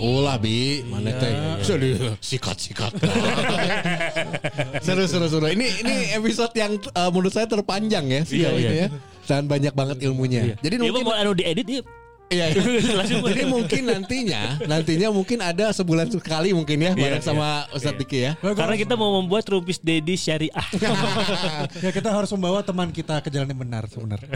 [0.00, 1.34] Ulah bi, mana teh?
[1.66, 2.94] Sudah sikat-sikat.
[4.86, 5.46] seru seru seru.
[5.50, 8.70] Ini ini episode yang uh, menurut saya terpanjang ya Iya, ini iya.
[8.70, 8.88] ya.
[9.26, 10.54] Dan banyak banget ilmunya.
[10.62, 11.84] Jadi Iya, mungkin mau anu diedit yuk.
[12.30, 12.62] Iya, iya.
[13.30, 18.18] Jadi mungkin nantinya nantinya mungkin ada sebulan sekali mungkin ya bareng Iya, sama Ustadz Diki
[18.24, 18.32] ya.
[18.40, 20.66] Karena kita mau membuat Rumpis Dedi Syariah.
[21.84, 24.30] ya kita harus membawa teman kita ke jalan yang benar sebenarnya.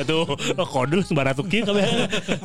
[0.00, 1.84] Aduh, oh, kodul sembarang tuh kieu kabeh.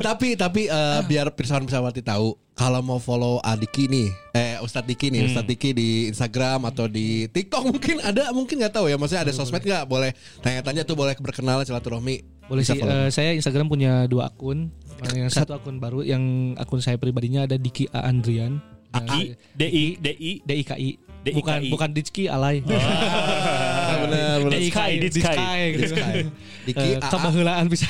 [0.04, 5.08] tapi tapi eh, biar pirsawan pirsawati tahu kalau mau follow Adiki nih eh Ustadz Diki
[5.08, 9.24] nih Ustadz Diki di Instagram atau di TikTok mungkin ada mungkin nggak tahu ya maksudnya
[9.24, 10.12] ada sosmed nggak boleh
[10.44, 12.80] tanya-tanya tuh boleh berkenalan silaturahmi Boleh Bisa sih.
[12.80, 12.94] follow.
[12.96, 14.68] eh, saya Instagram punya dua akun.
[15.02, 16.22] Yang satu akun baru, yang
[16.54, 18.62] akun saya pribadinya ada Diki A Andrian.
[18.92, 20.90] I D I D I D I K I.
[21.22, 21.38] DIKI.
[21.38, 22.66] Bukan bukan Diki Alay.
[22.66, 25.38] Ah, benar benar Di Sky, di Sky.
[25.72, 25.94] gitu.
[26.66, 27.86] Diki Eh, AA Kebahelaan bisa.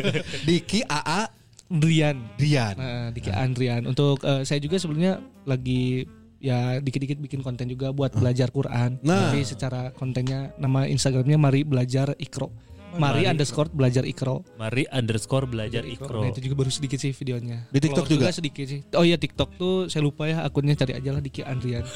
[0.48, 1.26] Diki AA
[1.66, 2.16] Andrian.
[2.38, 3.82] Dian Nah, Diki Andrian.
[3.84, 6.06] Untuk eh, saya juga sebelumnya lagi
[6.38, 9.02] ya dikit-dikit bikin konten juga buat belajar Quran.
[9.02, 9.28] Nah.
[9.28, 12.54] Tapi secara kontennya nama Instagramnya Mari Belajar Ikro.
[12.94, 14.46] Mari, underscore belajar Ikro.
[14.56, 16.22] Mari underscore belajar ikro.
[16.22, 17.66] Nah, itu juga baru sedikit sih videonya.
[17.68, 18.32] Di TikTok Followers juga?
[18.32, 18.80] sedikit sih.
[18.94, 21.84] Oh iya TikTok tuh saya lupa ya akunnya cari aja lah Diki Andrian.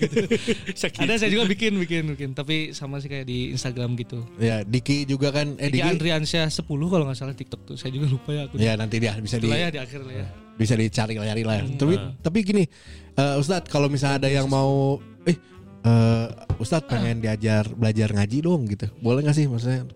[0.00, 0.26] Gitu.
[0.98, 4.24] Ada saya juga bikin bikin bikin tapi sama sih kayak di Instagram gitu.
[4.36, 7.76] ya Diki juga kan eh Diki Diki Andriansyah 10 kalau nggak salah TikTok tuh.
[7.76, 8.64] Saya juga lupa ya akunnya.
[8.64, 10.26] ya nanti dia bisa di ya di akhir lah ya.
[10.56, 11.76] bisa dicari cari lah Hmm.
[11.76, 12.64] tapi tapi gini
[13.14, 15.36] eh, Ustadz kalau misalnya ada yang mau eh
[15.80, 16.26] eh,
[16.58, 19.88] Ustadz pengen diajar belajar ngaji dong gitu boleh nggak sih maksudnya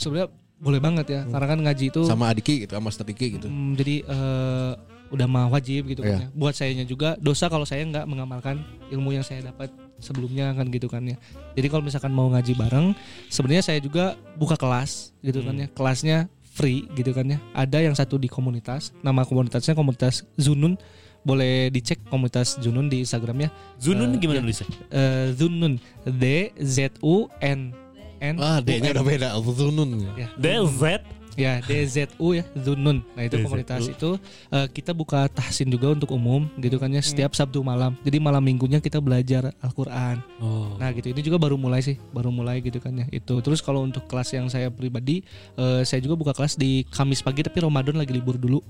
[0.00, 1.20] Sebenarnya boleh banget ya.
[1.24, 4.72] Karena kan ngaji itu sama Adiki gitu sama Diki gitu Hmm, jadi eh,
[5.10, 6.20] udah mah wajib gitu kan Iya.
[6.26, 6.28] ya.
[6.32, 10.86] Buat sayanya juga dosa kalau saya nggak mengamalkan ilmu yang saya dapat sebelumnya kan gitu
[10.86, 11.16] kan ya.
[11.52, 12.94] Jadi kalau misalkan mau ngaji bareng,
[13.26, 15.66] sebenarnya saya juga buka kelas gitu kan ya.
[15.68, 16.18] Kelasnya
[16.50, 17.38] free gitu kan ya.
[17.52, 20.76] Ada yang satu di komunitas, nama komunitasnya komunitas Zunun.
[21.20, 23.52] Boleh dicek komunitas Zunun di Instagramnya.
[23.76, 24.44] Zunun Eh, gimana iya.
[24.44, 24.66] nulisnya?
[24.88, 25.76] Eh, Zunun
[26.06, 27.76] D Z U N
[28.20, 30.28] N ah D-nya udah beda Zunun ya.
[30.36, 31.00] D Z
[31.38, 33.00] Ya DZU ya Zunun.
[33.14, 33.44] Nah itu DZU.
[33.46, 34.18] komunitas itu
[34.50, 37.94] eh, kita buka tahsin juga untuk umum gitu kan ya setiap Sabtu malam.
[38.02, 40.20] Jadi malam minggunya kita belajar Al-Qur'an.
[40.42, 40.74] Oh.
[40.80, 43.06] Nah gitu ini juga baru mulai sih, baru mulai gitu kan ya.
[43.08, 45.22] Itu terus kalau untuk kelas yang saya pribadi
[45.56, 48.60] eh, saya juga buka kelas di Kamis pagi tapi Ramadan lagi libur dulu.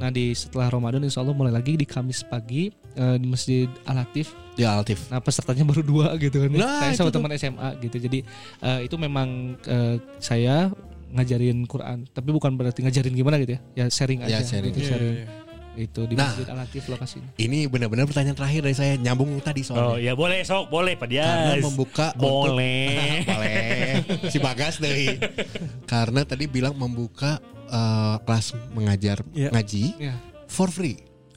[0.00, 4.45] Nah di setelah Ramadan insya Allah mulai lagi di Kamis pagi eh, di Masjid Al-Latif
[4.56, 6.48] ya Altif Nah pesertanya baru dua gitu kan.
[6.48, 6.58] ya.
[6.58, 7.96] Nah, saya sama teman SMA gitu.
[7.98, 8.18] Jadi
[8.58, 9.28] eh, itu memang
[9.62, 10.72] eh, saya
[11.06, 13.60] ngajarin Quran, tapi bukan berarti ngajarin gimana gitu ya.
[13.74, 14.48] Ya sharing Ya, aja.
[14.48, 14.72] sharing.
[14.72, 15.14] Gitu, Iya, sharing.
[15.14, 15.28] iya,
[15.76, 16.24] Itu di Nah.
[16.26, 17.28] Masjid Al Latif lokasinya.
[17.36, 21.04] ini benar-benar pertanyaan terakhir dari saya nyambung tadi Oh soalnya ya boleh sok boleh Pak
[21.06, 21.28] Dias.
[21.28, 22.96] karena membuka untuk- boleh.
[23.28, 23.68] boleh
[24.26, 25.20] si Bagas deh
[25.84, 27.36] karena tadi bilang membuka
[27.66, 29.52] eh, kelas mengajar Iya.
[29.52, 30.14] ngaji Ya.
[30.46, 30.96] for free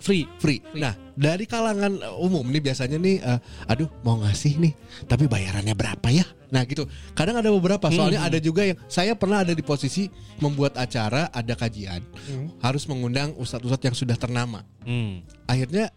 [0.10, 0.26] Free.
[0.41, 0.57] free.
[0.66, 0.82] Free.
[0.82, 3.38] Nah, dari kalangan uh, umum nih biasanya nih uh,
[3.70, 4.74] aduh mau ngasih nih,
[5.05, 6.26] tapi bayarannya berapa ya?
[6.49, 6.89] Nah, gitu.
[7.14, 10.10] Kadang ada beberapa, soalnya ada juga yang saya pernah ada di posisi
[10.41, 12.01] membuat acara, ada kajian,
[12.57, 14.66] harus mengundang ustadz-ustadz yang sudah ternama.
[14.82, 15.22] Hmm.
[15.45, 15.93] Akhirnya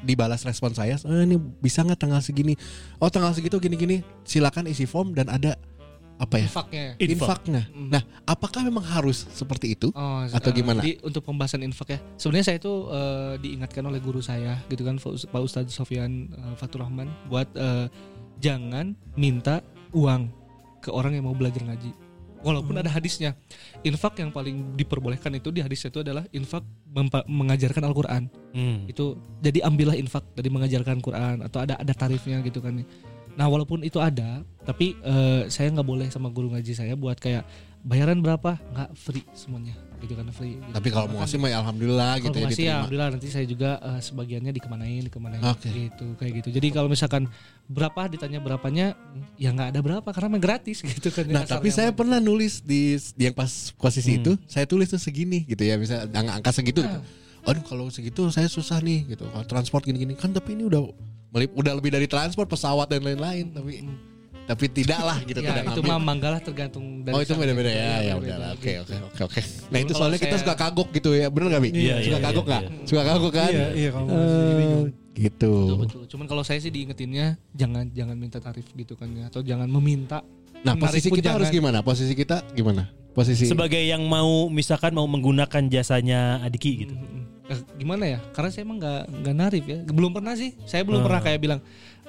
[0.00, 2.56] dibalas respon saya, eh, ini bisa nggak tanggal segini?
[3.04, 4.00] Oh, tanggal segitu gini-gini.
[4.24, 5.60] Silakan isi form dan ada
[6.20, 6.48] apa ya?
[6.52, 6.86] Infaknya.
[7.00, 7.16] Infak.
[7.16, 7.62] Infaknya.
[7.72, 9.88] Nah, apakah memang harus seperti itu?
[9.96, 10.84] Oh, Atau gimana?
[10.84, 11.98] Jadi untuk pembahasan infak ya.
[12.20, 16.84] Sebenarnya saya itu eh, diingatkan oleh guru saya gitu kan Pak Ustadz Sofian eh, Fatur
[16.84, 17.88] Rahman buat eh,
[18.36, 19.64] jangan minta
[19.96, 20.28] uang
[20.84, 22.12] ke orang yang mau belajar ngaji.
[22.40, 23.36] Walaupun ada hadisnya.
[23.84, 26.64] Infak yang paling diperbolehkan itu di hadisnya itu adalah infak
[27.28, 28.32] mengajarkan Al-Qur'an.
[28.56, 28.88] Hmm.
[28.88, 32.80] Itu jadi ambillah infak dari mengajarkan Quran atau ada ada tarifnya gitu kan.
[33.40, 37.48] Nah, walaupun itu ada, tapi eh, saya nggak boleh sama guru ngaji saya buat kayak
[37.80, 38.60] bayaran berapa?
[38.60, 39.72] Nggak free semuanya.
[39.96, 40.60] Gitu kan free.
[40.60, 40.72] Gitu.
[40.76, 43.80] Tapi kalau mau ngasih mah ya alhamdulillah gitu ya ngasih ya alhamdulillah nanti saya juga
[43.80, 45.40] eh, sebagiannya dikemanain dikemanain.
[45.40, 45.72] Oke.
[45.72, 46.48] gitu kayak gitu.
[46.52, 47.32] Jadi kalau misalkan
[47.64, 48.92] berapa ditanya berapanya
[49.40, 53.00] ya nggak ada berapa karena memang gratis gitu kan Nah tapi saya pernah nulis di,
[53.16, 54.20] di yang pas posisi Hmm.
[54.20, 57.00] itu saya tulis tuh segini gitu ya bisa angka, angka segitu gitu.
[57.48, 59.24] Aduh kalau segitu saya susah nih gitu.
[59.24, 60.84] Kalau transport gini-gini kan tapi ini udah
[61.30, 63.86] udah lebih dari transport pesawat dan lain-lain tapi
[64.50, 67.78] tapi tidak lah gitu ya tidak itu mah manggalah tergantung dari Oh itu beda-beda ya,
[67.78, 68.82] Iya, ya udah oke gitu.
[68.82, 69.40] oke oke oke.
[69.70, 71.70] Nah itu soalnya kita suka kagok gitu ya, bener gak bi?
[71.70, 72.62] Iya, suka iya, kagok iya, nggak?
[72.66, 72.86] iya.
[72.90, 73.50] Suka kagok kan?
[73.54, 74.82] Iya, iya kalau Eh,
[75.14, 75.52] gitu.
[75.54, 76.02] Betul, betul.
[76.10, 80.26] Cuman kalau saya sih diingetinnya jangan jangan minta tarif gitu kan ya atau jangan meminta.
[80.66, 81.58] Nah posisi kita harus jangan.
[81.70, 81.78] gimana?
[81.86, 82.90] Posisi kita gimana?
[83.14, 86.94] Posisi Sebagai yang mau misalkan mau menggunakan jasanya Adiki gitu.
[86.98, 87.22] Mm-mm.
[87.50, 88.18] Eh, gimana ya?
[88.30, 89.78] Karena saya emang nggak nggak narif ya.
[89.90, 90.54] Belum pernah sih.
[90.70, 91.06] Saya belum Ah.
[91.10, 91.60] pernah kayak bilang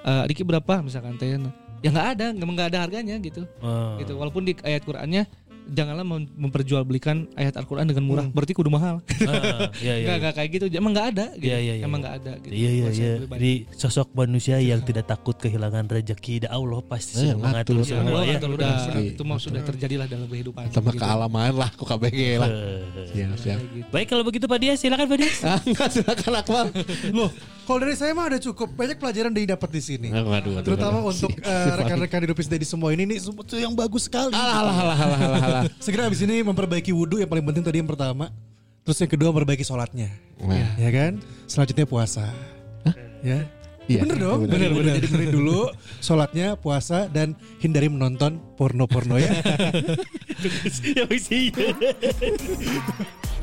[0.01, 1.33] eh Diki berapa misalkan teh.
[1.81, 3.49] Ya nggak ada, emang nggak ada harganya gitu.
[3.57, 3.97] Oh.
[3.97, 4.13] Gitu.
[4.13, 5.25] Walaupun di ayat Qur'annya
[5.67, 8.25] janganlah mem- memperjualbelikan ayat Al-Qur'an dengan murah.
[8.25, 8.99] Berarti kudu mahal.
[9.23, 9.93] Ah, iya, iya.
[10.01, 10.65] Enggak enggak kayak gitu.
[10.71, 11.45] Emang nggak ada gitu.
[11.45, 12.03] Iya, iya, iya, Emang iya.
[12.03, 12.51] nggak ada gitu.
[12.51, 13.15] Iya iya buat saya iya.
[13.17, 13.39] pribadi.
[13.41, 17.85] Jadi sosok manusia yang tidak takut kehilangan rezeki, da Allah pasti Eh, sudah mengatur ngatur.
[17.85, 19.01] semua Allah ya.
[19.03, 20.63] itu mah sudah terjadilah dalam kehidupan.
[20.71, 20.99] sama gitu.
[20.99, 22.49] kealaman lah ku KBG lah.
[23.11, 23.59] Siap siap.
[23.61, 23.87] Gitu.
[23.89, 25.39] Baik kalau begitu Pak Dias, silakan Pak Dias.
[25.51, 26.67] Ah, enggak silakan Akmal.
[27.17, 27.29] Loh,
[27.65, 30.07] kalau dari saya mah ada cukup banyak pelajaran yang didapat di sini.
[30.07, 30.23] Ah,
[30.61, 34.31] Terutama untuk eh, rekan-rekan di Rupis Dedi semua ini nih semua tuh yang bagus sekali.
[34.31, 35.63] Alah alah alah alah alah.
[35.83, 38.31] Segera abis ini memperbaiki wudhu yang paling penting tadi yang pertama.
[38.81, 40.09] Terus yang kedua memperbaiki sholatnya.
[40.41, 41.19] Nah, Ya kan?
[41.45, 42.31] Selanjutnya puasa.
[43.21, 43.45] Ya.
[43.89, 44.71] Iya, bener dong, bener.
[44.71, 44.95] bener, bener.
[45.03, 45.67] Jadi dulu
[45.99, 49.35] sholatnya, puasa dan hindari menonton porno-porno ya.
[50.41, 51.05] Ya.